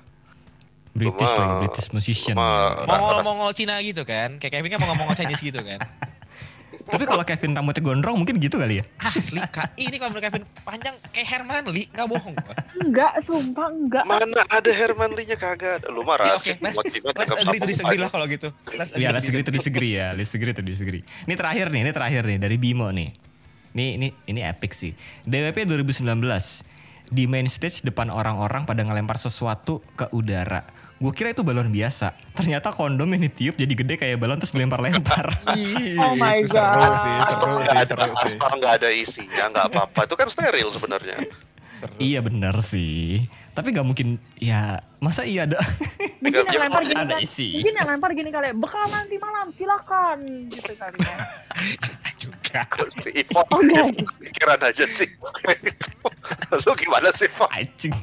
British 0.90 1.32
lagi, 1.32 1.54
British 1.62 1.88
musician. 1.90 2.34
Mongol-mongol 2.82 3.54
Cina 3.54 3.78
gitu 3.80 4.02
kan. 4.02 4.36
Kayak 4.36 4.58
Kevin 4.58 4.70
kan 4.74 4.78
mongol-mongol 4.80 5.14
Chinese 5.14 5.40
gitu 5.40 5.62
kan. 5.62 5.78
Tapi 6.90 7.06
kalau 7.06 7.22
Kevin 7.22 7.54
rambutnya 7.54 7.82
gondrong 7.82 8.18
mungkin 8.18 8.42
gitu 8.42 8.58
kali 8.58 8.82
ya. 8.82 8.84
Asli 8.98 9.38
Kak, 9.38 9.78
ini 9.78 9.94
kalau 9.94 10.10
menurut 10.10 10.26
Kevin 10.26 10.42
panjang 10.60 10.94
kayak 11.14 11.28
Herman 11.28 11.64
Lee, 11.70 11.86
nggak 11.86 12.08
bohong. 12.08 12.34
Enggak, 12.82 13.12
sumpah 13.22 13.70
enggak. 13.70 14.02
mana 14.02 14.42
ada 14.50 14.70
Herman 14.70 15.14
Lee-nya 15.14 15.38
kagak 15.38 15.82
ada. 15.82 15.86
Lu 15.86 16.02
mah 16.02 16.18
Ya, 16.18 16.34
oke, 16.34 16.50
rasis. 16.50 16.58
let's, 16.58 16.74
semua 16.74 16.90
Cina 16.90 17.08
let's 17.14 17.30
cakep 17.30 17.42
agree 17.46 17.60
to 17.60 17.68
disagree 17.70 17.94
aja. 17.94 18.02
lah 18.02 18.10
kalau 18.10 18.26
gitu. 18.26 18.48
Let's 18.74 18.90
Iya, 18.90 19.06
agree 19.06 19.14
let's 19.14 19.22
to 19.22 19.30
agree 19.30 19.44
to 19.46 19.52
disagree 19.52 19.92
ya. 19.94 20.06
Let's 20.14 20.32
agree 20.32 20.50
to 20.50 20.62
disagree. 20.64 21.02
Ini 21.30 21.34
terakhir 21.34 21.66
nih, 21.70 21.80
ini 21.86 21.92
terakhir 21.94 22.22
nih 22.26 22.38
dari 22.38 22.56
Bimo 22.58 22.90
nih. 22.90 23.08
Ini 23.70 23.86
ini 23.94 24.08
ini 24.26 24.40
epic 24.42 24.74
sih. 24.74 24.90
DWP 25.22 25.70
2019 25.70 26.10
di 27.06 27.24
main 27.26 27.46
stage 27.46 27.82
depan 27.82 28.10
orang-orang 28.10 28.66
pada 28.66 28.82
ngelempar 28.82 29.14
sesuatu 29.14 29.78
ke 29.94 30.10
udara. 30.10 30.66
Gue 31.00 31.16
kira 31.16 31.32
itu 31.32 31.40
balon 31.40 31.72
biasa. 31.72 32.12
Ternyata 32.36 32.76
kondom 32.76 33.08
yang 33.08 33.24
ditiup 33.24 33.56
jadi 33.56 33.72
gede 33.72 33.94
kayak 33.96 34.20
balon 34.20 34.36
terus 34.36 34.52
dilempar-lempar. 34.52 35.32
Oh 36.00 36.12
my 36.16 36.44
itu 36.44 36.52
seru 36.52 36.60
God. 36.60 36.92
sih, 37.00 37.16
seru 37.32 37.50
sih, 37.56 37.64
nggak 37.64 37.72
ada, 37.72 37.84
seru 37.88 38.04
sih. 38.04 38.36
asal 38.36 38.52
nggak 38.60 38.72
ada 38.76 38.88
isinya, 38.92 39.44
nggak 39.48 39.66
apa-apa. 39.72 40.00
Itu 40.04 40.14
kan 40.20 40.28
steril 40.28 40.68
sebenarnya. 40.68 41.16
Iya 41.96 42.20
bener 42.20 42.52
sih. 42.60 43.24
Tapi 43.56 43.72
gak 43.72 43.88
mungkin 43.88 44.20
ya 44.36 44.84
masa 45.00 45.24
iya 45.24 45.48
ada 45.48 45.56
Mungkin 46.22 46.44
Yang 46.44 46.60
lempar 46.68 46.82
gini 46.84 47.00
ada 47.00 47.16
isi. 47.16 47.56
Mungkin 47.56 47.72
yang 47.72 47.88
lempar 47.88 48.10
gini 48.12 48.28
kali, 48.28 48.52
bekal 48.52 48.84
nanti 48.92 49.16
malam 49.16 49.48
silakan 49.56 50.18
gitu 50.52 50.72
kali 50.76 51.00
ya. 51.00 51.16
juga. 52.20 52.60
Kok 52.68 52.88
si 52.92 53.08
Ivo 53.16 53.40
Oh, 53.48 53.88
pikiran 54.20 54.60
aja 54.60 54.84
sih. 54.84 55.08
Lu 56.68 56.72
gimana 56.76 57.08
sih, 57.16 57.24
Ivo? 57.24 57.48
Anjing. 57.48 57.96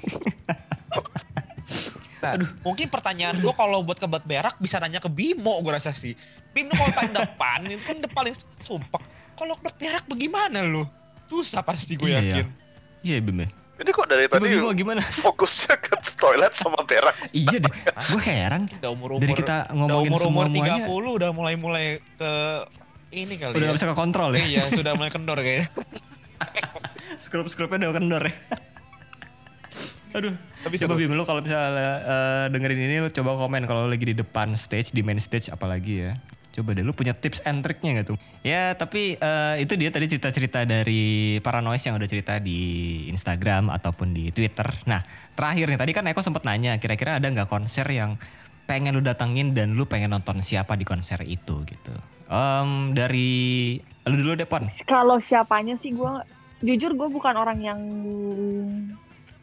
Nah, 2.36 2.52
mungkin 2.62 2.88
pertanyaan 2.88 3.36
gue 3.38 3.54
kalau 3.54 3.80
buat 3.80 3.96
kebat 3.96 4.24
berak 4.24 4.60
bisa 4.60 4.76
nanya 4.78 5.00
ke 5.00 5.08
Bimo 5.08 5.64
gue 5.64 5.72
rasa 5.72 5.96
sih. 5.96 6.12
Bim 6.52 6.68
lu 6.68 6.76
kalau 6.76 6.92
paling 6.92 7.14
depan 7.16 7.60
itu 7.64 7.84
kan 7.86 7.96
udah 7.98 8.12
paling 8.12 8.34
sumpah. 8.60 9.00
Kalau 9.34 9.56
kebat 9.56 9.76
berak 9.78 10.04
bagaimana 10.04 10.60
lu? 10.62 10.84
Susah 11.26 11.62
pasti 11.62 11.96
gue 11.96 12.10
Iya, 12.10 12.20
yakin. 12.20 12.46
Iya 13.02 13.18
Bim 13.22 13.40
ya. 13.40 13.50
Ini 13.78 13.90
kok 13.94 14.10
dari 14.10 14.26
Coba 14.26 14.42
tadi 14.42 14.58
Bimo 14.58 14.74
gimana? 14.74 15.00
fokusnya 15.24 15.78
ke 15.78 15.94
toilet 16.18 16.52
sama 16.52 16.82
berak. 16.82 17.14
iya 17.30 17.62
deh. 17.62 17.74
Gue 18.10 18.24
heran. 18.26 18.66
Udah 18.82 18.92
umur-umur 18.92 19.22
Dari 19.22 19.34
kita 19.38 19.56
udah 19.70 19.76
ngomongin 19.78 20.10
umur-umur 20.12 20.46
semua-muanya. 20.50 20.90
30 20.90 21.18
udah 21.22 21.30
mulai-mulai 21.32 21.86
ke 22.18 22.32
ini 23.08 23.40
kali 23.40 23.54
Udah 23.56 23.70
ya. 23.70 23.76
bisa 23.78 23.86
ke 23.88 23.96
kontrol 23.96 24.36
ya. 24.36 24.44
Iya, 24.44 24.64
sudah 24.74 24.92
mulai 24.98 25.08
kendor 25.08 25.40
kayaknya. 25.40 25.70
Skrup-skrupnya 27.24 27.88
udah 27.88 27.96
kendor 27.96 28.24
ya. 28.28 28.36
Aduh. 30.18 30.34
Tapi 30.66 30.76
coba. 30.82 30.94
Bim 30.98 31.14
lu 31.14 31.24
kalau 31.24 31.40
misalnya 31.46 31.94
eh, 32.02 32.46
dengerin 32.50 32.80
ini 32.90 32.96
lu 33.06 33.10
coba 33.14 33.38
komen 33.38 33.64
kalau 33.70 33.86
lagi 33.86 34.12
di 34.12 34.16
depan 34.18 34.58
stage, 34.58 34.92
di 34.92 35.06
main 35.06 35.22
stage 35.22 35.54
apalagi 35.54 36.10
ya. 36.10 36.14
Coba 36.58 36.74
deh 36.74 36.82
lu 36.82 36.90
punya 36.90 37.14
tips 37.14 37.46
and 37.46 37.62
triknya 37.62 38.02
gak 38.02 38.14
tuh? 38.14 38.18
Ya 38.42 38.74
tapi 38.74 39.14
eh, 39.22 39.56
itu 39.62 39.78
dia 39.78 39.94
tadi 39.94 40.10
cerita-cerita 40.10 40.66
dari 40.66 41.38
para 41.46 41.62
noise 41.62 41.86
yang 41.86 42.02
udah 42.02 42.10
cerita 42.10 42.42
di 42.42 43.06
Instagram 43.14 43.70
ataupun 43.70 44.10
di 44.10 44.34
Twitter. 44.34 44.66
Nah 44.90 45.06
terakhir 45.38 45.70
nih 45.70 45.80
tadi 45.80 45.92
kan 45.94 46.10
Eko 46.10 46.26
sempet 46.26 46.42
nanya 46.50 46.82
kira-kira 46.82 47.22
ada 47.22 47.30
nggak 47.30 47.46
konser 47.46 47.86
yang 47.94 48.18
pengen 48.68 48.98
lu 48.98 49.02
datengin 49.06 49.56
dan 49.56 49.78
lu 49.78 49.88
pengen 49.88 50.12
nonton 50.12 50.44
siapa 50.44 50.76
di 50.76 50.84
konser 50.84 51.24
itu 51.24 51.64
gitu. 51.64 51.94
Em, 52.28 52.92
dari 52.92 53.30
lu 54.04 54.16
dulu 54.20 54.36
deh 54.36 54.50
Pon. 54.50 54.68
Kalau 54.84 55.24
siapanya 55.24 55.80
sih 55.80 55.96
gue, 55.96 56.14
jujur 56.60 56.92
gue 56.92 57.08
bukan 57.08 57.36
orang 57.40 57.60
yang 57.64 57.80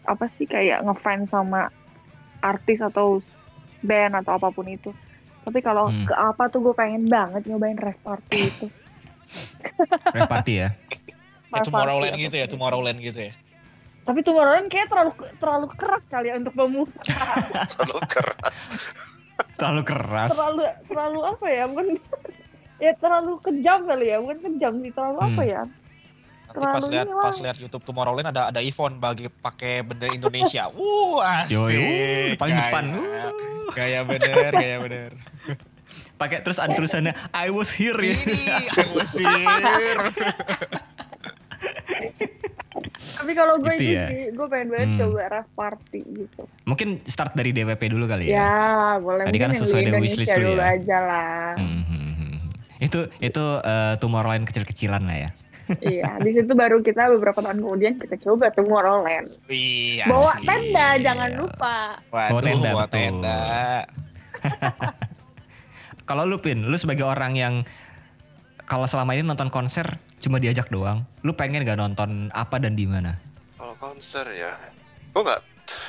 apa 0.04 0.24
sih 0.26 0.44
kayak 0.44 0.80
ngefans 0.80 1.28
sama 1.28 1.68
artis 2.38 2.78
atau 2.78 3.20
band 3.80 4.16
atau 4.16 4.36
apa 4.36 4.48
pun 4.48 4.64
itu. 4.66 4.92
Tapi 5.42 5.60
kalau 5.60 5.88
Hmm. 5.88 6.04
ke 6.04 6.14
apa 6.14 6.48
tuh 6.48 6.60
gue 6.62 6.74
pengen 6.74 7.04
banget 7.04 7.44
nyobain 7.44 7.76
rave 7.76 8.00
party 8.00 8.38
itu. 8.44 8.66
Rap 10.14 10.28
party 10.28 10.52
ya. 10.54 10.68
Ya, 10.72 11.08
Rave 11.52 11.64
Tomorrowland 11.64 12.16
gitu 12.18 12.36
ya? 12.36 12.46
Tomorrowland 12.46 12.98
gitu 12.98 13.20
ya. 13.22 13.32
Tapi 14.04 14.20
Tomorrowland 14.20 14.68
kayak 14.68 14.88
terlalu 14.88 15.12
terlalu 15.38 15.66
keras 15.70 16.04
kali 16.06 16.28
ya 16.28 16.36
untuk 16.36 16.52
pemuda. 16.52 16.92
Terlalu 17.72 18.00
keras. 18.04 18.58
Terlalu 19.54 19.82
keras. 19.82 20.30
terlalu 20.30 20.62
terlalu 20.84 21.20
apa 21.24 21.46
ya? 21.48 21.64
Bukan 21.64 21.86
ya 22.84 22.92
terlalu 22.94 23.32
kejam 23.40 23.78
kali 23.84 24.06
ya, 24.06 24.16
bukan 24.20 24.38
kejam 24.42 24.72
sih 24.80 24.92
terlalu 24.92 25.18
Hmm. 25.18 25.28
apa 25.30 25.42
ya? 25.42 25.62
Nanti 26.54 26.70
pas 26.70 26.84
lihat 26.86 27.08
pas 27.10 27.36
lihat 27.36 27.56
YouTube 27.58 27.82
Tomorrowland 27.82 28.28
ada 28.28 28.48
ada 28.48 28.60
Ivon 28.60 28.96
bagi 28.96 29.26
pakai 29.28 29.82
bendera 29.82 30.10
Indonesia. 30.10 30.70
Wuh, 30.72 31.18
asik. 31.18 31.50
Yoi, 31.52 31.74
wuh, 31.74 32.26
paling 32.34 32.54
Gaya. 32.54 32.64
depan. 32.64 32.84
Gaya 33.70 34.00
bener, 34.02 34.50
gaya 34.52 34.76
bener. 34.78 35.10
Pakai 36.14 36.38
terus 36.40 36.56
ada 36.56 36.70
tulisannya 36.70 37.10
I 37.28 37.50
was 37.50 37.70
here 37.70 37.98
ya. 37.98 38.14
Ini 38.14 38.38
aku 38.54 38.98
sir. 39.18 39.98
Tapi 43.14 43.32
kalau 43.32 43.56
gue 43.56 43.72
Itu 43.72 43.82
itu 43.82 43.94
ya. 43.94 44.06
sih, 44.08 44.22
gue 44.30 44.46
pengen 44.46 44.68
banget 44.68 44.88
Hmm. 44.88 44.98
coba 45.00 45.20
rave 45.28 45.50
party 45.52 46.00
gitu. 46.04 46.42
Mungkin 46.64 46.88
start 47.04 47.32
dari 47.32 47.50
DWP 47.50 47.82
dulu 47.88 48.04
kali 48.04 48.26
Ya, 48.26 48.34
ya. 48.36 48.44
boleh 48.98 49.24
Tadi 49.24 49.38
kan 49.38 49.50
sesuai 49.50 49.82
dengan 49.82 50.00
wishlist 50.00 50.34
dulu 50.34 50.54
ya. 50.54 50.70
aja 50.72 50.98
lah. 51.00 51.54
Hmm, 51.56 51.82
hmm, 51.84 52.12
hmm. 52.12 52.34
Itu 52.80 53.00
itu 53.18 53.44
eh, 53.60 53.94
Tomorrowland 53.96 54.44
kecil-kecilan 54.44 55.02
lah 55.02 55.16
ya. 55.18 55.30
Iya, 55.80 56.20
di 56.20 56.30
situ 56.36 56.52
baru 56.52 56.80
kita 56.84 57.08
beberapa 57.16 57.40
tahun 57.40 57.60
kemudian 57.64 57.94
kita 58.00 58.16
coba 58.20 58.52
Tomorrowland. 58.52 59.32
Iya. 59.48 60.06
Bawa 60.08 60.32
sih. 60.38 60.46
tenda 60.46 60.88
jangan 61.00 61.30
lupa. 61.36 61.76
Waduh, 62.12 62.30
Bawa 62.30 62.40
tenda, 62.42 62.70
bawa 62.70 62.84
betul. 62.84 62.94
tenda. 62.96 63.38
Kalau 66.08 66.28
lu 66.28 66.36
Pin, 66.36 66.68
lu 66.68 66.76
sebagai 66.76 67.08
orang 67.08 67.32
yang 67.32 67.54
kalau 68.68 68.84
selama 68.84 69.16
ini 69.16 69.24
nonton 69.24 69.48
konser 69.48 69.84
cuma 70.20 70.36
diajak 70.40 70.68
doang, 70.68 71.04
lu 71.24 71.32
pengen 71.36 71.64
gak 71.64 71.80
nonton 71.80 72.28
apa 72.32 72.60
dan 72.60 72.76
di 72.76 72.84
mana? 72.84 73.16
Kalau 73.56 73.76
konser 73.80 74.28
ya, 74.36 74.52
gue 75.12 75.22
nggak 75.24 75.42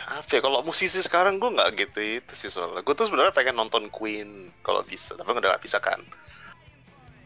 apa 0.08 0.32
ya 0.32 0.40
kalau 0.40 0.64
musisi 0.64 1.04
sekarang 1.04 1.36
gue 1.36 1.52
nggak 1.52 1.76
gitu 1.76 2.00
itu 2.00 2.34
sih 2.38 2.48
soalnya 2.48 2.80
gue 2.80 2.96
tuh 2.96 3.12
sebenarnya 3.12 3.36
pengen 3.36 3.60
nonton 3.60 3.92
Queen 3.92 4.48
kalau 4.64 4.80
bisa 4.88 5.20
tapi 5.20 5.36
udah 5.36 5.52
nggak 5.52 5.64
bisa 5.68 5.84
kan 5.84 6.00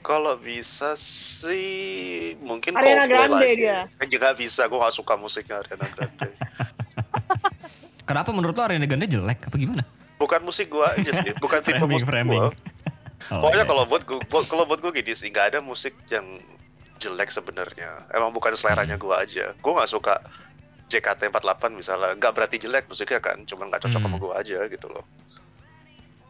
kalau 0.01 0.35
bisa 0.35 0.95
sih 0.95 1.69
mungkin 2.39 2.73
Ariana 2.73 3.03
Coldplay 3.03 3.09
Grande 3.09 3.35
lagi. 3.45 3.55
dia. 3.59 3.79
kan 3.93 4.07
juga 4.07 4.27
bisa 4.33 4.61
gue 4.63 4.77
gak 4.77 4.93
suka 4.93 5.13
musiknya 5.15 5.59
Ariana 5.59 5.87
Grande 5.87 6.29
Kenapa 8.03 8.29
menurut 8.31 8.53
lu 8.53 8.63
Ariana 8.63 8.85
Grande 8.85 9.07
jelek 9.07 9.39
apa 9.43 9.55
gimana? 9.55 9.83
bukan 10.15 10.41
musik 10.41 10.67
gue 10.67 10.83
aja 10.83 11.11
sih 11.17 11.31
bukan 11.37 11.59
tipe 11.61 11.77
Framing, 11.77 11.91
musik 11.93 12.07
framing. 12.07 12.41
gue 12.41 12.51
Oh, 13.29 13.45
Pokoknya 13.45 13.61
iya. 13.61 13.67
kalau 13.67 13.83
buat 13.85 14.03
gue, 14.03 14.17
kalau 14.47 14.63
buat 14.63 14.79
gue 14.79 14.91
gini 14.95 15.11
sih, 15.11 15.29
nggak 15.29 15.53
ada 15.53 15.59
musik 15.59 15.93
yang 16.07 16.39
jelek 16.97 17.29
sebenarnya. 17.29 18.07
Emang 18.09 18.31
bukan 18.31 18.55
seleranya 18.55 18.95
gue 18.95 19.11
aja. 19.11 19.53
Gue 19.53 19.71
nggak 19.71 19.85
suka 19.87 20.17
JKT48 20.87 21.37
misalnya, 21.69 22.15
nggak 22.15 22.31
berarti 22.31 22.57
jelek 22.57 22.87
musiknya 22.87 23.19
kan, 23.19 23.43
cuman 23.43 23.69
nggak 23.69 23.85
cocok 23.85 24.01
Hmm. 24.01 24.07
sama 24.07 24.17
gue 24.17 24.33
aja 24.33 24.59
gitu 24.65 24.87
loh. 24.89 25.03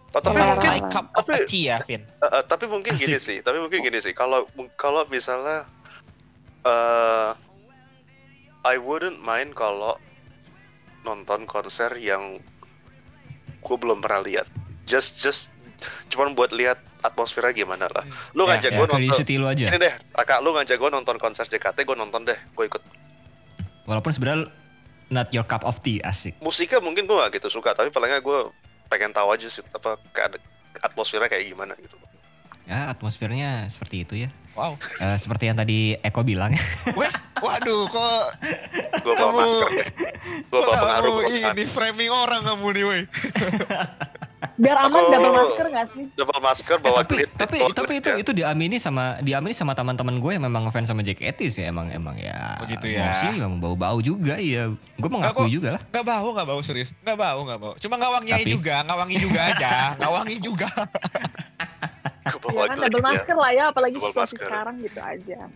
Oh, 0.09 0.17
tapi 0.17 0.35
Selera. 0.35 0.49
mungkin, 0.51 0.69
My 0.71 0.81
cup 0.89 1.05
of 1.13 1.21
tapi- 1.23 1.45
tea 1.45 1.63
ya, 1.67 1.77
Vin. 1.83 2.01
eh, 2.01 2.25
eh, 2.25 2.43
tapi 2.43 2.65
mungkin 2.65 2.93
gini 2.93 3.13
Asik. 3.13 3.21
sih, 3.21 3.37
tapi 3.39 3.57
mungkin 3.57 3.79
gini 3.79 3.99
sih. 3.99 4.09
Kalau 4.11 4.49
kalau 4.73 5.05
misalnya, 5.05 5.69
eh 6.61 7.31
I 8.61 8.75
wouldn't 8.75 9.17
mind 9.17 9.53
kalau 9.53 9.95
nonton 11.01 11.45
konser 11.45 11.93
yang 11.95 12.41
gue 13.59 13.77
belum 13.77 14.01
pernah 14.01 14.19
lihat. 14.19 14.47
Just 14.83 15.15
just 15.15 15.53
cuman 16.09 16.33
buat 16.33 16.51
lihat 16.51 16.75
atmosfernya 16.99 17.55
gimana 17.55 17.87
lah. 17.87 18.03
Lu 18.33 18.43
Ya, 18.43 18.57
ngajak 18.57 18.71
Ya, 18.73 18.75
gue 18.75 18.85
nonton. 18.89 19.37
lu 19.37 19.47
aja. 19.47 19.65
Ini 19.69 19.77
deh, 19.77 19.93
kakak 20.11 20.39
lu 20.41 20.51
ngajak 20.51 20.75
gue 20.75 20.89
nonton 20.89 21.15
konser 21.15 21.45
JKT, 21.45 21.77
gue 21.79 21.95
nonton 21.95 22.25
deh, 22.25 22.35
gue 22.35 22.65
ikut. 22.65 22.83
Walaupun 23.85 24.11
sebenarnya 24.11 24.51
not 25.07 25.31
your 25.31 25.41
cup 25.43 25.63
of 25.63 25.79
tea 25.79 26.01
asik. 26.01 26.35
Musiknya 26.39 26.77
mungkin 26.79 27.05
gue 27.05 27.15
gak 27.15 27.31
gitu 27.31 27.47
suka, 27.49 27.71
tapi 27.71 27.89
palingnya 27.89 28.19
gue 28.19 28.39
pengen 28.89 29.13
tahu 29.13 29.29
aja 29.31 29.47
sih 29.47 29.61
apa 29.69 29.95
kayak 30.11 30.41
atmosfernya 30.81 31.29
kayak 31.29 31.45
gimana 31.47 31.73
gitu. 31.77 31.95
Ya 32.65 32.89
atmosfernya 32.89 33.65
seperti 33.65 34.05
itu 34.05 34.13
ya. 34.17 34.29
Wow. 34.53 34.75
Eh, 34.99 35.17
seperti 35.17 35.47
yang 35.47 35.57
tadi 35.57 35.95
Eko 35.97 36.21
bilang. 36.21 36.51
Wah, 36.93 37.13
waduh, 37.39 37.87
kok 37.87 38.23
Gue 39.01 39.13
bawa 39.15 39.31
Kamu- 39.31 39.39
masker 39.39 39.69
deh. 39.71 39.87
Kok 40.45 40.59
bawa 40.59 40.75
pengaruh 40.75 41.17
ini 41.25 41.63
framing 41.63 42.11
orang 42.11 42.41
kamu 42.43 42.67
nih, 42.75 42.83
woi. 42.83 43.01
Biar 44.55 44.77
aman 44.77 44.87
Aku- 44.93 45.11
double 45.11 45.31
masker 45.33 45.65
gak 45.67 45.85
sih? 45.91 46.03
Double 46.13 46.39
masker, 46.39 46.73
Eh, 46.73 46.81
bawa 46.81 46.97
tapi 46.97 47.13
glit, 47.13 47.29
tapi 47.33 47.57
bawa 47.59 47.69
tapi 47.69 47.87
glit 47.89 47.99
itu 47.99 48.09
ya. 48.09 48.15
itu 48.17 48.31
diamini 48.33 48.77
sama 48.77 49.19
diamini 49.19 49.51
sama 49.51 49.73
teman-teman 49.73 50.15
gue 50.15 50.31
yang 50.31 50.41
memang 50.41 50.63
ngefans 50.63 50.87
sama 50.87 51.01
JKT 51.01 51.39
sih 51.49 51.63
emang 51.65 51.87
emang 51.89 52.15
ya. 52.15 52.55
Oh, 52.55 52.63
gitu 52.65 52.87
ya. 52.87 53.11
Mostly 53.11 53.35
memang 53.35 53.59
bau-bau 53.59 53.99
juga 53.99 54.35
iya. 54.37 54.71
Gue 54.95 55.09
mengakui 55.09 55.43
kok- 55.43 55.51
juga 55.51 55.69
lah. 55.75 55.81
Gak 55.85 56.03
bau, 56.03 56.31
gak 56.31 56.45
bau 56.45 56.61
serius. 56.61 56.95
Gak 57.01 57.15
bau, 57.15 57.39
gak 57.41 57.57
bau. 57.57 57.73
Cuma 57.75 57.95
gak 57.95 58.11
wangi 58.13 58.31
Tapi- 58.33 58.47
juga, 58.49 58.75
gak 58.81 58.97
wangi 58.97 59.17
juga 59.17 59.39
aja. 59.45 59.71
Gak 59.93 60.11
wangi 60.13 60.35
juga. 60.39 60.69
Ya 62.29 62.65
kan 62.67 62.77
double 62.79 63.01
ya. 63.01 63.05
masker 63.09 63.35
lah 63.35 63.51
ya, 63.51 63.63
apalagi 63.67 63.97
situasi 63.97 64.37
sekarang 64.37 64.77
gitu 64.79 64.99
aja. 64.99 65.49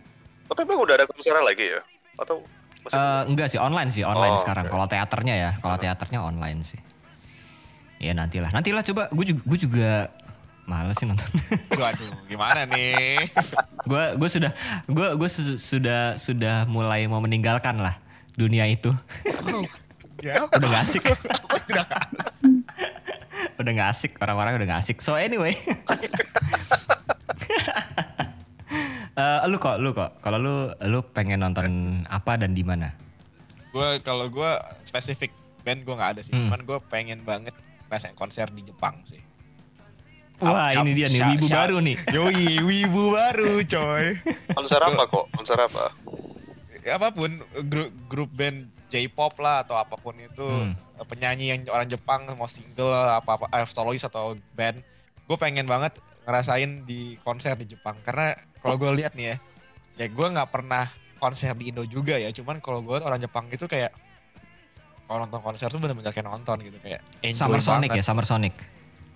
Tapi 0.44 0.60
emang 0.60 0.80
udah 0.80 0.94
ada 0.94 1.06
konser 1.06 1.32
lagi 1.32 1.70
ya? 1.70 1.80
Atau 2.16 2.42
Eh, 2.84 3.22
enggak 3.24 3.48
sih 3.48 3.56
online 3.56 3.88
sih 3.88 4.04
online 4.04 4.36
Oh, 4.36 4.38
sekarang. 4.38 4.66
oke. 4.66 4.72
Kalau 4.74 4.84
teaternya 4.84 5.34
ya, 5.34 5.50
kalau 5.56 5.76
teaternya 5.78 6.20
online 6.20 6.60
sih. 6.60 6.76
Ya 7.98 8.12
nantilah, 8.12 8.50
nantilah 8.50 8.82
coba. 8.82 9.02
Gue 9.10 9.24
juga, 9.26 9.40
gue 9.46 9.58
juga 9.58 9.90
males 10.64 10.96
sih 10.96 11.04
nonton. 11.04 11.28
Waduh, 11.80 12.10
gimana 12.24 12.64
nih? 12.64 13.20
gue 13.90 14.04
gue 14.16 14.28
sudah 14.28 14.50
gue 14.88 15.08
gue 15.16 15.28
su- 15.28 15.60
sudah 15.60 16.16
sudah 16.16 16.64
mulai 16.64 17.04
mau 17.04 17.20
meninggalkan 17.20 17.76
lah 17.78 17.96
dunia 18.34 18.64
itu. 18.66 18.90
ya, 20.24 20.40
udah 20.56 20.68
gak 20.68 20.82
asik. 20.84 21.04
udah 23.54 23.72
gak 23.72 23.88
asik 23.92 24.12
orang-orang 24.18 24.56
udah 24.56 24.66
gak 24.76 24.80
asik. 24.82 24.98
So 25.04 25.14
anyway. 25.14 25.52
Eh, 29.14 29.40
lu 29.46 29.62
kok, 29.62 29.78
lu 29.78 29.94
kok. 29.94 30.18
Kalau 30.18 30.42
lu 30.42 30.54
lu 30.90 30.98
pengen 31.06 31.38
nonton 31.38 32.02
apa 32.10 32.34
dan 32.34 32.50
di 32.50 32.66
mana? 32.66 32.90
gue 33.74 33.98
kalau 34.06 34.30
gue 34.30 34.50
spesifik 34.86 35.34
band 35.66 35.82
gue 35.82 35.94
nggak 35.94 36.10
ada 36.14 36.20
sih. 36.22 36.30
Hmm. 36.30 36.46
Cuman 36.46 36.62
gue 36.62 36.78
pengen 36.86 37.18
banget 37.26 37.54
ngerasain 37.94 38.18
konser 38.18 38.50
di 38.50 38.66
Jepang 38.66 38.98
sih. 39.06 39.22
Wah, 40.42 40.74
Up, 40.74 40.82
ini 40.82 40.98
dia 40.98 41.06
nih 41.06 41.22
wibu 41.30 41.46
baru 41.46 41.76
nih. 41.78 41.96
Yoi, 42.10 42.46
wibu 42.60 43.14
baru 43.14 43.62
coy. 43.62 44.06
konser 44.50 44.82
apa 44.82 45.02
kok? 45.06 45.24
Konser 45.30 45.54
apa? 45.54 45.94
Ya, 46.82 46.98
apa 46.98 47.14
pun 47.14 47.38
grup 47.64 47.94
grup 48.10 48.30
band 48.34 48.66
J-pop 48.90 49.38
lah 49.38 49.62
atau 49.62 49.78
apa 49.78 49.94
pun 49.94 50.12
itu 50.14 50.42
Hmm. 50.42 50.74
penyanyi 51.06 51.50
yang 51.50 51.60
orang 51.70 51.86
Jepang 51.86 52.26
mau 52.34 52.46
single 52.46 52.90
apa 52.92 53.34
apa 53.34 53.46
eh, 53.52 53.66
solois 53.66 54.02
atau 54.02 54.34
band 54.52 54.78
gue 55.24 55.36
pengen 55.36 55.64
banget 55.64 55.96
ngerasain 56.22 56.82
di 56.82 57.14
konser 57.20 57.54
di 57.54 57.70
Jepang 57.70 57.94
karena 58.00 58.34
kalau 58.58 58.74
gue 58.74 58.90
lihat 58.92 59.14
nih 59.14 59.32
ya 59.32 59.36
ya 59.96 60.06
gue 60.06 60.26
nggak 60.28 60.50
pernah 60.50 60.86
konser 61.16 61.50
di 61.54 61.70
Indo 61.70 61.82
juga 61.82 62.14
ya 62.14 62.30
cuman 62.30 62.58
kalau 62.58 62.78
gue 62.80 63.00
orang 63.00 63.18
Jepang 63.18 63.48
itu 63.48 63.64
kayak 63.64 63.90
kalau 65.04 65.18
nonton 65.20 65.40
konser 65.40 65.66
tuh 65.66 65.76
bener-bener 65.76 66.08
kayak 66.08 66.24
nonton 66.24 66.56
gitu 66.60 66.76
kayak 66.78 67.00
enjoy 67.20 67.36
Summer 67.38 67.60
Sonic 67.60 67.88
banget. 67.88 68.00
ya, 68.00 68.04
Summer 68.04 68.24
Sonic. 68.24 68.54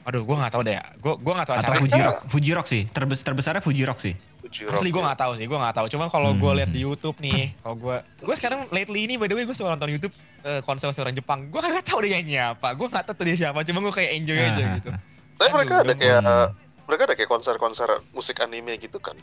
Aduh 0.05 0.23
gue 0.23 0.37
nggak 0.37 0.51
tahu 0.51 0.63
deh 0.63 0.75
gue 0.75 1.13
gue 1.15 1.33
nggak 1.35 1.47
tahu 1.47 1.57
Atau. 1.59 1.73
Fuji 1.79 2.01
Rock, 2.01 2.19
Fuji 2.27 2.51
Rock 2.53 2.67
sih. 2.67 2.83
Terbes 2.87 3.21
terbesarnya 3.21 3.61
Fuji 3.61 3.83
Rock 3.85 3.99
sih. 3.99 4.15
Fuji 4.39 4.65
Asli 4.65 4.89
Rock 4.89 4.89
gue 4.91 5.03
ya. 5.03 5.07
nggak 5.07 5.19
tahu 5.19 5.33
sih, 5.35 5.45
gue 5.45 5.59
nggak 5.59 5.75
tahu. 5.75 5.87
Cuma 5.89 6.05
kalau 6.07 6.31
gue 6.33 6.47
Hmm. 6.47 6.59
lihat 6.59 6.71
di 6.71 6.81
YouTube 6.81 7.17
nih, 7.19 7.53
kalau 7.59 7.77
gue, 7.77 7.97
gue 8.01 8.35
sekarang 8.35 8.65
lately 8.71 9.05
ini 9.05 9.15
by 9.15 9.27
the 9.27 9.35
way 9.35 9.45
gue 9.45 9.53
suka 9.53 9.69
nonton 9.69 9.91
YouTube 9.91 10.15
eh, 10.39 10.63
konser 10.63 10.89
orang 10.89 11.13
Jepang. 11.13 11.51
Gue 11.51 11.59
kagak 11.59 11.85
tahu 11.85 11.99
dia 12.01 12.17
nyanyi 12.17 12.37
apa, 12.47 12.73
gue 12.73 12.87
nggak 12.87 13.05
tahu 13.05 13.15
tuh 13.15 13.25
dia 13.27 13.37
siapa. 13.39 13.61
Cuma 13.63 13.83
gue 13.83 13.93
kayak 13.93 14.11
enjoy 14.15 14.39
aja 14.39 14.55
Ah, 14.57 14.69
gitu. 14.77 14.89
Tapi 15.37 15.51
mereka 15.53 15.75
ada 15.79 15.93
kayak 15.93 16.21
mereka 16.85 17.03
ada 17.05 17.15
kayak 17.15 17.29
konser-konser 17.29 17.89
musik 18.11 18.39
anime 18.39 18.79
gitu 18.79 18.97
kan? 18.97 19.19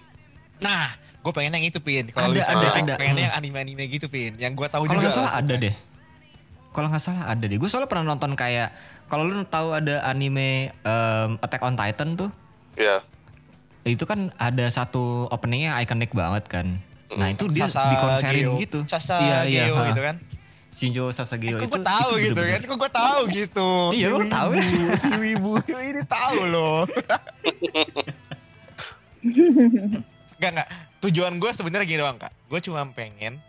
Nah, 0.55 0.87
gue 0.93 1.33
pengen 1.33 1.55
yang 1.55 1.65
itu 1.65 1.79
pin. 1.79 2.07
Kalau 2.07 2.29
Ada, 2.29 2.95
pengen 2.95 3.17
yang 3.17 3.33
anime-anime 3.33 3.89
gitu 3.89 4.05
pin. 4.05 4.37
Yang 4.37 4.53
gue 4.55 4.67
tahu 4.69 4.83
Kalau 4.85 4.93
juga. 4.93 5.03
nggak 5.03 5.15
salah 5.17 5.33
ada 5.35 5.53
deh. 5.57 5.73
Kalau 6.75 6.87
nggak 6.87 6.99
salah 6.99 7.23
ada 7.25 7.39
deh. 7.41 7.55
Gue 7.55 7.65
soalnya 7.65 7.87
pernah 7.87 8.03
nonton 8.05 8.35
kayak 8.35 8.75
kalau 9.07 9.23
lu 9.23 9.47
tahu 9.47 9.71
ada 9.71 10.03
anime 10.03 10.75
em, 10.75 11.29
Attack 11.39 11.63
on 11.63 11.73
Titan 11.73 12.13
tuh, 12.13 12.27
Iya. 12.75 12.99
itu 13.85 14.03
kan 14.03 14.27
ada 14.35 14.67
satu 14.67 15.31
openingnya 15.31 15.79
ikonik 15.79 16.11
banget 16.11 16.43
kan. 16.45 16.67
Nah 17.07 17.31
itu 17.31 17.47
dia 17.47 17.65
Sasa 17.65 17.95
dikonserin 17.95 18.43
Geo. 18.43 18.53
gitu. 18.59 18.79
Sasa 18.83 19.15
iya, 19.21 19.37
iya, 19.45 19.63
Geo 19.65 19.75
ha. 19.77 19.87
gitu 19.87 20.03
kan. 20.03 20.15
Shinjo 20.67 21.07
Sasageo 21.07 21.55
Kok 21.55 21.63
itu. 21.63 21.71
gue 21.71 21.83
tahu 21.87 22.09
itu 22.11 22.23
gitu 22.25 22.35
kan? 22.35 22.43
bener-bener- 22.43 22.67
Kok 22.67 22.77
gue 22.77 22.91
tahu 22.91 23.19
gitu. 23.31 23.69
Iya, 23.95 24.07
lu 24.11 24.27
tahu 24.27 24.49
ya. 24.51 24.63
Si 24.99 25.07
wibu 25.07 25.49
ini 25.63 26.01
tahu 26.03 26.39
loh. 26.45 26.83
Enggak 30.35 30.51
enggak. 30.51 30.67
Tujuan 30.99 31.33
gue 31.37 31.51
sebenarnya 31.51 31.87
gini 31.87 31.99
doang 31.99 32.17
kak. 32.17 32.33
Gue 32.45 32.59
cuma 32.59 32.83
pengen 32.91 33.39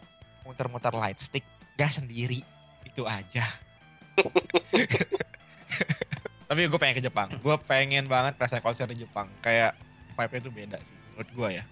muter-muter 0.46 0.94
light 0.94 1.18
stick 1.18 1.42
gak 1.74 1.90
sendiri 1.90 2.46
itu 2.96 3.04
aja. 3.04 3.44
Tapi 6.48 6.60
gue 6.64 6.80
pengen 6.80 6.96
ke 6.96 7.04
Jepang. 7.04 7.28
Gue 7.44 7.56
pengen 7.68 8.08
banget 8.08 8.40
rasa 8.40 8.64
konser 8.64 8.88
di 8.88 9.04
Jepang. 9.04 9.28
Kayak 9.44 9.76
vibe-nya 10.16 10.40
tuh 10.40 10.52
beda 10.56 10.78
sih 10.80 10.96
menurut 11.12 11.28
gue 11.28 11.48
ya. 11.60 11.64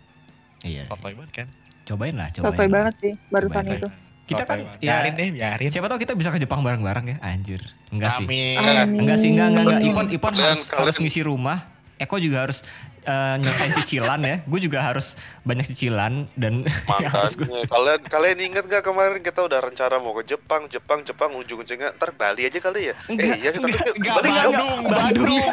Iya. 0.60 0.82
Sotoy 0.84 1.16
banget 1.16 1.32
kan. 1.32 1.48
Cobain 1.84 2.12
lah, 2.12 2.28
cobain. 2.28 2.52
Sotoy 2.52 2.68
banget 2.68 2.94
sih 3.00 3.12
barusan 3.32 3.64
itu. 3.72 3.88
Kita 4.24 4.44
Sotoy 4.44 4.48
kan, 4.48 4.58
banget. 4.60 4.78
ya- 4.80 5.00
biarin 5.00 5.12
deh, 5.16 5.28
biarin. 5.32 5.68
Siapa 5.72 5.86
tahu 5.88 5.98
kita 6.00 6.12
bisa 6.12 6.28
ke 6.28 6.40
Jepang 6.40 6.60
bareng-bareng 6.60 7.06
ya, 7.08 7.16
anjir. 7.24 7.60
Enggak 7.88 8.20
sih. 8.20 8.28
Amin. 8.28 9.00
Enggak 9.00 9.16
sih, 9.16 9.32
enggak, 9.32 9.48
enggak, 9.48 9.64
enggak. 9.64 9.80
Ipon, 9.88 10.06
Ipon 10.12 10.32
harus, 10.36 10.68
harus 10.68 10.96
ngisi 11.00 11.24
rumah. 11.24 11.72
Eko 11.96 12.16
juga 12.16 12.42
harus 12.42 12.66
eh, 13.00 13.34
nyelesain 13.36 13.72
cicilan 13.74 14.20
ya. 14.20 14.36
Gue 14.42 14.58
juga 14.58 14.80
harus 14.80 15.14
banyak 15.40 15.66
cicilan 15.66 16.26
dan 16.34 16.66
gua- 16.88 16.98
Makanya 17.00 17.66
kalian 17.66 18.00
kalian 18.04 18.38
ingat 18.44 18.64
gak 18.64 18.82
kemarin 18.82 19.20
kita 19.20 19.40
udah 19.40 19.60
rencana 19.60 19.96
mau 19.96 20.14
ke 20.14 20.26
Jepang, 20.26 20.66
Jepang, 20.66 21.00
Jepang 21.00 21.30
ujung-ujungnya 21.32 21.94
ntar 21.94 22.10
Bali 22.12 22.44
aja 22.44 22.58
kali 22.58 22.90
ya? 22.90 22.94
Enggak, 23.06 23.26
eh 23.26 23.36
iya 23.38 23.50
tapi 23.52 23.68
enggak, 23.68 23.86
Enggak, 23.92 24.14
Bali 24.14 24.28
nggak- 24.28 24.44
Bandung, 24.44 24.80
Bandung. 24.84 25.44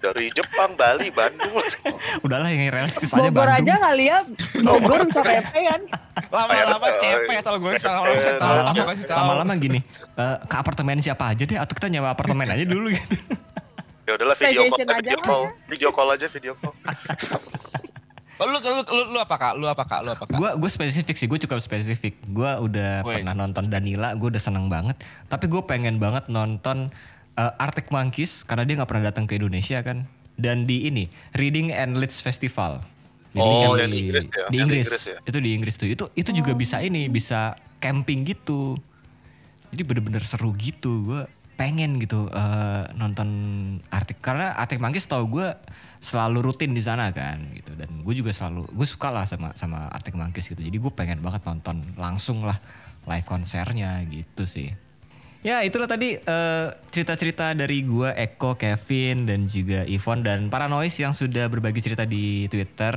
dari 0.00 0.32
Jepang, 0.32 0.70
Bali, 0.74 1.12
Bandung. 1.12 1.54
udahlah 2.24 2.48
yang 2.48 2.72
realistis 2.72 3.12
aja 3.12 3.20
Bogor 3.22 3.44
Bandung. 3.46 3.68
aja 3.68 3.74
kali 3.82 4.04
ya, 4.06 4.18
Bogor 4.64 5.00
bisa 5.04 5.20
PP 5.20 5.52
kan. 5.60 5.80
Lama-lama 6.30 6.88
cepet 6.96 7.42
kalau 7.42 7.58
gue 7.58 7.72
Lama-lama, 7.76 8.72
lama 8.72 8.82
kasih 8.88 9.04
tahu. 9.04 9.18
lama-lama 9.18 9.52
gini, 9.56 9.78
eh, 10.16 10.36
ke 10.40 10.56
apartemen 10.56 10.98
siapa 10.98 11.28
aja 11.28 11.44
deh 11.44 11.52
atau 11.54 11.74
kita 11.74 11.88
nyewa 11.88 12.08
apartemen 12.08 12.48
aja 12.48 12.64
dulu 12.64 12.88
gitu. 12.88 13.16
Ya 14.10 14.18
udahlah 14.18 14.34
video 14.34 14.66
call, 14.66 14.82
aja 14.82 14.94
video 14.98 15.18
call, 15.22 15.44
video 15.70 15.90
call 15.94 16.08
aja 16.18 16.26
video 16.26 16.54
call. 16.58 16.74
Oh, 18.40 18.48
lu, 18.48 18.58
lu, 18.58 18.82
lu, 18.82 19.02
lu 19.14 19.18
apa 19.22 19.36
kak? 19.38 19.52
Lu 19.54 19.70
apa 19.70 19.84
kak? 19.86 20.00
Lu 20.02 20.10
apa 20.10 20.24
kak? 20.26 20.34
Gue 20.34 20.50
gue 20.58 20.70
spesifik 20.72 21.14
sih, 21.14 21.30
gue 21.30 21.38
cukup 21.46 21.62
spesifik. 21.62 22.18
Gue 22.26 22.48
udah 22.58 23.06
Woi. 23.06 23.22
pernah 23.22 23.38
nonton 23.38 23.70
Danila, 23.70 24.18
gue 24.18 24.34
udah 24.34 24.42
seneng 24.42 24.66
banget. 24.66 24.98
Tapi 25.30 25.46
gue 25.46 25.62
pengen 25.62 26.02
banget 26.02 26.26
nonton 26.26 26.90
eh, 27.38 27.62
Arctic 27.62 27.92
Monkeys 27.94 28.42
karena 28.42 28.66
dia 28.66 28.82
nggak 28.82 28.90
pernah 28.90 29.14
datang 29.14 29.30
ke 29.30 29.38
Indonesia 29.38 29.78
kan. 29.84 30.02
Dan 30.40 30.66
di 30.66 30.90
ini 30.90 31.06
Reading 31.38 31.70
and 31.70 32.00
Leeds 32.00 32.18
Festival. 32.18 32.82
Jadi 33.30 33.46
Oh, 33.46 33.78
kan 33.78 33.86
yang 33.86 33.92
di 33.94 33.98
Inggris 34.10 34.24
ya? 34.26 34.44
Di 34.50 34.56
Inggris. 34.58 34.86
Inggris 34.90 35.04
ya? 35.06 35.18
Itu 35.22 35.38
di 35.38 35.50
Inggris 35.54 35.74
tuh. 35.78 35.86
Itu 35.92 36.04
itu 36.18 36.30
juga 36.34 36.56
bisa 36.58 36.82
ini, 36.82 37.06
bisa 37.06 37.54
camping 37.78 38.26
gitu. 38.26 38.74
Jadi 39.70 39.82
bener-bener 39.86 40.24
seru 40.26 40.50
gitu. 40.58 41.12
Gue 41.12 41.22
pengen 41.60 42.00
gitu 42.00 42.24
eh, 42.32 42.88
nonton 42.96 43.28
Arctic 43.92 44.24
karena 44.24 44.56
Arctic 44.56 44.80
Monkeys 44.80 45.04
tau 45.04 45.28
gue 45.28 45.52
selalu 46.00 46.40
rutin 46.40 46.72
di 46.72 46.80
sana 46.80 47.12
kan 47.12 47.44
gitu. 47.52 47.76
Dan 47.76 48.00
gue 48.00 48.14
juga 48.16 48.32
selalu 48.32 48.64
gue 48.72 48.86
suka 48.88 49.12
lah 49.12 49.28
sama 49.28 49.52
sama 49.52 49.92
Arctic 49.92 50.16
Monkeys 50.16 50.48
gitu. 50.48 50.64
Jadi 50.64 50.80
gue 50.80 50.92
pengen 50.96 51.20
banget 51.20 51.44
nonton 51.44 51.92
langsung 52.00 52.48
lah 52.48 52.56
live 53.04 53.28
konsernya 53.28 54.00
gitu 54.08 54.48
sih 54.48 54.89
Ya 55.40 55.64
itulah 55.64 55.88
tadi 55.88 56.20
eh, 56.20 56.66
cerita-cerita 56.92 57.56
dari 57.56 57.80
gua 57.80 58.12
Eko, 58.12 58.60
Kevin 58.60 59.24
dan 59.24 59.48
juga 59.48 59.88
Ivon 59.88 60.20
dan 60.20 60.52
para 60.52 60.68
noise 60.68 61.00
yang 61.00 61.16
sudah 61.16 61.48
berbagi 61.48 61.80
cerita 61.80 62.04
di 62.04 62.44
Twitter 62.52 62.92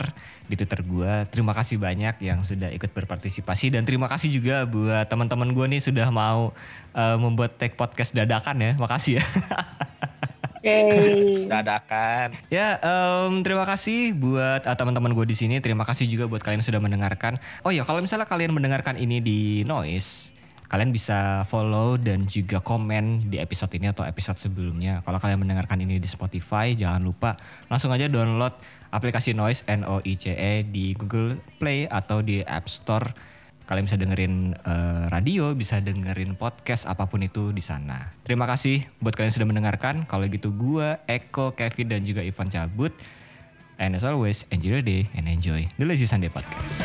di 0.51 0.59
Twitter 0.59 0.83
gua. 0.83 1.23
Terima 1.31 1.55
kasih 1.55 1.79
banyak 1.79 2.19
yang 2.19 2.43
sudah 2.43 2.67
ikut 2.75 2.91
berpartisipasi 2.91 3.71
dan 3.71 3.87
terima 3.87 4.11
kasih 4.11 4.27
juga 4.27 4.67
buat 4.67 5.07
teman-teman 5.07 5.55
gua 5.55 5.71
nih 5.71 5.79
sudah 5.79 6.11
mau 6.11 6.51
eh, 6.91 7.15
membuat 7.15 7.55
take 7.55 7.79
podcast 7.79 8.11
dadakan 8.11 8.59
ya. 8.59 8.71
Makasih 8.75 9.23
ya. 9.23 9.25
Oke. 10.63 11.47
Dadakan. 11.47 12.27
Ya, 12.47 12.79
em, 12.79 13.43
terima 13.43 13.67
kasih 13.67 14.15
buat 14.15 14.63
ah, 14.63 14.75
teman-teman 14.79 15.11
gue 15.11 15.27
di 15.27 15.35
sini. 15.35 15.59
Terima 15.59 15.83
kasih 15.83 16.07
juga 16.07 16.23
buat 16.23 16.39
kalian 16.39 16.63
yang 16.63 16.67
sudah 16.71 16.79
mendengarkan. 16.79 17.35
Oh 17.67 17.71
ya, 17.75 17.83
kalau 17.83 17.99
misalnya 17.99 18.23
kalian 18.23 18.55
mendengarkan 18.55 18.95
ini 18.95 19.19
di 19.19 19.39
Noise, 19.67 20.31
kalian 20.73 20.89
bisa 20.89 21.45
follow 21.45 22.01
dan 22.01 22.25
juga 22.25 22.57
komen 22.57 23.29
di 23.29 23.37
episode 23.37 23.69
ini 23.77 23.93
atau 23.93 24.01
episode 24.09 24.41
sebelumnya. 24.41 25.05
Kalau 25.05 25.21
kalian 25.21 25.45
mendengarkan 25.45 25.77
ini 25.85 26.01
di 26.01 26.09
Spotify, 26.09 26.73
jangan 26.73 26.97
lupa 26.97 27.37
langsung 27.69 27.93
aja 27.93 28.09
download 28.09 28.57
aplikasi 28.89 29.37
Noise 29.37 29.69
N 29.69 29.85
O 29.85 30.01
I 30.01 30.17
C 30.17 30.33
E 30.33 30.65
di 30.65 30.97
Google 30.97 31.37
Play 31.61 31.85
atau 31.85 32.25
di 32.25 32.41
App 32.41 32.65
Store. 32.65 33.05
Kalian 33.69 33.85
bisa 33.85 34.01
dengerin 34.01 34.57
eh, 34.57 35.05
radio, 35.13 35.53
bisa 35.53 35.77
dengerin 35.77 36.33
podcast 36.41 36.89
apa 36.89 37.05
pun 37.05 37.21
itu 37.21 37.53
di 37.53 37.61
sana. 37.61 38.09
Terima 38.25 38.49
kasih 38.49 38.81
buat 38.97 39.13
kalian 39.13 39.29
yang 39.29 39.37
sudah 39.37 39.49
mendengarkan. 39.53 40.09
Kalau 40.09 40.25
gitu 40.25 40.49
gua, 40.57 41.05
Eko, 41.05 41.53
Kevin 41.53 41.93
dan 41.93 42.01
juga 42.01 42.25
Ivan 42.25 42.49
cabut. 42.49 42.97
And 43.77 43.93
as 43.93 44.01
always, 44.01 44.49
enjoy 44.49 44.81
your 44.81 44.85
day 44.85 45.05
and 45.13 45.29
enjoy 45.29 45.69
the 45.77 45.85
Lazy 45.85 46.09
Sunday 46.09 46.33
Podcast. 46.33 46.81